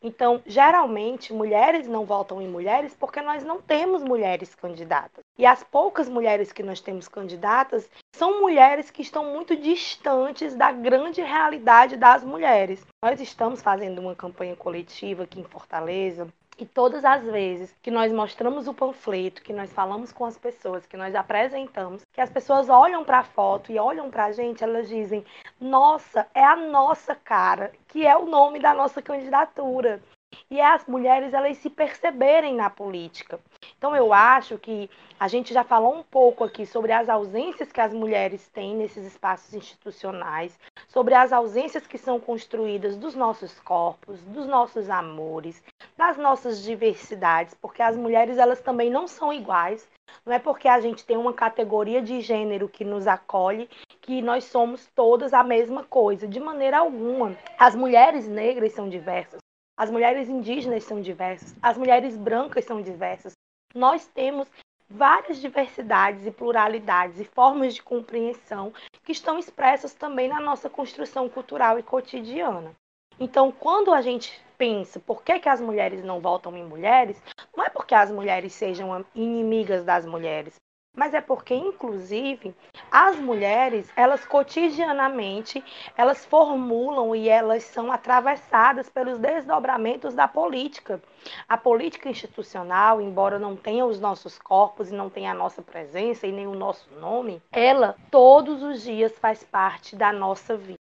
Então, 0.02 0.40
geralmente, 0.46 1.32
mulheres 1.32 1.88
não 1.88 2.04
votam 2.04 2.40
em 2.40 2.48
mulheres 2.48 2.94
porque 2.94 3.20
nós 3.20 3.42
não 3.42 3.60
temos 3.60 4.02
mulheres 4.02 4.54
candidatas. 4.54 5.24
E 5.36 5.46
as 5.46 5.64
poucas 5.64 6.08
mulheres 6.08 6.52
que 6.52 6.62
nós 6.62 6.80
temos 6.80 7.08
candidatas 7.08 7.88
são 8.14 8.40
mulheres 8.40 8.90
que 8.90 9.02
estão 9.02 9.32
muito 9.32 9.56
distantes 9.56 10.54
da 10.54 10.70
grande 10.70 11.20
realidade 11.22 11.96
das 11.96 12.22
mulheres. 12.22 12.84
Nós 13.02 13.20
estamos 13.20 13.62
fazendo 13.62 14.00
uma 14.00 14.14
campanha 14.14 14.54
coletiva 14.54 15.24
aqui 15.24 15.40
em 15.40 15.44
Fortaleza 15.44 16.28
e 16.58 16.66
todas 16.66 17.04
as 17.04 17.24
vezes 17.24 17.74
que 17.80 17.90
nós 17.90 18.12
mostramos 18.12 18.66
o 18.66 18.74
panfleto, 18.74 19.42
que 19.42 19.52
nós 19.52 19.72
falamos 19.72 20.12
com 20.12 20.24
as 20.24 20.36
pessoas, 20.36 20.84
que 20.86 20.96
nós 20.96 21.14
apresentamos, 21.14 22.04
que 22.12 22.20
as 22.20 22.30
pessoas 22.30 22.68
olham 22.68 23.04
para 23.04 23.20
a 23.20 23.24
foto 23.24 23.70
e 23.70 23.78
olham 23.78 24.10
para 24.10 24.26
a 24.26 24.32
gente, 24.32 24.64
elas 24.64 24.88
dizem: 24.88 25.24
Nossa, 25.60 26.26
é 26.34 26.44
a 26.44 26.56
nossa 26.56 27.14
cara, 27.14 27.72
que 27.86 28.04
é 28.04 28.16
o 28.16 28.26
nome 28.26 28.58
da 28.58 28.74
nossa 28.74 29.00
candidatura 29.00 30.02
e 30.50 30.60
é 30.60 30.66
as 30.66 30.86
mulheres 30.86 31.32
elas 31.32 31.58
se 31.58 31.70
perceberem 31.70 32.54
na 32.54 32.70
política. 32.70 33.40
Então 33.76 33.94
eu 33.94 34.12
acho 34.12 34.58
que 34.58 34.88
a 35.18 35.26
gente 35.26 35.52
já 35.52 35.64
falou 35.64 35.94
um 35.94 36.02
pouco 36.02 36.44
aqui 36.44 36.64
sobre 36.64 36.92
as 36.92 37.08
ausências 37.08 37.72
que 37.72 37.80
as 37.80 37.92
mulheres 37.92 38.48
têm 38.48 38.76
nesses 38.76 39.04
espaços 39.04 39.52
institucionais, 39.52 40.58
sobre 40.88 41.14
as 41.14 41.32
ausências 41.32 41.86
que 41.86 41.98
são 41.98 42.20
construídas 42.20 42.96
dos 42.96 43.14
nossos 43.14 43.58
corpos, 43.60 44.20
dos 44.22 44.46
nossos 44.46 44.88
amores, 44.88 45.62
das 45.96 46.16
nossas 46.16 46.62
diversidades, 46.62 47.54
porque 47.54 47.82
as 47.82 47.96
mulheres 47.96 48.38
elas 48.38 48.60
também 48.60 48.90
não 48.90 49.08
são 49.08 49.32
iguais. 49.32 49.88
Não 50.24 50.32
é 50.32 50.38
porque 50.38 50.68
a 50.68 50.80
gente 50.80 51.04
tem 51.04 51.16
uma 51.16 51.34
categoria 51.34 52.00
de 52.00 52.20
gênero 52.20 52.68
que 52.68 52.84
nos 52.84 53.06
acolhe 53.06 53.68
que 54.00 54.22
nós 54.22 54.44
somos 54.44 54.86
todas 54.94 55.34
a 55.34 55.44
mesma 55.44 55.84
coisa, 55.84 56.26
de 56.26 56.40
maneira 56.40 56.78
alguma. 56.78 57.36
As 57.58 57.74
mulheres 57.74 58.26
negras 58.26 58.72
são 58.72 58.88
diversas, 58.88 59.38
as 59.78 59.90
mulheres 59.90 60.28
indígenas 60.28 60.82
são 60.82 61.00
diversas, 61.00 61.54
as 61.62 61.78
mulheres 61.78 62.16
brancas 62.16 62.64
são 62.64 62.82
diversas. 62.82 63.34
Nós 63.72 64.08
temos 64.08 64.50
várias 64.90 65.40
diversidades 65.40 66.26
e 66.26 66.32
pluralidades 66.32 67.20
e 67.20 67.24
formas 67.24 67.74
de 67.74 67.82
compreensão 67.82 68.72
que 69.04 69.12
estão 69.12 69.38
expressas 69.38 69.94
também 69.94 70.28
na 70.28 70.40
nossa 70.40 70.68
construção 70.68 71.28
cultural 71.28 71.78
e 71.78 71.82
cotidiana. 71.84 72.74
Então, 73.20 73.52
quando 73.52 73.92
a 73.92 74.00
gente 74.00 74.42
pensa 74.56 74.98
por 74.98 75.22
que, 75.22 75.38
que 75.38 75.48
as 75.48 75.60
mulheres 75.60 76.02
não 76.02 76.20
votam 76.20 76.56
em 76.56 76.64
mulheres, 76.64 77.22
não 77.56 77.64
é 77.64 77.68
porque 77.68 77.94
as 77.94 78.10
mulheres 78.10 78.52
sejam 78.52 79.04
inimigas 79.14 79.84
das 79.84 80.04
mulheres, 80.04 80.56
mas 80.96 81.14
é 81.14 81.20
porque 81.20 81.54
inclusive 81.54 82.54
as 82.90 83.16
mulheres, 83.16 83.88
elas 83.94 84.24
cotidianamente, 84.24 85.62
elas 85.96 86.24
formulam 86.24 87.14
e 87.14 87.28
elas 87.28 87.64
são 87.64 87.92
atravessadas 87.92 88.88
pelos 88.88 89.18
desdobramentos 89.18 90.14
da 90.14 90.26
política. 90.26 91.00
A 91.48 91.56
política 91.56 92.08
institucional, 92.08 93.00
embora 93.00 93.38
não 93.38 93.54
tenha 93.54 93.86
os 93.86 94.00
nossos 94.00 94.38
corpos 94.38 94.90
e 94.90 94.94
não 94.94 95.08
tenha 95.08 95.32
a 95.32 95.34
nossa 95.34 95.62
presença 95.62 96.26
e 96.26 96.32
nem 96.32 96.46
o 96.46 96.54
nosso 96.54 96.88
nome, 96.94 97.42
ela 97.52 97.96
todos 98.10 98.62
os 98.62 98.82
dias 98.82 99.16
faz 99.18 99.44
parte 99.44 99.94
da 99.94 100.12
nossa 100.12 100.56
vida. 100.56 100.77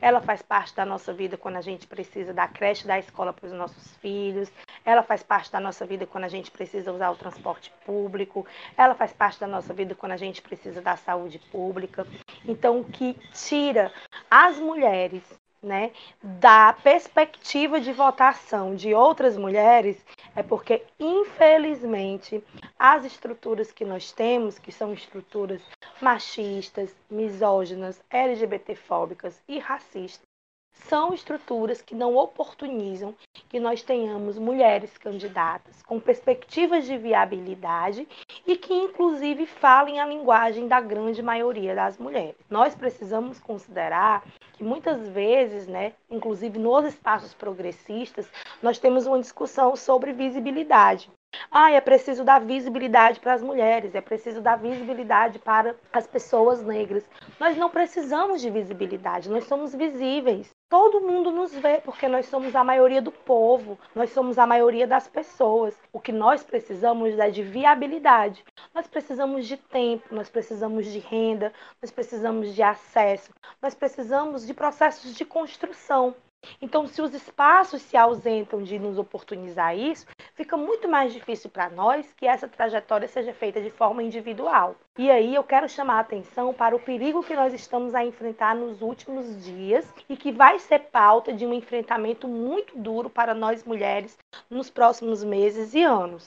Ela 0.00 0.20
faz 0.20 0.42
parte 0.42 0.74
da 0.74 0.84
nossa 0.84 1.12
vida 1.12 1.36
quando 1.36 1.56
a 1.56 1.60
gente 1.60 1.86
precisa 1.86 2.32
da 2.32 2.46
creche, 2.46 2.86
da 2.86 2.98
escola 2.98 3.32
para 3.32 3.46
os 3.46 3.52
nossos 3.52 3.96
filhos. 3.96 4.50
Ela 4.84 5.02
faz 5.02 5.22
parte 5.22 5.50
da 5.50 5.60
nossa 5.60 5.86
vida 5.86 6.06
quando 6.06 6.24
a 6.24 6.28
gente 6.28 6.50
precisa 6.50 6.92
usar 6.92 7.10
o 7.10 7.16
transporte 7.16 7.72
público. 7.84 8.46
Ela 8.76 8.94
faz 8.94 9.12
parte 9.12 9.40
da 9.40 9.46
nossa 9.46 9.72
vida 9.72 9.94
quando 9.94 10.12
a 10.12 10.16
gente 10.16 10.42
precisa 10.42 10.80
da 10.80 10.96
saúde 10.96 11.38
pública. 11.50 12.06
Então, 12.46 12.80
o 12.80 12.84
que 12.84 13.14
tira 13.32 13.92
as 14.30 14.58
mulheres 14.58 15.22
né, 15.62 15.90
da 16.22 16.72
perspectiva 16.72 17.80
de 17.80 17.92
votação 17.92 18.74
de 18.74 18.94
outras 18.94 19.36
mulheres 19.36 20.02
é 20.34 20.42
porque, 20.42 20.82
infelizmente, 20.98 22.42
as 22.78 23.04
estruturas 23.04 23.70
que 23.70 23.84
nós 23.84 24.10
temos, 24.12 24.58
que 24.58 24.72
são 24.72 24.92
estruturas 24.92 25.60
machistas, 26.00 26.94
misóginas, 27.10 28.02
LGBTfóbicas 28.10 29.42
e 29.48 29.58
racistas, 29.58 30.30
são 30.72 31.12
estruturas 31.12 31.82
que 31.82 31.94
não 31.94 32.16
oportunizam 32.16 33.14
que 33.48 33.60
nós 33.60 33.82
tenhamos 33.82 34.38
mulheres 34.38 34.96
candidatas 34.96 35.82
com 35.82 36.00
perspectivas 36.00 36.86
de 36.86 36.96
viabilidade 36.96 38.08
e 38.46 38.56
que, 38.56 38.72
inclusive, 38.72 39.46
falem 39.46 40.00
a 40.00 40.06
linguagem 40.06 40.68
da 40.68 40.80
grande 40.80 41.22
maioria 41.22 41.74
das 41.74 41.98
mulheres. 41.98 42.36
Nós 42.48 42.74
precisamos 42.74 43.38
considerar 43.38 44.24
que 44.54 44.64
muitas 44.64 45.08
vezes, 45.08 45.66
né, 45.66 45.92
inclusive 46.10 46.58
nos 46.58 46.84
espaços 46.84 47.34
progressistas, 47.34 48.28
nós 48.62 48.78
temos 48.78 49.06
uma 49.06 49.20
discussão 49.20 49.76
sobre 49.76 50.12
visibilidade. 50.12 51.10
Ah, 51.52 51.70
é 51.72 51.80
preciso 51.80 52.24
dar 52.24 52.40
visibilidade 52.40 53.18
para 53.18 53.34
as 53.34 53.42
mulheres, 53.42 53.94
é 53.94 54.00
preciso 54.00 54.40
dar 54.40 54.56
visibilidade 54.56 55.38
para 55.38 55.74
as 55.92 56.06
pessoas 56.06 56.62
negras. 56.62 57.04
Nós 57.38 57.56
não 57.56 57.68
precisamos 57.68 58.40
de 58.40 58.48
visibilidade, 58.50 59.28
nós 59.28 59.44
somos 59.44 59.74
visíveis. 59.74 60.50
Todo 60.68 61.00
mundo 61.00 61.32
nos 61.32 61.52
vê 61.52 61.80
porque 61.80 62.06
nós 62.06 62.26
somos 62.26 62.54
a 62.54 62.62
maioria 62.62 63.02
do 63.02 63.10
povo, 63.10 63.76
nós 63.94 64.10
somos 64.10 64.38
a 64.38 64.46
maioria 64.46 64.86
das 64.86 65.08
pessoas. 65.08 65.76
O 65.92 65.98
que 65.98 66.12
nós 66.12 66.44
precisamos 66.44 67.18
é 67.18 67.30
de 67.30 67.42
viabilidade. 67.42 68.44
Nós 68.72 68.86
precisamos 68.86 69.46
de 69.46 69.56
tempo, 69.56 70.14
nós 70.14 70.30
precisamos 70.30 70.86
de 70.86 71.00
renda, 71.00 71.52
nós 71.82 71.90
precisamos 71.90 72.54
de 72.54 72.62
acesso, 72.62 73.32
nós 73.60 73.74
precisamos 73.74 74.46
de 74.46 74.54
processos 74.54 75.14
de 75.14 75.24
construção. 75.24 76.14
Então, 76.60 76.86
se 76.86 77.02
os 77.02 77.12
espaços 77.14 77.82
se 77.82 77.96
ausentam 77.96 78.62
de 78.62 78.78
nos 78.78 78.98
oportunizar 78.98 79.76
isso, 79.76 80.06
fica 80.34 80.56
muito 80.56 80.88
mais 80.88 81.12
difícil 81.12 81.50
para 81.50 81.68
nós 81.68 82.12
que 82.14 82.26
essa 82.26 82.48
trajetória 82.48 83.06
seja 83.08 83.32
feita 83.32 83.60
de 83.60 83.70
forma 83.70 84.02
individual. 84.02 84.74
E 84.98 85.10
aí 85.10 85.34
eu 85.34 85.44
quero 85.44 85.68
chamar 85.68 85.96
a 85.96 86.00
atenção 86.00 86.52
para 86.52 86.74
o 86.74 86.80
perigo 86.80 87.22
que 87.22 87.36
nós 87.36 87.52
estamos 87.52 87.94
a 87.94 88.04
enfrentar 88.04 88.54
nos 88.54 88.80
últimos 88.80 89.44
dias 89.44 89.92
e 90.08 90.16
que 90.16 90.32
vai 90.32 90.58
ser 90.58 90.80
pauta 90.90 91.32
de 91.32 91.46
um 91.46 91.52
enfrentamento 91.52 92.26
muito 92.26 92.76
duro 92.78 93.10
para 93.10 93.34
nós 93.34 93.64
mulheres 93.64 94.16
nos 94.48 94.70
próximos 94.70 95.22
meses 95.22 95.74
e 95.74 95.82
anos. 95.82 96.24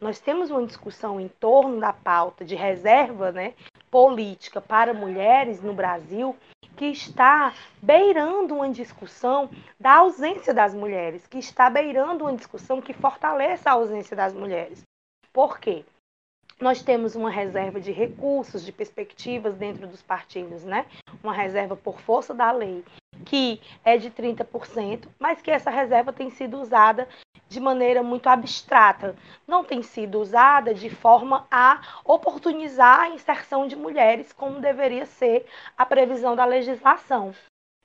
Nós 0.00 0.20
temos 0.20 0.50
uma 0.50 0.64
discussão 0.66 1.20
em 1.20 1.28
torno 1.28 1.80
da 1.80 1.92
pauta 1.92 2.44
de 2.44 2.54
reserva 2.54 3.30
né, 3.30 3.54
política 3.90 4.60
para 4.60 4.94
mulheres 4.94 5.60
no 5.60 5.74
Brasil 5.74 6.36
que 6.76 6.86
está 6.86 7.54
beirando 7.80 8.54
uma 8.54 8.70
discussão 8.70 9.50
da 9.78 9.96
ausência 9.96 10.54
das 10.54 10.74
mulheres, 10.74 11.26
que 11.26 11.38
está 11.38 11.68
beirando 11.68 12.24
uma 12.24 12.36
discussão 12.36 12.80
que 12.80 12.92
fortaleça 12.92 13.70
a 13.70 13.74
ausência 13.74 14.16
das 14.16 14.32
mulheres. 14.32 14.82
Por 15.32 15.58
quê? 15.58 15.84
Nós 16.60 16.82
temos 16.82 17.16
uma 17.16 17.30
reserva 17.30 17.80
de 17.80 17.90
recursos, 17.90 18.64
de 18.64 18.70
perspectivas 18.70 19.56
dentro 19.56 19.86
dos 19.86 20.02
partidos, 20.02 20.62
né? 20.64 20.86
Uma 21.22 21.32
reserva 21.32 21.76
por 21.76 22.00
força 22.00 22.32
da 22.32 22.52
lei, 22.52 22.84
que 23.24 23.60
é 23.84 23.96
de 23.96 24.10
30%, 24.10 25.08
mas 25.18 25.42
que 25.42 25.50
essa 25.50 25.70
reserva 25.70 26.12
tem 26.12 26.30
sido 26.30 26.60
usada 26.60 27.08
de 27.52 27.60
maneira 27.60 28.02
muito 28.02 28.28
abstrata, 28.28 29.14
não 29.46 29.62
tem 29.62 29.82
sido 29.82 30.18
usada 30.18 30.72
de 30.72 30.88
forma 30.88 31.46
a 31.50 32.00
oportunizar 32.04 33.00
a 33.00 33.08
inserção 33.10 33.66
de 33.66 33.76
mulheres, 33.76 34.32
como 34.32 34.60
deveria 34.60 35.04
ser 35.04 35.46
a 35.76 35.84
previsão 35.84 36.34
da 36.34 36.44
legislação. 36.44 37.34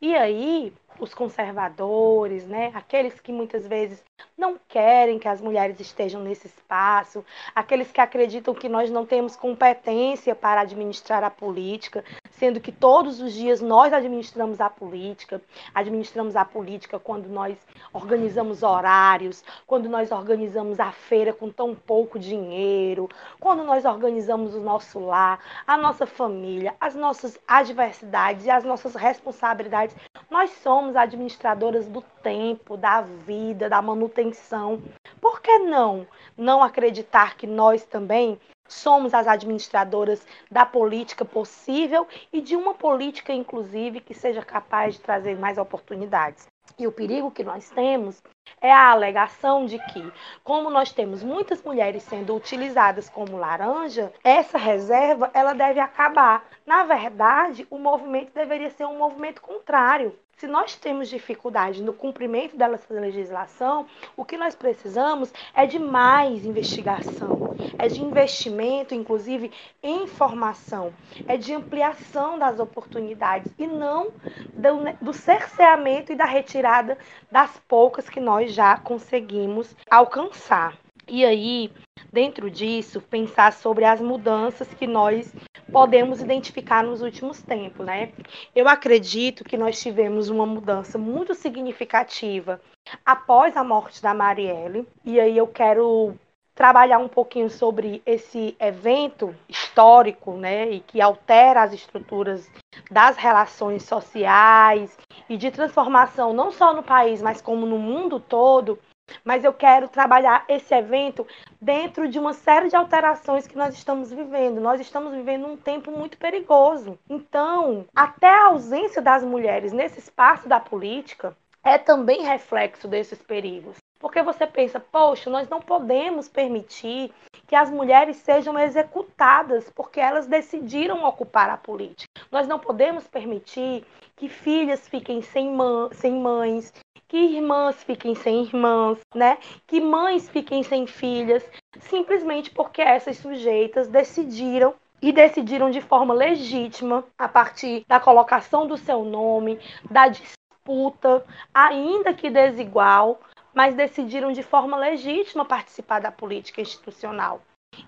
E 0.01 0.15
aí, 0.15 0.73
os 0.99 1.13
conservadores, 1.13 2.45
né, 2.45 2.71
aqueles 2.73 3.19
que 3.19 3.31
muitas 3.31 3.67
vezes 3.67 4.03
não 4.37 4.59
querem 4.67 5.17
que 5.17 5.27
as 5.27 5.41
mulheres 5.41 5.79
estejam 5.79 6.21
nesse 6.21 6.47
espaço, 6.47 7.25
aqueles 7.55 7.91
que 7.91 7.99
acreditam 7.99 8.53
que 8.53 8.69
nós 8.69 8.89
não 8.89 9.05
temos 9.05 9.35
competência 9.35 10.35
para 10.35 10.61
administrar 10.61 11.23
a 11.23 11.29
política, 11.29 12.03
sendo 12.31 12.59
que 12.59 12.71
todos 12.71 13.19
os 13.19 13.33
dias 13.33 13.61
nós 13.61 13.91
administramos 13.91 14.61
a 14.61 14.69
política, 14.69 15.41
administramos 15.73 16.35
a 16.35 16.45
política 16.45 16.99
quando 16.99 17.27
nós 17.27 17.57
organizamos 17.91 18.61
horários, 18.61 19.43
quando 19.65 19.89
nós 19.89 20.11
organizamos 20.11 20.79
a 20.79 20.91
feira 20.91 21.33
com 21.33 21.49
tão 21.49 21.73
pouco 21.73 22.19
dinheiro, 22.19 23.09
quando 23.39 23.63
nós 23.63 23.85
organizamos 23.85 24.53
o 24.53 24.59
nosso 24.59 24.99
lar, 24.99 25.39
a 25.65 25.75
nossa 25.77 26.05
família, 26.05 26.75
as 26.79 26.93
nossas 26.95 27.39
adversidades 27.47 28.45
e 28.45 28.51
as 28.51 28.63
nossas 28.63 28.93
responsabilidades. 28.93 29.95
Nós 30.29 30.51
somos 30.61 30.86
administradoras 30.95 31.87
do 31.87 32.01
tempo, 32.21 32.77
da 32.77 33.01
vida, 33.01 33.69
da 33.69 33.81
manutenção. 33.81 34.81
Por 35.19 35.41
que 35.41 35.59
não 35.59 36.07
não 36.37 36.63
acreditar 36.63 37.35
que 37.35 37.47
nós 37.47 37.83
também 37.83 38.39
Somos 38.67 39.13
as 39.13 39.27
administradoras 39.27 40.27
da 40.51 40.65
política 40.65 41.23
possível 41.23 42.05
e 42.33 42.41
de 42.41 42.55
uma 42.55 42.73
política, 42.73 43.31
inclusive, 43.31 44.01
que 44.01 44.13
seja 44.13 44.43
capaz 44.43 44.95
de 44.95 45.01
trazer 45.01 45.37
mais 45.37 45.57
oportunidades. 45.57 46.47
E 46.77 46.85
o 46.85 46.91
perigo 46.91 47.31
que 47.31 47.45
nós 47.45 47.69
temos 47.69 48.21
é 48.61 48.71
a 48.71 48.91
alegação 48.91 49.65
de 49.65 49.79
que, 49.79 50.11
como 50.43 50.69
nós 50.69 50.91
temos 50.91 51.23
muitas 51.23 51.63
mulheres 51.63 52.03
sendo 52.03 52.35
utilizadas 52.35 53.09
como 53.09 53.37
laranja, 53.37 54.11
essa 54.23 54.57
reserva 54.57 55.31
ela 55.33 55.53
deve 55.53 55.79
acabar. 55.79 56.45
Na 56.65 56.83
verdade, 56.83 57.65
o 57.69 57.79
movimento 57.79 58.33
deveria 58.33 58.69
ser 58.69 58.85
um 58.85 58.97
movimento 58.97 59.41
contrário. 59.41 60.17
Se 60.37 60.45
nós 60.45 60.75
temos 60.75 61.09
dificuldade 61.09 61.81
no 61.81 61.91
cumprimento 61.91 62.55
dessa 62.55 62.93
legislação, 62.93 63.87
o 64.15 64.23
que 64.23 64.37
nós 64.37 64.53
precisamos 64.53 65.33
é 65.51 65.65
de 65.65 65.79
mais 65.79 66.45
investigação, 66.45 67.55
é 67.75 67.87
de 67.87 68.03
investimento, 68.03 68.93
inclusive 68.93 69.51
em 69.81 70.05
formação, 70.05 70.93
é 71.27 71.37
de 71.37 71.55
ampliação 71.55 72.37
das 72.37 72.59
oportunidades 72.59 73.51
e 73.57 73.65
não 73.65 74.11
do, 74.53 75.05
do 75.05 75.11
cerceamento 75.11 76.11
e 76.11 76.15
da 76.15 76.25
retirada 76.25 76.99
das 77.31 77.59
poucas 77.67 78.07
que 78.07 78.19
nós 78.19 78.53
já 78.53 78.77
conseguimos 78.77 79.75
alcançar. 79.89 80.77
E 81.07 81.23
aí, 81.23 81.71
dentro 82.11 82.51
disso, 82.51 83.01
pensar 83.01 83.53
sobre 83.53 83.85
as 83.85 84.01
mudanças 84.01 84.67
que 84.73 84.85
nós 84.85 85.33
podemos 85.71 86.21
identificar 86.21 86.83
nos 86.83 87.01
últimos 87.01 87.41
tempos, 87.41 87.85
né? 87.85 88.11
Eu 88.55 88.67
acredito 88.67 89.43
que 89.43 89.57
nós 89.57 89.81
tivemos 89.81 90.29
uma 90.29 90.45
mudança 90.45 90.97
muito 90.97 91.33
significativa 91.33 92.59
após 93.05 93.55
a 93.55 93.63
morte 93.63 94.01
da 94.01 94.13
Marielle, 94.13 94.87
e 95.03 95.19
aí 95.19 95.37
eu 95.37 95.47
quero 95.47 96.15
trabalhar 96.57 96.97
um 96.97 97.07
pouquinho 97.07 97.51
sobre 97.51 98.01
esse 98.03 98.55
evento 98.59 99.33
histórico, 99.47 100.31
né, 100.33 100.71
e 100.71 100.79
que 100.79 100.99
altera 100.99 101.61
as 101.61 101.71
estruturas 101.71 102.49
das 102.89 103.15
relações 103.15 103.83
sociais 103.83 104.97
e 105.29 105.37
de 105.37 105.51
transformação 105.51 106.33
não 106.33 106.51
só 106.51 106.73
no 106.73 106.81
país, 106.81 107.21
mas 107.21 107.41
como 107.41 107.67
no 107.67 107.77
mundo 107.77 108.19
todo, 108.19 108.79
mas 109.23 109.43
eu 109.43 109.53
quero 109.53 109.87
trabalhar 109.87 110.45
esse 110.47 110.73
evento 110.73 111.25
dentro 111.61 112.07
de 112.07 112.19
uma 112.19 112.33
série 112.33 112.69
de 112.69 112.75
alterações 112.75 113.47
que 113.47 113.57
nós 113.57 113.73
estamos 113.73 114.11
vivendo. 114.11 114.61
Nós 114.61 114.79
estamos 114.79 115.13
vivendo 115.13 115.47
um 115.47 115.57
tempo 115.57 115.91
muito 115.91 116.17
perigoso. 116.17 116.97
Então, 117.09 117.85
até 117.95 118.27
a 118.27 118.47
ausência 118.47 119.01
das 119.01 119.23
mulheres 119.23 119.71
nesse 119.71 119.99
espaço 119.99 120.47
da 120.47 120.59
política 120.59 121.35
é 121.63 121.77
também 121.77 122.23
reflexo 122.23 122.87
desses 122.87 123.21
perigos. 123.21 123.77
Porque 123.99 124.21
você 124.21 124.45
pensa, 124.45 124.79
poxa, 124.79 125.29
nós 125.29 125.49
não 125.49 125.59
podemos 125.59 126.29
permitir 126.29 127.11
que 127.47 127.55
as 127.55 127.69
mulheres 127.69 128.17
sejam 128.17 128.57
executadas 128.59 129.69
porque 129.73 129.99
elas 129.99 130.27
decidiram 130.27 131.03
ocupar 131.03 131.49
a 131.49 131.57
política. 131.57 132.07
Nós 132.31 132.47
não 132.47 132.59
podemos 132.59 133.07
permitir 133.07 133.83
que 134.15 134.29
filhas 134.29 134.87
fiquem 134.87 135.21
sem, 135.21 135.51
mães, 135.51 136.73
que 137.07 137.17
irmãs 137.17 137.83
fiquem 137.83 138.13
sem 138.15 138.43
irmãs, 138.43 138.99
né? 139.15 139.37
Que 139.65 139.79
mães 139.79 140.29
fiquem 140.29 140.63
sem 140.63 140.85
filhas, 140.85 141.43
simplesmente 141.79 142.49
porque 142.51 142.81
essas 142.81 143.17
sujeitas 143.17 143.87
decidiram 143.87 144.73
e 145.01 145.11
decidiram 145.11 145.69
de 145.69 145.79
forma 145.79 146.13
legítima, 146.13 147.03
a 147.17 147.27
partir 147.27 147.83
da 147.87 147.99
colocação 147.99 148.67
do 148.67 148.77
seu 148.77 149.03
nome, 149.03 149.59
da 149.89 150.07
disputa, 150.07 151.23
ainda 151.53 152.13
que 152.13 152.29
desigual, 152.29 153.19
mas 153.53 153.75
decidiram 153.75 154.31
de 154.31 154.43
forma 154.43 154.75
legítima 154.75 155.45
participar 155.45 155.99
da 155.99 156.11
política 156.11 156.61
institucional. 156.61 157.41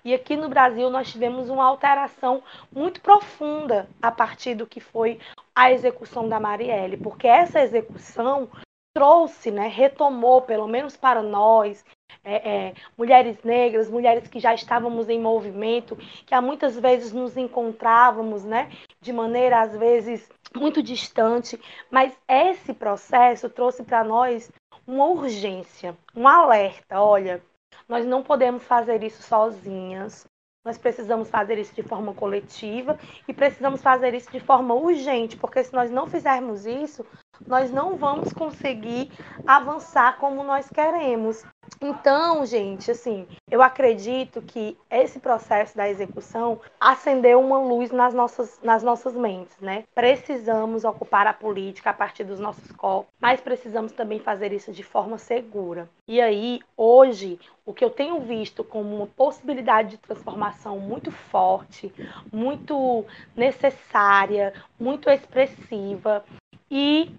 E 0.04 0.14
aqui 0.14 0.36
no 0.36 0.48
Brasil 0.48 0.88
nós 0.88 1.10
tivemos 1.10 1.48
uma 1.48 1.64
alteração 1.64 2.42
muito 2.70 3.00
profunda 3.00 3.88
a 4.00 4.10
partir 4.10 4.54
do 4.54 4.66
que 4.66 4.78
foi 4.78 5.18
a 5.54 5.72
execução 5.72 6.28
da 6.28 6.38
Marielle, 6.38 6.96
porque 6.96 7.26
essa 7.26 7.60
execução 7.60 8.48
trouxe, 8.94 9.50
né, 9.50 9.68
retomou, 9.68 10.42
pelo 10.42 10.66
menos 10.66 10.96
para 10.96 11.22
nós, 11.22 11.84
é, 12.24 12.68
é, 12.68 12.74
mulheres 12.98 13.42
negras, 13.42 13.88
mulheres 13.88 14.28
que 14.28 14.40
já 14.40 14.52
estávamos 14.52 15.08
em 15.08 15.20
movimento, 15.20 15.96
que 16.26 16.34
há 16.34 16.42
muitas 16.42 16.78
vezes 16.78 17.12
nos 17.12 17.36
encontrávamos, 17.36 18.44
né, 18.44 18.70
de 19.00 19.12
maneira 19.12 19.60
às 19.60 19.76
vezes 19.76 20.28
muito 20.54 20.82
distante, 20.82 21.58
mas 21.90 22.16
esse 22.28 22.74
processo 22.74 23.48
trouxe 23.48 23.84
para 23.84 24.02
nós 24.02 24.50
uma 24.86 25.06
urgência, 25.06 25.96
um 26.14 26.26
alerta. 26.26 27.00
Olha, 27.00 27.42
nós 27.88 28.04
não 28.04 28.22
podemos 28.22 28.64
fazer 28.64 29.02
isso 29.04 29.22
sozinhas. 29.22 30.26
Nós 30.64 30.76
precisamos 30.76 31.30
fazer 31.30 31.58
isso 31.58 31.74
de 31.74 31.82
forma 31.82 32.12
coletiva 32.12 32.98
e 33.26 33.32
precisamos 33.32 33.80
fazer 33.82 34.12
isso 34.12 34.30
de 34.30 34.40
forma 34.40 34.74
urgente, 34.74 35.36
porque 35.36 35.64
se 35.64 35.72
nós 35.72 35.90
não 35.90 36.06
fizermos 36.06 36.66
isso, 36.66 37.06
nós 37.46 37.70
não 37.70 37.96
vamos 37.96 38.32
conseguir 38.32 39.10
avançar 39.46 40.18
como 40.18 40.44
nós 40.44 40.68
queremos. 40.68 41.44
Então, 41.80 42.44
gente, 42.44 42.90
assim, 42.90 43.26
eu 43.50 43.62
acredito 43.62 44.42
que 44.42 44.76
esse 44.90 45.18
processo 45.18 45.76
da 45.76 45.88
execução 45.88 46.60
acendeu 46.78 47.40
uma 47.40 47.58
luz 47.58 47.90
nas 47.90 48.12
nossas, 48.12 48.60
nas 48.62 48.82
nossas 48.82 49.14
mentes, 49.14 49.56
né? 49.60 49.84
Precisamos 49.94 50.84
ocupar 50.84 51.26
a 51.26 51.32
política 51.32 51.90
a 51.90 51.94
partir 51.94 52.24
dos 52.24 52.38
nossos 52.38 52.70
corpos, 52.72 53.12
mas 53.20 53.40
precisamos 53.40 53.92
também 53.92 54.18
fazer 54.18 54.52
isso 54.52 54.72
de 54.72 54.82
forma 54.82 55.16
segura. 55.16 55.88
E 56.06 56.20
aí, 56.20 56.60
hoje, 56.76 57.38
o 57.64 57.72
que 57.72 57.84
eu 57.84 57.90
tenho 57.90 58.20
visto 58.20 58.62
como 58.64 58.96
uma 58.96 59.06
possibilidade 59.06 59.90
de 59.90 59.98
transformação 59.98 60.78
muito 60.78 61.10
forte, 61.10 61.92
muito 62.32 63.04
necessária, 63.36 64.52
muito 64.78 65.08
expressiva 65.08 66.24
e 66.70 67.10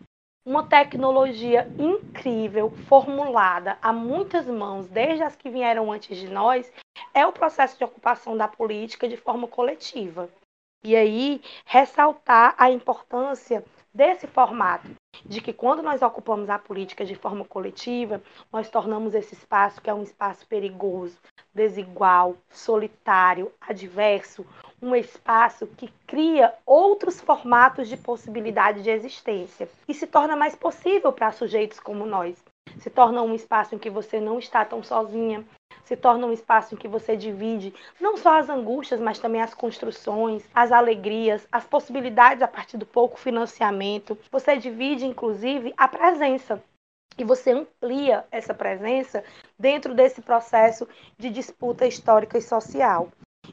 uma 0.46 0.64
tecnologia 0.64 1.68
incrível, 1.78 2.72
formulada 2.88 3.78
a 3.82 3.94
muitas 3.94 4.48
mãos, 4.48 4.88
desde 4.88 5.24
as 5.24 5.36
que 5.36 5.50
vieram 5.50 5.92
antes 5.92 6.18
de 6.18 6.28
nós, 6.28 6.72
é 7.14 7.26
o 7.26 7.32
processo 7.32 7.78
de 7.78 7.84
ocupação 7.84 8.36
da 8.36 8.48
política 8.48 9.08
de 9.08 9.18
forma 9.18 9.48
coletiva. 9.48 10.30
E 10.84 10.96
aí, 10.96 11.42
ressaltar 11.64 12.56
a 12.58 12.72
importância 12.72 13.64
desse 13.94 14.26
formato, 14.26 14.90
de 15.24 15.40
que 15.40 15.54
quando 15.54 15.84
nós 15.84 16.02
ocupamos 16.02 16.50
a 16.50 16.58
política 16.58 17.06
de 17.06 17.14
forma 17.14 17.46
coletiva, 17.46 18.20
nós 18.52 18.68
tornamos 18.68 19.14
esse 19.14 19.36
espaço, 19.36 19.80
que 19.80 19.90
é 19.90 19.94
um 19.94 20.02
espaço 20.02 20.48
perigoso, 20.48 21.20
desigual, 21.54 22.36
solitário, 22.50 23.52
adverso, 23.62 24.44
um 24.82 24.96
espaço 24.96 25.68
que 25.68 25.92
cria 26.08 26.54
outros 26.66 27.22
formatos 27.22 27.88
de 27.88 27.96
possibilidade 27.96 28.82
de 28.82 28.90
existência 28.90 29.70
e 29.88 29.94
se 29.94 30.08
torna 30.08 30.36
mais 30.36 30.56
possível 30.56 31.14
para 31.14 31.32
sujeitos 31.32 31.80
como 31.80 32.06
nós. 32.06 32.44
Se 32.80 32.90
torna 32.90 33.22
um 33.22 33.36
espaço 33.36 33.76
em 33.76 33.78
que 33.78 33.90
você 33.90 34.20
não 34.20 34.40
está 34.40 34.66
tão 34.66 34.82
sozinha, 34.82 35.46
se 35.84 35.96
torna 35.96 36.26
um 36.26 36.32
espaço 36.32 36.74
em 36.74 36.78
que 36.78 36.88
você 36.88 37.16
divide 37.18 37.74
não 38.00 38.18
só 38.18 38.40
as 38.40 38.50
angústias, 38.50 39.00
mas 39.00 39.20
também 39.20 39.42
as 39.42 39.54
construções, 39.54 40.44
as 40.54 40.72
alegrias, 40.72 41.48
as 41.52 41.66
possibilidades 41.66 42.42
a 42.42 42.48
partir 42.48 42.78
do 42.78 42.86
pouco 42.86 43.20
financiamento. 43.20 44.18
Você 44.32 44.58
divide, 44.58 45.06
inclusive, 45.06 45.74
a 45.78 45.88
presença. 45.88 46.64
E 47.18 47.24
você 47.24 47.52
amplia 47.52 48.26
essa 48.32 48.54
presença 48.54 49.24
dentro 49.60 49.94
desse 49.94 50.22
processo 50.22 50.88
de 51.18 51.30
disputa 51.30 51.86
histórica 51.86 52.38
e 52.38 52.42
social. 52.42 53.10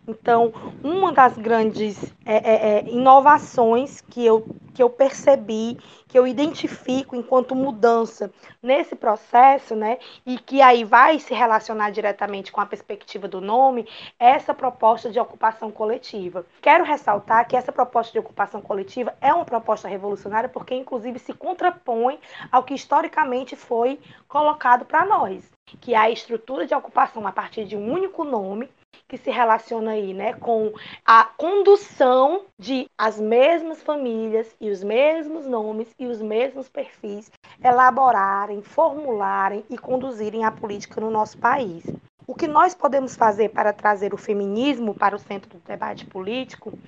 Então, 0.07 0.53
uma 0.82 1.12
das 1.12 1.36
grandes 1.36 2.03
é, 2.24 2.36
é, 2.36 2.78
é, 2.78 2.89
inovações 2.89 4.01
que 4.01 4.24
eu, 4.24 4.47
que 4.74 4.82
eu 4.82 4.89
percebi, 4.89 5.78
que 6.07 6.18
eu 6.18 6.26
identifico 6.26 7.14
enquanto 7.14 7.55
mudança 7.55 8.30
nesse 8.62 8.97
processo, 8.97 9.76
né, 9.76 9.99
e 10.24 10.39
que 10.39 10.62
aí 10.62 10.84
vai 10.84 11.18
se 11.18 11.34
relacionar 11.34 11.91
diretamente 11.91 12.51
com 12.51 12.61
a 12.61 12.66
perspectiva 12.66 13.28
do 13.28 13.41
nome, 13.41 13.86
é 14.18 14.30
essa 14.30 14.55
proposta 14.55 15.11
de 15.11 15.20
ocupação 15.20 15.70
coletiva. 15.70 16.47
Quero 16.62 16.84
ressaltar 16.84 17.47
que 17.47 17.57
essa 17.57 17.72
proposta 17.72 18.12
de 18.12 18.18
ocupação 18.18 18.62
coletiva 18.62 19.14
é 19.20 19.32
uma 19.32 19.45
proposta 19.45 19.89
revolucionária 19.89 20.49
porque, 20.49 20.74
inclusive, 20.74 21.18
se 21.18 21.34
contrapõe 21.34 22.18
ao 22.51 22.62
que 22.62 22.74
historicamente 22.74 23.57
foi 23.57 24.01
colocado 24.26 24.86
para 24.86 25.05
nós, 25.05 25.51
que 25.80 25.93
é 25.93 25.99
a 25.99 26.11
estrutura 26.11 26.66
de 26.66 26.74
ocupação 26.74 27.26
a 27.26 27.32
partir 27.32 27.66
de 27.66 27.76
um 27.76 27.93
único 27.93 28.24
nome 28.24 28.70
que 29.09 29.16
se 29.16 29.30
relaciona 29.30 29.93
aí, 29.93 30.12
né, 30.12 30.34
com 30.34 30.72
a 31.05 31.24
condução 31.24 32.45
de 32.59 32.86
as 32.97 33.18
mesmas 33.18 33.82
famílias 33.82 34.55
e 34.61 34.70
os 34.70 34.84
mesmos 34.84 35.47
nomes 35.47 35.89
e 35.99 36.07
os 36.07 36.20
mesmos 36.20 36.68
perfis 36.68 37.30
elaborarem, 37.64 38.62
formularem 38.62 39.64
e 39.70 39.78
conduzirem 39.78 40.45
a 40.45 40.53
política 40.53 41.01
no 41.01 41.11
nosso 41.11 41.39
país. 41.39 41.84
O 42.26 42.34
que 42.34 42.47
nós 42.47 42.74
podemos 42.74 43.16
fazer 43.16 43.49
para 43.49 43.72
trazer 43.72 44.12
o 44.12 44.18
feminismo 44.18 44.95
para 44.95 45.16
o 45.16 45.18
centro 45.18 45.49
do 45.49 45.64
debate 45.66 46.05
político 46.05 46.78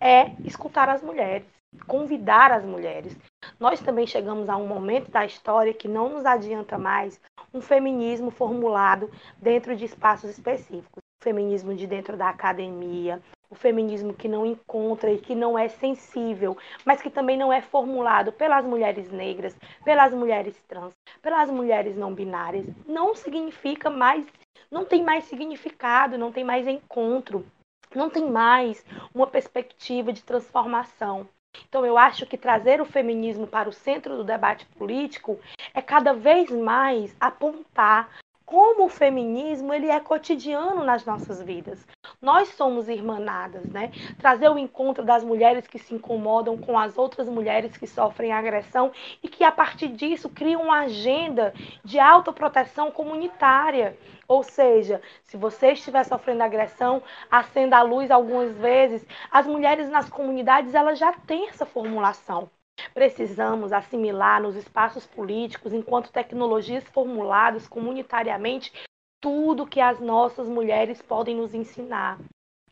é 0.00 0.32
escutar 0.44 0.88
as 0.88 1.00
mulheres, 1.00 1.46
convidar 1.86 2.50
as 2.50 2.64
mulheres. 2.64 3.16
Nós 3.60 3.80
também 3.80 4.06
chegamos 4.06 4.48
a 4.48 4.56
um 4.56 4.66
momento 4.66 5.12
da 5.12 5.24
história 5.24 5.72
que 5.72 5.86
não 5.86 6.08
nos 6.08 6.26
adianta 6.26 6.76
mais 6.76 7.20
um 7.54 7.60
feminismo 7.60 8.32
formulado 8.32 9.08
dentro 9.40 9.76
de 9.76 9.84
espaços 9.84 10.30
específicos 10.30 11.07
feminismo 11.20 11.74
de 11.74 11.86
dentro 11.86 12.16
da 12.16 12.28
academia, 12.28 13.20
o 13.50 13.54
feminismo 13.54 14.12
que 14.12 14.28
não 14.28 14.44
encontra 14.44 15.10
e 15.10 15.18
que 15.18 15.34
não 15.34 15.58
é 15.58 15.68
sensível, 15.68 16.56
mas 16.84 17.00
que 17.00 17.10
também 17.10 17.36
não 17.36 17.52
é 17.52 17.60
formulado 17.62 18.32
pelas 18.32 18.64
mulheres 18.64 19.10
negras, 19.10 19.56
pelas 19.84 20.12
mulheres 20.12 20.60
trans, 20.68 20.92
pelas 21.22 21.50
mulheres 21.50 21.96
não 21.96 22.14
binárias, 22.14 22.66
não 22.86 23.14
significa 23.14 23.88
mais, 23.88 24.26
não 24.70 24.84
tem 24.84 25.02
mais 25.02 25.24
significado, 25.24 26.18
não 26.18 26.30
tem 26.30 26.44
mais 26.44 26.66
encontro, 26.66 27.44
não 27.94 28.10
tem 28.10 28.30
mais 28.30 28.84
uma 29.14 29.26
perspectiva 29.26 30.12
de 30.12 30.22
transformação. 30.22 31.26
Então, 31.68 31.84
eu 31.84 31.96
acho 31.96 32.26
que 32.26 32.36
trazer 32.36 32.80
o 32.80 32.84
feminismo 32.84 33.46
para 33.46 33.68
o 33.68 33.72
centro 33.72 34.16
do 34.16 34.24
debate 34.24 34.66
político 34.66 35.40
é 35.74 35.80
cada 35.80 36.12
vez 36.12 36.50
mais 36.50 37.16
apontar 37.18 38.10
como 38.48 38.86
o 38.86 38.88
feminismo 38.88 39.74
ele 39.74 39.90
é 39.90 40.00
cotidiano 40.00 40.82
nas 40.82 41.04
nossas 41.04 41.42
vidas. 41.42 41.86
Nós 42.18 42.48
somos 42.48 42.88
irmanadas, 42.88 43.66
né? 43.66 43.92
Trazer 44.18 44.48
o 44.48 44.58
encontro 44.58 45.04
das 45.04 45.22
mulheres 45.22 45.66
que 45.66 45.78
se 45.78 45.94
incomodam 45.94 46.56
com 46.56 46.78
as 46.78 46.96
outras 46.96 47.28
mulheres 47.28 47.76
que 47.76 47.86
sofrem 47.86 48.32
agressão 48.32 48.90
e 49.22 49.28
que 49.28 49.44
a 49.44 49.52
partir 49.52 49.88
disso 49.88 50.30
criam 50.30 50.62
uma 50.62 50.80
agenda 50.80 51.52
de 51.84 51.98
autoproteção 51.98 52.90
comunitária. 52.90 53.98
Ou 54.26 54.42
seja, 54.42 55.02
se 55.24 55.36
você 55.36 55.72
estiver 55.72 56.04
sofrendo 56.04 56.42
agressão, 56.42 57.02
acenda 57.30 57.76
a 57.76 57.82
luz 57.82 58.10
algumas 58.10 58.56
vezes. 58.56 59.06
As 59.30 59.46
mulheres 59.46 59.90
nas 59.90 60.08
comunidades 60.08 60.74
elas 60.74 60.98
já 60.98 61.12
têm 61.12 61.50
essa 61.50 61.66
formulação. 61.66 62.48
Precisamos 62.94 63.72
assimilar 63.72 64.40
nos 64.42 64.56
espaços 64.56 65.06
políticos, 65.06 65.72
enquanto 65.72 66.12
tecnologias 66.12 66.84
formuladas 66.84 67.68
comunitariamente, 67.68 68.72
tudo 69.20 69.66
que 69.66 69.80
as 69.80 69.98
nossas 70.00 70.48
mulheres 70.48 71.02
podem 71.02 71.36
nos 71.36 71.54
ensinar. 71.54 72.18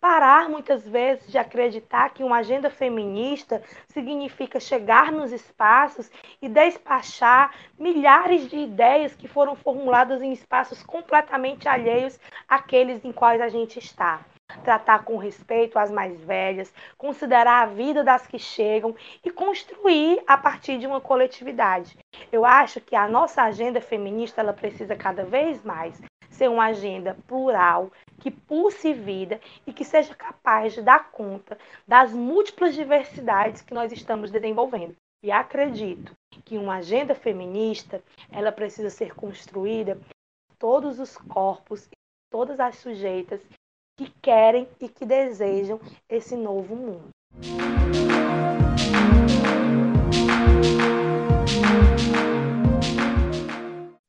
Parar 0.01 0.49
muitas 0.49 0.87
vezes 0.87 1.27
de 1.31 1.39
acreditar 1.39 2.11
que 2.11 2.23
uma 2.23 2.39
agenda 2.39 2.71
feminista 2.71 3.63
significa 3.89 4.61
chegar 4.61 5.11
nos 5.11 5.33
espaços 5.33 6.11
e 6.41 6.49
despachar 6.49 7.53
milhares 7.79 8.49
de 8.49 8.57
ideias 8.57 9.17
que 9.17 9.27
foram 9.27 9.57
formuladas 9.57 10.23
em 10.23 10.33
espaços 10.33 10.83
completamente 10.83 11.69
alheios 11.69 12.21
àqueles 12.47 13.05
em 13.05 13.11
quais 13.11 13.41
a 13.41 13.49
gente 13.49 13.79
está 13.79 14.25
tratar 14.63 15.05
com 15.05 15.17
respeito 15.17 15.79
as 15.79 15.91
mais 15.91 16.21
velhas, 16.21 16.73
considerar 16.97 17.63
a 17.63 17.67
vida 17.67 18.03
das 18.03 18.27
que 18.27 18.39
chegam 18.39 18.95
e 19.25 19.31
construir 19.31 20.23
a 20.27 20.37
partir 20.37 20.79
de 20.79 20.87
uma 20.87 21.01
coletividade. 21.01 21.97
Eu 22.33 22.45
acho 22.45 22.81
que 22.81 22.97
a 22.97 23.09
nossa 23.09 23.43
agenda 23.43 23.81
feminista 23.81 24.41
ela 24.41 24.53
precisa 24.53 24.97
cada 24.97 25.25
vez 25.25 25.63
mais 25.63 26.01
ser 26.31 26.51
uma 26.51 26.67
agenda 26.67 27.17
plural, 27.27 27.91
que 28.21 28.31
pulse 28.31 28.93
vida 28.93 29.41
e 29.67 29.73
que 29.73 29.85
seja 29.85 30.15
capaz 30.15 30.75
de 30.75 30.83
dar 30.83 31.11
conta 31.11 31.57
das 31.87 32.13
múltiplas 32.13 32.75
diversidades 32.75 33.63
que 33.63 33.73
nós 33.73 33.93
estamos 33.93 34.31
desenvolvendo. 34.31 34.95
E 35.23 35.31
acredito 35.31 36.13
que 36.45 36.59
uma 36.59 36.77
agenda 36.77 37.15
feminista, 37.15 38.03
ela 38.31 38.53
precisa 38.53 38.91
ser 38.91 39.15
construída 39.15 39.99
todos 40.59 41.01
os 41.01 41.17
corpos, 41.17 41.89
todas 42.31 42.61
as 42.61 42.77
sujeitas 42.77 43.41
que 43.97 44.13
querem 44.21 44.69
e 44.81 44.89
que 44.89 45.07
desejam 45.07 45.81
esse 46.09 46.37
novo 46.37 46.77
mundo. 46.77 47.09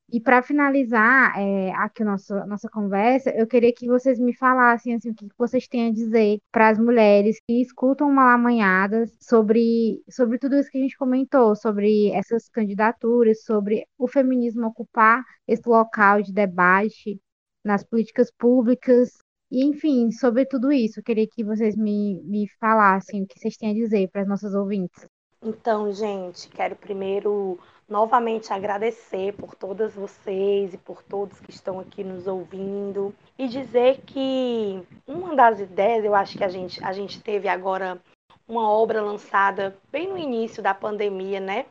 E 0.09 0.19
para 0.19 0.41
finalizar 0.41 1.37
é, 1.37 1.71
aqui 1.75 2.01
a 2.01 2.05
nossa, 2.05 2.45
nossa 2.45 2.69
conversa, 2.69 3.29
eu 3.29 3.45
queria 3.45 3.71
que 3.73 3.87
vocês 3.87 4.19
me 4.19 4.35
falassem 4.35 4.95
assim, 4.95 5.11
o 5.11 5.13
que 5.13 5.27
vocês 5.37 5.67
têm 5.67 5.89
a 5.89 5.93
dizer 5.93 6.39
para 6.51 6.69
as 6.69 6.79
mulheres 6.79 7.39
que 7.47 7.61
escutam 7.61 8.11
Malamanhadas 8.11 9.15
sobre, 9.21 10.01
sobre 10.09 10.39
tudo 10.39 10.55
isso 10.55 10.71
que 10.71 10.79
a 10.79 10.81
gente 10.81 10.97
comentou, 10.97 11.55
sobre 11.55 12.09
essas 12.11 12.49
candidaturas, 12.49 13.43
sobre 13.43 13.85
o 13.97 14.07
feminismo 14.07 14.67
ocupar 14.67 15.23
esse 15.47 15.67
local 15.69 16.21
de 16.21 16.33
debate 16.33 17.21
nas 17.63 17.83
políticas 17.83 18.31
públicas 18.31 19.17
e, 19.51 19.65
enfim, 19.65 20.11
sobre 20.11 20.45
tudo 20.45 20.71
isso, 20.71 20.99
eu 20.99 21.03
queria 21.03 21.27
que 21.27 21.43
vocês 21.43 21.75
me, 21.75 22.21
me 22.23 22.47
falassem 22.59 23.23
o 23.23 23.27
que 23.27 23.39
vocês 23.39 23.55
têm 23.55 23.71
a 23.71 23.73
dizer 23.73 24.09
para 24.09 24.21
as 24.21 24.27
nossas 24.27 24.53
ouvintes. 24.53 25.07
Então, 25.41 25.91
gente, 25.91 26.49
quero 26.49 26.75
primeiro 26.75 27.59
novamente 27.87 28.51
agradecer 28.51 29.33
por 29.33 29.55
todas 29.55 29.95
vocês 29.95 30.73
e 30.73 30.77
por 30.77 31.01
todos 31.01 31.39
que 31.39 31.51
estão 31.51 31.79
aqui 31.79 32.03
nos 32.03 32.27
ouvindo 32.27 33.15
e 33.37 33.47
dizer 33.47 34.01
que 34.05 34.83
uma 35.07 35.35
das 35.35 35.59
ideias, 35.59 36.03
eu 36.03 36.13
acho 36.13 36.37
que 36.37 36.43
a 36.43 36.49
gente, 36.49 36.83
a 36.83 36.91
gente 36.91 37.21
teve 37.21 37.47
agora 37.47 38.01
uma 38.47 38.69
obra 38.69 39.01
lançada 39.01 39.77
bem 39.91 40.07
no 40.07 40.17
início 40.17 40.61
da 40.61 40.73
pandemia, 40.73 41.39
né? 41.39 41.65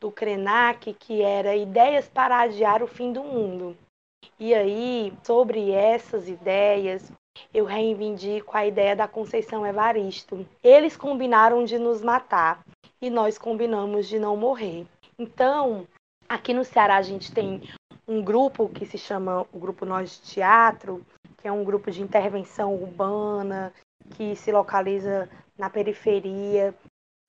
Do 0.00 0.10
Krenak, 0.10 0.92
que 0.94 1.22
era 1.22 1.56
Ideias 1.56 2.08
para 2.08 2.40
Adiar 2.40 2.82
o 2.82 2.86
Fim 2.86 3.12
do 3.12 3.22
Mundo. 3.22 3.76
E 4.38 4.54
aí, 4.54 5.14
sobre 5.22 5.70
essas 5.70 6.28
ideias, 6.28 7.10
eu 7.54 7.64
reivindico 7.64 8.56
a 8.56 8.66
ideia 8.66 8.94
da 8.94 9.08
Conceição 9.08 9.66
Evaristo. 9.66 10.46
Eles 10.62 10.94
combinaram 10.94 11.64
de 11.64 11.78
nos 11.78 12.02
matar 12.02 12.60
e 13.00 13.08
nós 13.08 13.38
combinamos 13.38 14.06
de 14.06 14.18
não 14.18 14.36
morrer. 14.36 14.86
Então, 15.18 15.86
aqui 16.28 16.52
no 16.52 16.64
Ceará 16.64 16.96
a 16.98 17.02
gente 17.02 17.32
tem 17.32 17.62
um 18.06 18.22
grupo 18.22 18.68
que 18.68 18.84
se 18.84 18.98
chama 18.98 19.46
o 19.52 19.58
Grupo 19.58 19.86
Nós 19.86 20.20
de 20.20 20.32
Teatro, 20.32 21.04
que 21.38 21.48
é 21.48 21.52
um 21.52 21.64
grupo 21.64 21.90
de 21.90 22.02
intervenção 22.02 22.74
urbana, 22.74 23.72
que 24.16 24.36
se 24.36 24.52
localiza 24.52 25.28
na 25.56 25.70
periferia, 25.70 26.74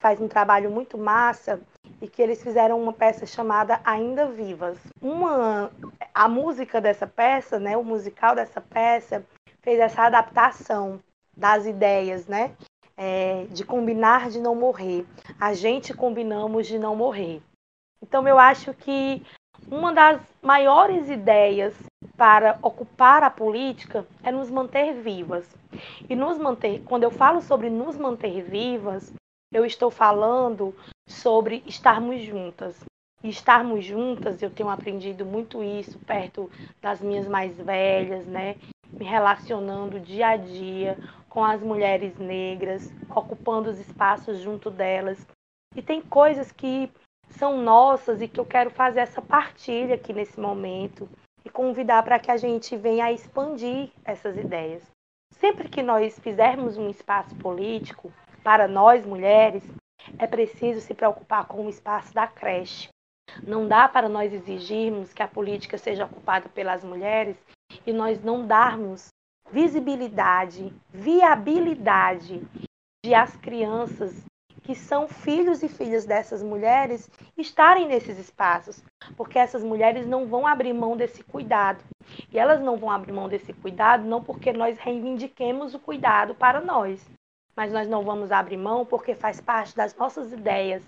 faz 0.00 0.20
um 0.20 0.28
trabalho 0.28 0.70
muito 0.70 0.96
massa 0.96 1.60
e 2.00 2.08
que 2.08 2.22
eles 2.22 2.42
fizeram 2.42 2.80
uma 2.80 2.92
peça 2.92 3.26
chamada 3.26 3.80
Ainda 3.84 4.28
Vivas. 4.28 4.78
Uma 5.00 5.70
a 6.14 6.28
música 6.28 6.80
dessa 6.80 7.06
peça, 7.06 7.58
né, 7.58 7.76
o 7.76 7.84
musical 7.84 8.34
dessa 8.34 8.60
peça 8.60 9.24
fez 9.62 9.78
essa 9.78 10.02
adaptação 10.02 11.00
das 11.36 11.66
ideias, 11.66 12.26
né, 12.26 12.56
é, 12.96 13.46
de 13.50 13.64
combinar 13.64 14.30
de 14.30 14.40
não 14.40 14.54
morrer. 14.54 15.06
A 15.40 15.52
gente 15.52 15.94
combinamos 15.94 16.66
de 16.66 16.78
não 16.78 16.96
morrer. 16.96 17.42
Então 18.02 18.26
eu 18.26 18.38
acho 18.38 18.72
que 18.74 19.22
uma 19.70 19.92
das 19.92 20.20
maiores 20.40 21.08
ideias 21.08 21.74
para 22.16 22.58
ocupar 22.62 23.22
a 23.22 23.30
política 23.30 24.06
é 24.22 24.30
nos 24.30 24.50
manter 24.50 24.94
vivas. 24.94 25.48
E 26.08 26.14
nos 26.14 26.38
manter, 26.38 26.82
quando 26.84 27.02
eu 27.02 27.10
falo 27.10 27.40
sobre 27.40 27.68
nos 27.68 27.96
manter 27.96 28.42
vivas, 28.42 29.12
eu 29.52 29.64
estou 29.64 29.90
falando 29.90 30.74
sobre 31.06 31.62
estarmos 31.66 32.20
juntas. 32.22 32.78
E 33.22 33.30
estarmos 33.30 33.84
juntas, 33.84 34.42
eu 34.42 34.50
tenho 34.50 34.68
aprendido 34.68 35.24
muito 35.24 35.62
isso 35.62 35.98
perto 36.00 36.50
das 36.80 37.00
minhas 37.00 37.26
mais 37.26 37.56
velhas, 37.56 38.26
né? 38.26 38.56
Me 38.90 39.04
relacionando 39.04 39.98
dia 39.98 40.28
a 40.28 40.36
dia 40.36 40.96
com 41.28 41.44
as 41.44 41.60
mulheres 41.60 42.16
negras, 42.16 42.92
ocupando 43.08 43.70
os 43.70 43.78
espaços 43.78 44.38
junto 44.38 44.70
delas. 44.70 45.26
E 45.74 45.82
tem 45.82 46.00
coisas 46.00 46.52
que 46.52 46.90
são 47.30 47.60
nossas 47.60 48.22
e 48.22 48.28
que 48.28 48.38
eu 48.38 48.46
quero 48.46 48.70
fazer 48.70 49.00
essa 49.00 49.20
partilha 49.20 49.96
aqui 49.96 50.12
nesse 50.12 50.38
momento 50.38 51.08
e 51.44 51.50
convidar 51.50 52.02
para 52.02 52.18
que 52.18 52.30
a 52.30 52.36
gente 52.36 52.76
venha 52.76 53.06
a 53.06 53.12
expandir 53.12 53.90
essas 54.04 54.36
ideias. 54.36 54.82
Sempre 55.32 55.68
que 55.68 55.82
nós 55.82 56.18
fizermos 56.18 56.76
um 56.76 56.88
espaço 56.88 57.34
político 57.36 58.12
para 58.48 58.66
nós 58.66 59.04
mulheres, 59.04 59.62
é 60.18 60.26
preciso 60.26 60.80
se 60.80 60.94
preocupar 60.94 61.44
com 61.44 61.66
o 61.66 61.68
espaço 61.68 62.14
da 62.14 62.26
creche. 62.26 62.88
Não 63.42 63.68
dá 63.68 63.86
para 63.86 64.08
nós 64.08 64.32
exigirmos 64.32 65.12
que 65.12 65.22
a 65.22 65.28
política 65.28 65.76
seja 65.76 66.06
ocupada 66.06 66.48
pelas 66.48 66.82
mulheres 66.82 67.36
e 67.86 67.92
nós 67.92 68.24
não 68.24 68.46
darmos 68.46 69.08
visibilidade, 69.52 70.72
viabilidade 70.88 72.40
de 73.04 73.14
as 73.14 73.36
crianças 73.36 74.24
que 74.62 74.74
são 74.74 75.06
filhos 75.06 75.62
e 75.62 75.68
filhas 75.68 76.06
dessas 76.06 76.42
mulheres 76.42 77.10
estarem 77.36 77.86
nesses 77.86 78.18
espaços, 78.18 78.82
porque 79.14 79.38
essas 79.38 79.62
mulheres 79.62 80.06
não 80.06 80.26
vão 80.26 80.46
abrir 80.46 80.72
mão 80.72 80.96
desse 80.96 81.22
cuidado. 81.22 81.84
E 82.32 82.38
elas 82.38 82.62
não 82.62 82.78
vão 82.78 82.90
abrir 82.90 83.12
mão 83.12 83.28
desse 83.28 83.52
cuidado 83.52 84.06
não 84.06 84.24
porque 84.24 84.54
nós 84.54 84.78
reivindiquemos 84.78 85.74
o 85.74 85.78
cuidado 85.78 86.34
para 86.34 86.62
nós, 86.62 87.06
mas 87.58 87.72
nós 87.72 87.88
não 87.88 88.04
vamos 88.04 88.30
abrir 88.30 88.56
mão 88.56 88.86
porque 88.86 89.16
faz 89.16 89.40
parte 89.40 89.74
das 89.74 89.92
nossas 89.96 90.32
ideias 90.32 90.80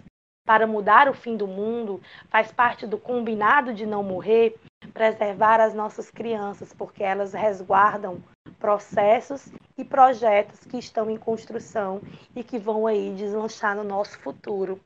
para 0.47 0.69
mudar 0.69 1.09
o 1.09 1.13
fim 1.13 1.37
do 1.37 1.49
mundo, 1.49 2.01
faz 2.29 2.53
parte 2.53 2.87
do 2.87 2.97
combinado 2.97 3.75
de 3.75 3.85
não 3.85 4.05
morrer, 4.05 4.55
preservar 4.95 5.59
as 5.61 5.75
nossas 5.75 6.13
crianças, 6.13 6.73
porque 6.73 7.03
elas 7.03 7.33
resguardam 7.33 8.23
processos 8.61 9.53
e 9.77 9.85
projetos 9.85 10.61
que 10.61 10.79
estão 10.79 11.11
em 11.11 11.17
construção 11.17 12.01
e 12.37 12.45
que 12.45 12.57
vão 12.57 12.87
aí 12.87 13.13
deslanchar 13.17 13.75
no 13.75 13.83
nosso 13.83 14.17
futuro. 14.21 14.81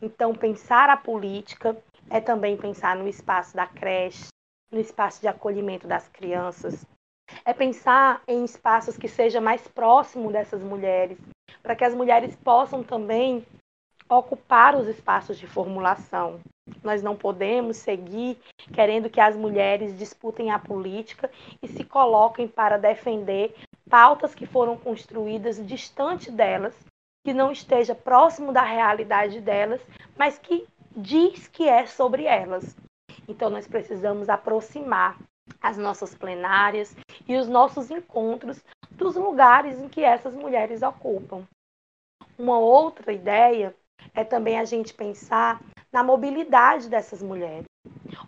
Então, 0.00 0.32
pensar 0.32 0.88
a 0.88 0.96
política 0.96 1.76
é 2.08 2.20
também 2.20 2.56
pensar 2.56 2.94
no 2.94 3.08
espaço 3.08 3.56
da 3.56 3.66
creche, 3.66 4.28
no 4.70 4.78
espaço 4.78 5.20
de 5.20 5.26
acolhimento 5.26 5.88
das 5.88 6.06
crianças. 6.06 6.86
É 7.44 7.52
pensar 7.52 8.22
em 8.26 8.44
espaços 8.44 8.96
que 8.96 9.08
seja 9.08 9.40
mais 9.40 9.66
próximo 9.68 10.30
dessas 10.30 10.62
mulheres, 10.62 11.18
para 11.62 11.76
que 11.76 11.84
as 11.84 11.94
mulheres 11.94 12.36
possam 12.36 12.82
também 12.82 13.44
ocupar 14.08 14.76
os 14.76 14.86
espaços 14.86 15.38
de 15.38 15.46
formulação. 15.46 16.40
Nós 16.82 17.02
não 17.02 17.16
podemos 17.16 17.76
seguir 17.76 18.38
querendo 18.72 19.10
que 19.10 19.20
as 19.20 19.36
mulheres 19.36 19.98
disputem 19.98 20.50
a 20.50 20.58
política 20.58 21.30
e 21.62 21.68
se 21.68 21.84
coloquem 21.84 22.46
para 22.46 22.76
defender 22.76 23.54
pautas 23.88 24.34
que 24.34 24.46
foram 24.46 24.76
construídas 24.76 25.64
distante 25.64 26.30
delas, 26.30 26.76
que 27.24 27.32
não 27.32 27.50
esteja 27.50 27.94
próximo 27.94 28.52
da 28.52 28.62
realidade 28.62 29.40
delas, 29.40 29.80
mas 30.16 30.38
que 30.38 30.66
diz 30.96 31.48
que 31.48 31.68
é 31.68 31.86
sobre 31.86 32.24
elas. 32.24 32.76
Então 33.28 33.50
nós 33.50 33.66
precisamos 33.66 34.28
aproximar 34.28 35.18
as 35.60 35.76
nossas 35.76 36.14
plenárias 36.14 36.96
e 37.26 37.36
os 37.36 37.48
nossos 37.48 37.90
encontros 37.90 38.62
dos 38.90 39.14
lugares 39.14 39.78
em 39.78 39.88
que 39.88 40.02
essas 40.02 40.34
mulheres 40.34 40.82
ocupam. 40.82 41.46
Uma 42.38 42.58
outra 42.58 43.12
ideia 43.12 43.74
é 44.14 44.24
também 44.24 44.58
a 44.58 44.64
gente 44.64 44.94
pensar 44.94 45.62
na 45.92 46.02
mobilidade 46.02 46.88
dessas 46.88 47.22
mulheres. 47.22 47.66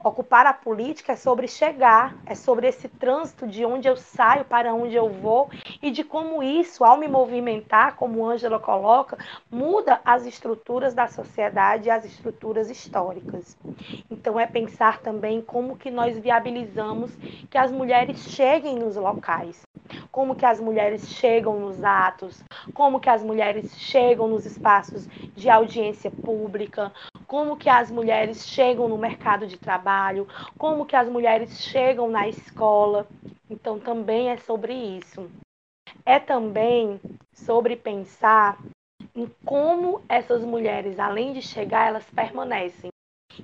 Ocupar 0.03 0.47
a 0.47 0.53
política 0.53 1.13
é 1.13 1.17
sobre 1.17 1.49
chegar, 1.49 2.15
é 2.25 2.35
sobre 2.35 2.69
esse 2.69 2.89
trânsito 2.89 3.49
de 3.49 3.65
onde 3.65 3.89
eu 3.89 3.97
saio 3.97 4.45
para 4.45 4.73
onde 4.73 4.95
eu 4.95 5.09
vou 5.09 5.51
e 5.83 5.91
de 5.91 6.05
como 6.05 6.41
isso, 6.41 6.85
ao 6.85 6.97
me 6.97 7.09
movimentar, 7.09 7.97
como 7.97 8.25
Ângela 8.25 8.61
coloca, 8.61 9.19
muda 9.51 10.01
as 10.05 10.25
estruturas 10.25 10.95
da 10.95 11.09
sociedade 11.09 11.89
e 11.89 11.91
as 11.91 12.05
estruturas 12.05 12.71
históricas. 12.71 13.57
Então 14.09 14.39
é 14.39 14.47
pensar 14.47 15.01
também 15.01 15.43
como 15.43 15.77
que 15.77 15.91
nós 15.91 16.17
viabilizamos 16.17 17.11
que 17.51 17.59
as 17.59 17.73
mulheres 17.73 18.21
cheguem 18.21 18.77
nos 18.77 18.95
locais, 18.95 19.63
como 20.13 20.37
que 20.37 20.47
as 20.47 20.61
mulheres 20.61 21.09
chegam 21.09 21.59
nos 21.59 21.83
atos, 21.83 22.43
como 22.73 23.01
que 23.01 23.11
as 23.11 23.23
mulheres 23.23 23.77
chegam 23.77 24.29
nos 24.29 24.47
espaços 24.47 25.09
de 25.35 25.51
audiência 25.51 26.11
pública, 26.11 26.93
como 27.27 27.57
que 27.57 27.69
as 27.69 27.91
mulheres 27.91 28.47
chegam 28.47 28.89
no 28.89 28.97
mercado 28.97 29.47
de 29.47 29.59
trabalho, 29.59 29.88
como 30.57 30.87
que 30.87 30.97
as 30.97 31.09
mulheres 31.09 31.61
chegam 31.63 32.11
na 32.11 32.29
escola. 32.29 33.07
Então 33.49 33.79
também 33.79 34.31
é 34.31 34.37
sobre 34.37 34.73
isso. 34.73 35.31
É 36.05 36.19
também 36.19 37.01
sobre 37.33 37.77
pensar 37.77 38.59
em 39.15 39.27
como 39.45 40.03
essas 40.09 40.45
mulheres, 40.45 40.99
além 40.99 41.33
de 41.33 41.43
chegar, 41.43 41.89
elas 41.89 42.05
permanecem. 42.11 42.91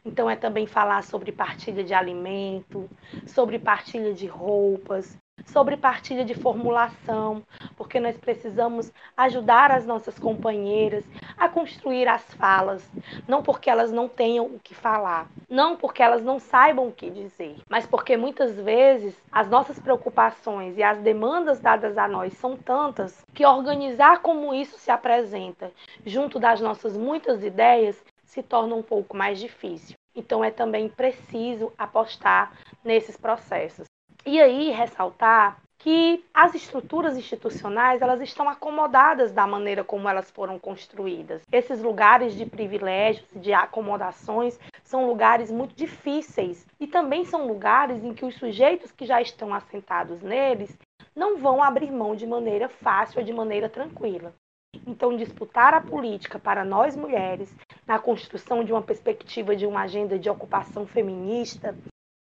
Então 0.05 0.28
é 0.28 0.36
também 0.36 0.66
falar 0.66 1.03
sobre 1.03 1.32
partilha 1.32 1.84
de 1.84 1.95
alimento, 1.95 2.88
sobre 3.26 3.59
partilha 3.59 4.12
de 4.12 4.26
roupas, 4.26 5.16
sobre 5.47 5.76
partilha 5.76 6.24
de 6.24 6.34
formulação, 6.34 7.42
porque 7.76 8.01
nós 8.01 8.16
precisamos 8.16 8.92
ajudar 9.16 9.70
as 9.70 9.86
nossas 9.86 10.18
companheiras 10.18 11.05
a 11.36 11.49
construir 11.49 12.09
as 12.09 12.22
falas, 12.34 12.88
não 13.28 13.42
porque 13.42 13.70
elas 13.70 13.92
não 13.92 14.09
tenham 14.09 14.47
o 14.47 14.59
que 14.59 14.74
falar, 14.74 15.28
não 15.49 15.76
porque 15.76 16.03
elas 16.03 16.22
não 16.22 16.38
saibam 16.38 16.88
o 16.88 16.92
que 16.92 17.11
dizer, 17.11 17.57
mas 17.68 17.86
porque 17.86 18.16
muitas 18.16 18.57
vezes 18.57 19.16
as 19.30 19.49
nossas 19.49 19.78
preocupações 19.78 20.76
e 20.76 20.82
as 20.82 20.99
demandas 20.99 21.61
dadas 21.61 21.97
a 21.99 22.09
nós 22.09 22.32
são 22.34 22.57
tantas 22.57 23.24
que 23.32 23.45
organizar 23.45 24.20
como 24.20 24.55
isso 24.55 24.78
se 24.78 24.90
apresenta 24.90 25.70
junto 26.05 26.38
das 26.38 26.61
nossas 26.61 26.97
muitas 26.97 27.42
ideias 27.42 28.03
se 28.24 28.42
torna 28.42 28.74
um 28.74 28.82
pouco 28.82 29.16
mais 29.16 29.38
difícil. 29.38 29.97
Então 30.14 30.45
é 30.45 30.51
também 30.51 30.88
preciso 30.88 31.72
apostar 31.78 32.53
nesses 32.84 33.16
processos. 33.16 33.86
E 34.27 34.41
aí 34.41 34.70
ressaltar 34.70 35.59
que 35.79 36.25
as 36.33 36.55
estruturas 36.55 37.14
institucionais 37.14 38.01
elas 38.01 38.22
estão 38.22 38.49
acomodadas 38.49 39.33
da 39.33 39.47
maneira 39.47 39.85
como 39.85 40.09
elas 40.09 40.31
foram 40.31 40.59
construídas. 40.59 41.43
Esses 41.53 41.83
lugares 41.83 42.35
de 42.35 42.47
privilégios, 42.47 43.27
de 43.37 43.53
acomodações, 43.53 44.59
são 44.83 45.07
lugares 45.07 45.51
muito 45.51 45.75
difíceis 45.75 46.66
e 46.81 46.87
também 46.87 47.27
são 47.27 47.47
lugares 47.47 48.03
em 48.03 48.14
que 48.14 48.25
os 48.25 48.35
sujeitos 48.37 48.91
que 48.93 49.05
já 49.05 49.20
estão 49.20 49.53
assentados 49.53 50.22
neles 50.22 50.75
não 51.14 51.37
vão 51.37 51.62
abrir 51.62 51.93
mão 51.93 52.16
de 52.16 52.27
maneira 52.27 52.66
fácil 52.66 53.18
ou 53.18 53.25
de 53.27 53.33
maneira 53.33 53.68
tranquila. 53.68 54.35
Então, 54.87 55.16
disputar 55.16 55.75
a 55.75 55.83
política 55.83 56.39
para 56.39 56.64
nós 56.64 56.97
mulheres, 56.97 57.55
na 57.87 57.99
construção 57.99 58.64
de 58.64 58.72
uma 58.72 58.83
perspectiva 58.83 59.55
de 59.55 59.66
uma 59.66 59.83
agenda 59.83 60.18
de 60.18 60.31
ocupação 60.31 60.87
feminista, 60.87 61.77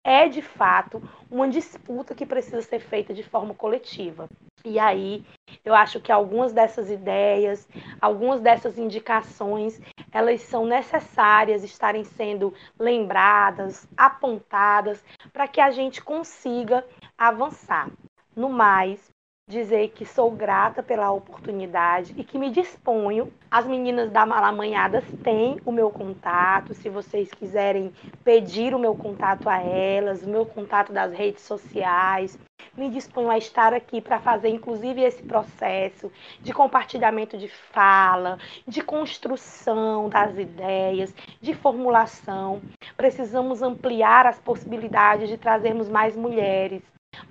é 0.04 0.28
de 0.28 0.42
fato 0.42 1.02
uma 1.30 1.48
disputa 1.48 2.16
que 2.16 2.26
precisa 2.26 2.62
ser 2.62 2.80
feita 2.80 3.14
de 3.14 3.24
forma 3.24 3.54
coletiva. 3.54 4.28
E 4.64 4.78
aí, 4.78 5.26
eu 5.66 5.74
acho 5.74 6.00
que 6.00 6.12
algumas 6.12 6.54
dessas 6.54 6.90
ideias, 6.90 7.68
algumas 8.00 8.40
dessas 8.42 8.78
indicações, 8.78 9.82
elas 10.12 10.42
são 10.42 10.66
necessárias 10.66 11.64
estarem 11.64 12.04
sendo 12.04 12.54
lembradas, 12.78 13.88
apontadas, 13.98 15.04
para 15.34 15.48
que 15.48 15.60
a 15.60 15.72
gente 15.72 16.04
consiga 16.04 16.86
avançar. 17.18 17.90
No 18.36 18.50
mais, 18.50 19.11
dizer 19.52 19.90
que 19.90 20.06
sou 20.06 20.32
grata 20.32 20.82
pela 20.82 21.12
oportunidade 21.12 22.14
e 22.18 22.24
que 22.24 22.40
me 22.40 22.50
disponho. 22.50 23.32
As 23.50 23.68
meninas 23.68 24.10
da 24.10 24.26
Malamanhadas 24.26 25.04
têm 25.24 25.60
o 25.66 25.72
meu 25.72 25.92
contato, 25.92 26.74
se 26.74 26.90
vocês 26.90 27.30
quiserem 27.32 27.92
pedir 28.24 28.74
o 28.74 28.80
meu 28.80 28.96
contato 28.96 29.50
a 29.50 29.62
elas, 29.62 30.24
o 30.24 30.30
meu 30.30 30.46
contato 30.46 30.94
das 30.94 31.12
redes 31.12 31.44
sociais. 31.44 32.40
Me 32.78 32.90
disponho 32.90 33.30
a 33.30 33.38
estar 33.38 33.74
aqui 33.74 34.00
para 34.00 34.20
fazer, 34.20 34.48
inclusive, 34.48 35.02
esse 35.02 35.22
processo 35.22 36.10
de 36.40 36.54
compartilhamento 36.54 37.38
de 37.38 37.50
fala, 37.50 38.38
de 38.66 38.82
construção 38.82 40.08
das 40.08 40.38
ideias, 40.38 41.14
de 41.42 41.54
formulação. 41.54 42.62
Precisamos 42.96 43.62
ampliar 43.62 44.26
as 44.26 44.40
possibilidades 44.40 45.28
de 45.28 45.38
trazermos 45.38 45.90
mais 45.90 46.16
mulheres 46.16 46.82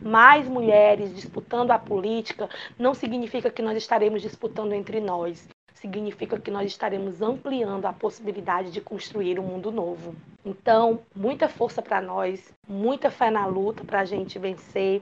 mais 0.01 0.49
mulheres 0.49 1.15
disputando 1.15 1.71
a 1.71 1.79
política 1.79 2.49
não 2.79 2.95
significa 2.95 3.51
que 3.51 3.63
nós 3.63 3.77
estaremos 3.77 4.23
disputando 4.23 4.73
entre 4.73 5.01
nós. 5.01 5.49
Significa 5.75 6.39
que 6.39 6.51
nós 6.51 6.67
estaremos 6.67 7.23
ampliando 7.23 7.87
a 7.87 7.93
possibilidade 7.93 8.71
de 8.71 8.81
construir 8.81 9.39
um 9.39 9.43
mundo 9.43 9.73
novo. 9.73 10.15
Então, 10.45 11.01
muita 11.15 11.49
força 11.49 11.81
para 11.81 12.03
nós, 12.03 12.53
muita 12.69 13.11
fé 13.11 13.31
na 13.31 13.47
luta 13.47 13.83
para 13.83 14.01
a 14.01 14.05
gente 14.05 14.39
vencer 14.39 15.01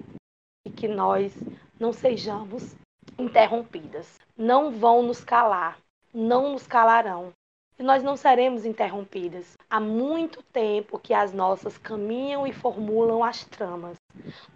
e 0.64 0.70
que 0.70 0.86
nós 0.86 1.36
não 1.80 1.92
sejamos 1.92 2.76
interrompidas. 3.18 4.20
Não 4.36 4.70
vão 4.70 5.02
nos 5.02 5.24
calar, 5.24 5.78
não 6.14 6.52
nos 6.52 6.66
calarão 6.66 7.32
e 7.78 7.82
nós 7.82 8.02
não 8.02 8.16
seremos 8.16 8.66
interrompidas. 8.66 9.56
Há 9.70 9.78
muito 9.78 10.42
tempo 10.42 10.98
que 10.98 11.14
as 11.14 11.32
nossas 11.32 11.78
caminham 11.78 12.46
e 12.46 12.52
formulam 12.52 13.22
as 13.22 13.44
tramas. 13.44 13.96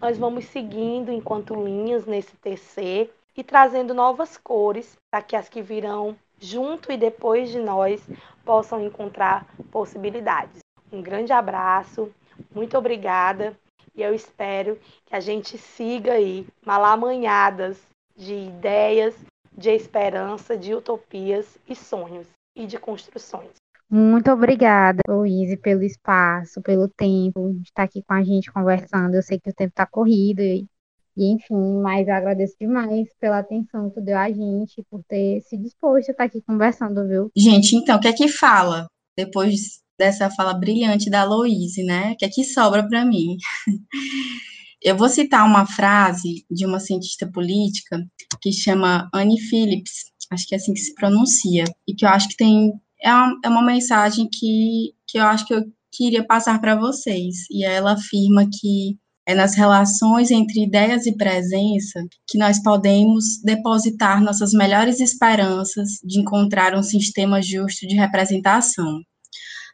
Nós 0.01 0.19
vamos 0.19 0.47
seguindo 0.47 1.13
enquanto 1.13 1.55
linhas 1.55 2.05
nesse 2.05 2.35
TC 2.37 3.09
e 3.37 3.45
trazendo 3.45 3.95
novas 3.95 4.37
cores 4.37 4.97
para 5.11 5.23
que 5.23 5.37
as 5.37 5.49
que 5.49 5.63
virão 5.63 6.17
junto 6.41 6.91
e 6.91 6.97
depois 6.97 7.51
de 7.51 7.61
nós 7.61 8.03
possam 8.45 8.85
encontrar 8.85 9.47
possibilidades. 9.71 10.59
Um 10.91 11.01
grande 11.01 11.33
abraço, 11.33 12.13
muito 12.53 12.77
obrigada 12.77 13.57
e 13.95 14.03
eu 14.03 14.13
espero 14.13 14.79
que 15.07 15.15
a 15.15 15.21
gente 15.21 15.57
siga 15.57 16.15
aí 16.15 16.45
malamanhadas 16.67 17.81
de 18.17 18.35
ideias, 18.35 19.15
de 19.53 19.71
esperança, 19.71 20.57
de 20.57 20.75
utopias 20.75 21.57
e 21.69 21.77
sonhos 21.77 22.27
e 22.55 22.67
de 22.67 22.79
construções. 22.79 23.51
Muito 23.91 24.31
obrigada, 24.31 25.01
Luíse, 25.07 25.57
pelo 25.57 25.83
espaço, 25.83 26.63
pelo 26.63 26.89
tempo 26.89 27.53
de 27.53 27.69
estar 27.69 27.83
aqui 27.83 28.03
com 28.03 28.15
a 28.15 28.23
gente 28.23 28.51
conversando. 28.51 29.15
Eu 29.15 29.23
sei 29.23 29.39
que 29.39 29.51
o 29.51 29.55
tempo 29.55 29.69
está 29.71 29.85
corrido 29.85 30.41
e, 30.41 30.67
e, 31.15 31.31
enfim, 31.31 31.81
mas 31.83 32.09
eu 32.09 32.15
agradeço 32.15 32.57
demais 32.59 33.09
pela 33.21 33.41
atenção 33.41 33.91
que 33.91 33.97
tu 33.97 34.01
deu 34.01 34.17
a 34.17 34.31
gente, 34.31 34.83
por 34.91 35.03
ter 35.05 35.43
se 35.43 35.59
disposto 35.59 36.09
a 36.09 36.13
estar 36.13 36.25
aqui 36.25 36.41
conversando, 36.41 37.07
viu? 37.07 37.31
Gente, 37.37 37.77
então, 37.77 37.99
o 37.99 38.01
que 38.01 38.09
é 38.09 38.15
que 38.15 38.29
fala 38.29 38.87
depois 39.15 39.83
dessa 39.99 40.31
fala 40.31 40.55
brilhante 40.55 41.11
da 41.11 41.25
Louise, 41.25 41.85
né? 41.85 42.13
O 42.13 42.17
que 42.17 42.25
é 42.25 42.29
que 42.31 42.45
sobra 42.45 42.89
para 42.89 43.05
mim? 43.05 43.37
Eu 44.83 44.97
vou 44.97 45.09
citar 45.09 45.47
uma 45.47 45.65
frase 45.65 46.45
de 46.51 46.67
uma 46.67 46.81
cientista 46.81 47.31
política 47.31 48.05
que 48.41 48.51
chama 48.51 49.09
Anne 49.15 49.39
Phillips, 49.39 50.12
acho 50.33 50.47
que 50.47 50.55
é 50.55 50.59
assim 50.59 50.75
que 50.75 50.81
se 50.81 50.95
pronuncia, 50.95 51.65
e 51.87 51.95
que 51.95 52.05
eu 52.05 52.09
acho 52.09 52.29
que 52.29 52.37
tem 52.37 52.73
é 53.03 53.13
uma, 53.13 53.41
é 53.45 53.49
uma 53.49 53.63
mensagem 53.63 54.29
que, 54.31 54.95
que 55.07 55.19
eu 55.19 55.25
acho 55.25 55.47
que 55.47 55.55
eu 55.55 55.65
queria 55.91 56.25
passar 56.25 56.61
para 56.61 56.77
vocês. 56.77 57.35
E 57.51 57.65
ela 57.65 57.93
afirma 57.95 58.47
que 58.49 58.97
é 59.27 59.35
nas 59.35 59.55
relações 59.55 60.31
entre 60.31 60.65
ideias 60.65 61.07
e 61.07 61.17
presença 61.17 62.01
que 62.27 62.39
nós 62.39 62.61
podemos 62.63 63.41
depositar 63.45 64.23
nossas 64.23 64.53
melhores 64.53 65.01
esperanças 65.01 65.91
de 66.03 66.21
encontrar 66.21 66.75
um 66.77 66.83
sistema 66.83 67.41
justo 67.41 67.87
de 67.87 67.95
representação, 67.95 69.01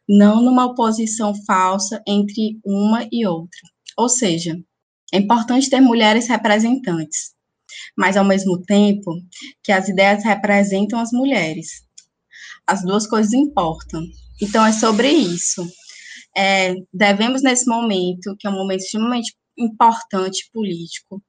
não 0.09 0.42
numa 0.42 0.66
oposição 0.66 1.32
falsa 1.46 2.02
entre 2.06 2.59
uma 2.64 3.06
e 3.11 3.26
outra. 3.26 3.61
Ou 3.96 4.09
seja, 4.09 4.54
é 5.12 5.18
importante 5.18 5.70
ter 5.70 5.80
mulheres 5.80 6.28
representantes, 6.28 7.32
mas 7.97 8.16
ao 8.16 8.24
mesmo 8.24 8.61
tempo 8.62 9.12
que 9.62 9.72
as 9.72 9.89
ideias 9.89 10.24
representam 10.24 10.99
as 10.99 11.12
mulheres. 11.12 11.83
As 12.66 12.83
duas 12.83 13.07
coisas 13.07 13.33
importam. 13.33 14.03
Então 14.41 14.64
é 14.64 14.72
sobre 14.72 15.09
isso. 15.09 15.66
É, 16.37 16.74
devemos 16.93 17.43
nesse 17.43 17.66
momento, 17.66 18.37
que 18.39 18.47
é 18.47 18.51
um 18.51 18.55
momento 18.55 18.81
extremamente 18.81 19.35
importante 19.57 20.49
político, 20.53 21.22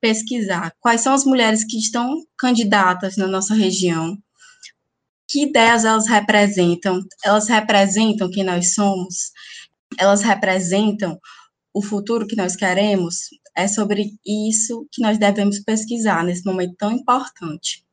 pesquisar 0.00 0.72
quais 0.80 1.00
são 1.00 1.12
as 1.12 1.24
mulheres 1.24 1.64
que 1.64 1.78
estão 1.78 2.22
candidatas 2.38 3.16
na 3.16 3.26
nossa 3.26 3.54
região, 3.54 4.16
que 5.28 5.42
ideias 5.42 5.84
elas 5.84 6.06
representam, 6.06 7.00
elas 7.24 7.48
representam 7.48 8.30
quem 8.30 8.44
nós 8.44 8.74
somos, 8.74 9.32
elas 9.98 10.22
representam 10.22 11.18
o 11.74 11.82
futuro 11.82 12.26
que 12.26 12.36
nós 12.36 12.56
queremos, 12.56 13.16
é 13.56 13.66
sobre 13.66 14.12
isso 14.24 14.86
que 14.92 15.02
nós 15.02 15.18
devemos 15.18 15.60
pesquisar 15.60 16.24
nesse 16.24 16.44
momento 16.44 16.74
tão 16.76 16.92
importante. 16.92 17.84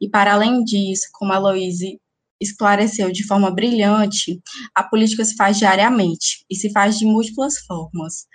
E 0.00 0.08
para 0.08 0.32
além 0.32 0.64
disso, 0.64 1.08
como 1.12 1.32
a 1.32 1.38
Louise 1.38 2.00
esclareceu 2.40 3.12
de 3.12 3.24
forma 3.26 3.50
brilhante, 3.50 4.40
a 4.74 4.82
política 4.82 5.24
se 5.24 5.36
faz 5.36 5.58
diariamente 5.58 6.44
e 6.50 6.56
se 6.56 6.70
faz 6.72 6.98
de 6.98 7.04
múltiplas 7.04 7.58
formas. 7.58 8.26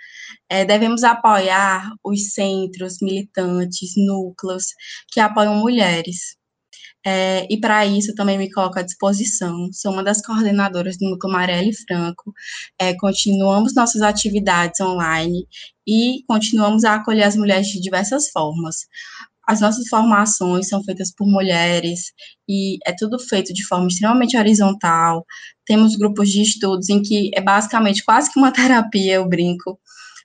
É, 0.48 0.64
devemos 0.64 1.04
apoiar 1.04 1.90
os 2.02 2.32
centros 2.32 2.98
militantes, 3.02 3.92
núcleos 3.96 4.66
que 5.12 5.20
apoiam 5.20 5.54
mulheres. 5.56 6.38
É, 7.06 7.46
e 7.48 7.60
para 7.60 7.86
isso 7.86 8.14
também 8.14 8.36
me 8.36 8.50
coloco 8.50 8.78
à 8.78 8.82
disposição. 8.82 9.70
Sou 9.72 9.92
uma 9.92 10.02
das 10.02 10.20
coordenadoras 10.20 10.98
do 10.98 11.08
Núcleo 11.08 11.32
Marielle 11.32 11.72
Franco. 11.86 12.32
É, 12.78 12.94
continuamos 12.94 13.74
nossas 13.74 14.02
atividades 14.02 14.80
online 14.80 15.46
e 15.88 16.22
continuamos 16.28 16.84
a 16.84 16.96
acolher 16.96 17.22
as 17.22 17.34
mulheres 17.34 17.68
de 17.68 17.80
diversas 17.80 18.28
formas. 18.28 18.86
As 19.48 19.62
nossas 19.62 19.88
formações 19.88 20.68
são 20.68 20.84
feitas 20.84 21.10
por 21.10 21.26
mulheres 21.26 22.12
e 22.46 22.76
é 22.86 22.94
tudo 22.94 23.18
feito 23.18 23.54
de 23.54 23.64
forma 23.64 23.88
extremamente 23.88 24.36
horizontal. 24.36 25.24
Temos 25.64 25.96
grupos 25.96 26.28
de 26.28 26.42
estudos 26.42 26.90
em 26.90 27.00
que 27.00 27.30
é 27.34 27.40
basicamente 27.40 28.04
quase 28.04 28.30
que 28.30 28.38
uma 28.38 28.52
terapia, 28.52 29.14
eu 29.14 29.26
brinco, 29.26 29.80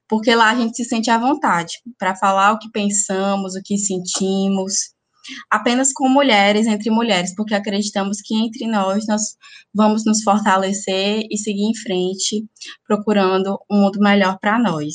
porque 0.09 0.36
lá 0.36 0.49
a 0.49 0.55
gente 0.55 0.76
se 0.76 0.84
sente 0.84 1.09
à 1.09 1.18
vontade 1.18 1.76
para 1.97 2.14
falar 2.14 2.51
o 2.51 2.59
que 2.59 2.70
pensamos, 2.70 3.55
o 3.55 3.61
que 3.64 3.78
sentimos, 3.78 4.93
apenas 5.49 5.93
com 5.93 6.09
mulheres, 6.09 6.68
entre 6.68 6.89
mulheres, 6.89 7.34
porque 7.34 7.55
acreditamos 7.55 8.20
que 8.22 8.36
entre 8.36 8.68
nós 8.68 9.07
nós 9.07 9.38
vamos 9.74 10.03
nos 10.05 10.22
fortalecer 10.22 11.24
e 11.32 11.38
seguir 11.38 11.64
em 11.64 11.76
frente, 11.76 12.45
procurando 12.86 13.57
um 13.72 13.84
mundo 13.84 13.99
melhor 14.01 14.38
para 14.39 14.59
nós. 14.59 14.93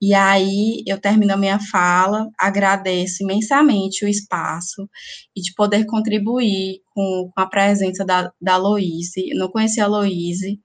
E 0.00 0.14
aí 0.14 0.82
eu 0.86 0.98
termino 0.98 1.34
a 1.34 1.36
minha 1.36 1.58
fala, 1.58 2.26
agradeço 2.38 3.22
imensamente 3.22 4.04
o 4.04 4.08
espaço 4.08 4.88
e 5.36 5.42
de 5.42 5.52
poder 5.54 5.84
contribuir 5.84 6.80
com, 6.94 7.30
com 7.34 7.40
a 7.40 7.46
presença 7.46 8.04
da, 8.04 8.32
da. 8.40 8.56
Eu 8.56 9.38
não 9.38 9.50
conhecia 9.50 9.84
a 9.84 9.86
Loise 9.86 10.58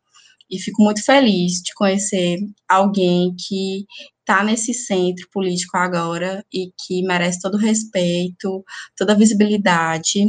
e 0.49 0.59
fico 0.59 0.81
muito 0.81 1.03
feliz 1.03 1.53
de 1.63 1.73
conhecer 1.73 2.37
alguém 2.69 3.35
que 3.35 3.85
está 4.19 4.43
nesse 4.43 4.73
centro 4.73 5.27
político 5.31 5.77
agora 5.77 6.43
e 6.53 6.71
que 6.85 7.03
merece 7.03 7.39
todo 7.39 7.55
o 7.55 7.59
respeito, 7.59 8.63
toda 8.97 9.13
a 9.13 9.17
visibilidade. 9.17 10.25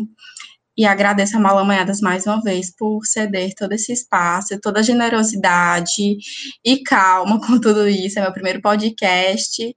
E 0.77 0.85
agradeço 0.85 1.37
a 1.37 1.41
Malamanhadas 1.41 2.01
mais 2.01 2.27
uma 2.27 2.43
vez 2.43 2.75
por 2.77 3.07
ceder 3.07 3.55
todo 3.55 3.73
esse 3.73 3.93
espaço, 3.93 4.61
toda 4.61 4.81
a 4.81 4.83
generosidade 4.83 6.19
e 6.65 6.83
calma 6.83 7.41
com 7.45 7.59
tudo 7.59 7.89
isso. 7.89 8.19
É 8.19 8.23
meu 8.23 8.33
primeiro 8.33 8.61
podcast. 8.61 9.75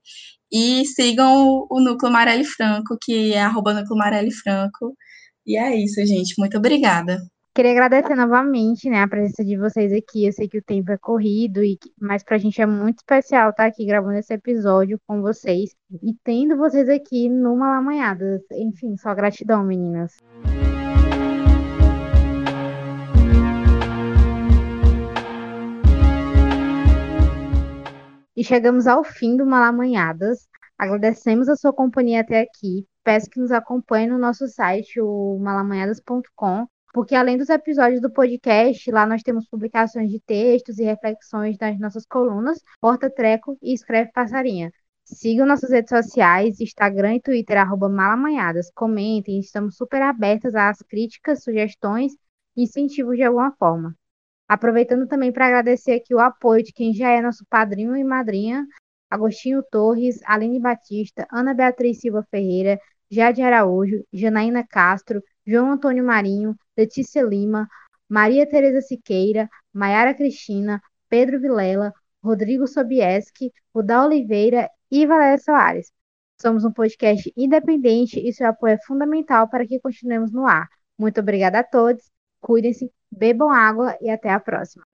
E 0.51 0.85
sigam 0.85 1.67
o, 1.69 1.79
Núcleo 1.79 2.11
Marelli 2.11 2.43
Franco, 2.43 2.97
que 3.01 3.33
é 3.33 3.41
arroba 3.41 3.73
Núcleo 3.73 3.97
Marelli 3.97 4.33
Franco. 4.33 4.93
E 5.45 5.55
é 5.57 5.75
isso, 5.75 6.05
gente. 6.05 6.35
Muito 6.37 6.57
obrigada. 6.57 7.17
Queria 7.55 7.71
agradecer 7.71 8.15
novamente, 8.15 8.89
né, 8.89 9.01
a 9.01 9.07
presença 9.07 9.43
de 9.43 9.57
vocês 9.57 9.91
aqui. 9.93 10.25
Eu 10.25 10.33
sei 10.33 10.47
que 10.47 10.57
o 10.57 10.63
tempo 10.63 10.91
é 10.91 10.97
corrido, 10.97 11.63
e 11.63 11.77
mas 11.99 12.23
para 12.23 12.35
a 12.35 12.39
gente 12.39 12.61
é 12.61 12.65
muito 12.65 12.99
especial 12.99 13.49
estar 13.49 13.65
aqui 13.65 13.85
gravando 13.85 14.17
esse 14.17 14.33
episódio 14.33 14.99
com 15.07 15.21
vocês 15.21 15.71
e 16.03 16.13
tendo 16.23 16.57
vocês 16.57 16.87
aqui 16.89 17.29
no 17.29 17.55
Malamanhadas. 17.57 18.41
Enfim, 18.51 18.95
só 18.97 19.13
gratidão, 19.13 19.63
meninas. 19.63 20.17
E 28.39 28.43
chegamos 28.45 28.87
ao 28.87 29.03
fim 29.03 29.35
do 29.35 29.45
Malamanhadas. 29.45 30.47
Agradecemos 30.77 31.49
a 31.49 31.57
sua 31.57 31.73
companhia 31.73 32.21
até 32.21 32.39
aqui. 32.39 32.87
Peço 33.03 33.29
que 33.29 33.37
nos 33.37 33.51
acompanhe 33.51 34.07
no 34.07 34.17
nosso 34.17 34.47
site, 34.47 35.01
o 35.01 35.37
malamanhadas.com, 35.41 36.65
porque 36.93 37.15
além 37.15 37.37
dos 37.37 37.49
episódios 37.49 37.99
do 37.99 38.09
podcast, 38.09 38.89
lá 38.91 39.05
nós 39.05 39.21
temos 39.23 39.45
publicações 39.45 40.09
de 40.09 40.21
textos 40.21 40.79
e 40.79 40.85
reflexões 40.85 41.57
das 41.57 41.77
nossas 41.81 42.05
colunas, 42.05 42.63
Porta 42.79 43.09
Treco 43.09 43.57
e 43.61 43.73
Escreve 43.73 44.09
Passarinha. 44.13 44.71
Sigam 45.03 45.45
nossas 45.45 45.71
redes 45.71 45.89
sociais, 45.89 46.61
Instagram 46.61 47.15
e 47.15 47.21
Twitter, 47.21 47.57
arroba 47.57 47.89
malamanhadas. 47.89 48.71
Comentem, 48.73 49.41
estamos 49.41 49.75
super 49.75 50.01
abertas 50.01 50.55
às 50.55 50.77
críticas, 50.83 51.43
sugestões 51.43 52.13
e 52.55 52.63
incentivos 52.63 53.17
de 53.17 53.23
alguma 53.23 53.51
forma. 53.59 53.93
Aproveitando 54.49 55.07
também 55.07 55.31
para 55.31 55.45
agradecer 55.45 55.93
aqui 55.93 56.15
o 56.15 56.19
apoio 56.19 56.63
de 56.63 56.73
quem 56.73 56.91
já 56.91 57.11
é 57.11 57.21
nosso 57.21 57.45
padrinho 57.47 57.95
e 57.95 58.03
madrinha, 58.03 58.65
Agostinho 59.07 59.63
Torres, 59.71 60.19
Aline 60.25 60.59
Batista, 60.59 61.27
Ana 61.31 61.53
Beatriz 61.53 61.99
Silva 61.99 62.25
Ferreira, 62.31 62.79
Jade 63.11 63.43
Araújo, 63.43 64.03
Janaína 64.11 64.65
Castro, 64.67 65.21
João 65.45 65.71
Antônio 65.73 66.03
Marinho, 66.03 66.55
Letícia 66.75 67.21
Lima, 67.21 67.67
Maria 68.09 68.47
Tereza 68.49 68.81
Siqueira, 68.81 69.47
Maiara 69.71 70.15
Cristina, 70.15 70.81
Pedro 71.07 71.39
Vilela, 71.39 71.93
Rodrigo 72.23 72.65
Sobieski, 72.65 73.51
Rudá 73.73 74.03
Oliveira 74.03 74.67
e 74.89 75.05
Valéria 75.05 75.37
Soares. 75.37 75.91
Somos 76.41 76.65
um 76.65 76.71
podcast 76.71 77.31
independente 77.37 78.19
e 78.19 78.33
seu 78.33 78.47
apoio 78.47 78.73
é 78.73 78.77
fundamental 78.85 79.47
para 79.47 79.67
que 79.67 79.79
continuemos 79.79 80.31
no 80.31 80.47
ar. 80.47 80.67
Muito 80.97 81.19
obrigada 81.19 81.59
a 81.59 81.63
todos, 81.63 82.09
cuidem-se, 82.41 82.91
bebam 83.11 83.49
água 83.49 83.97
e 84.01 84.09
até 84.09 84.29
a 84.31 84.39
próxima. 84.39 84.88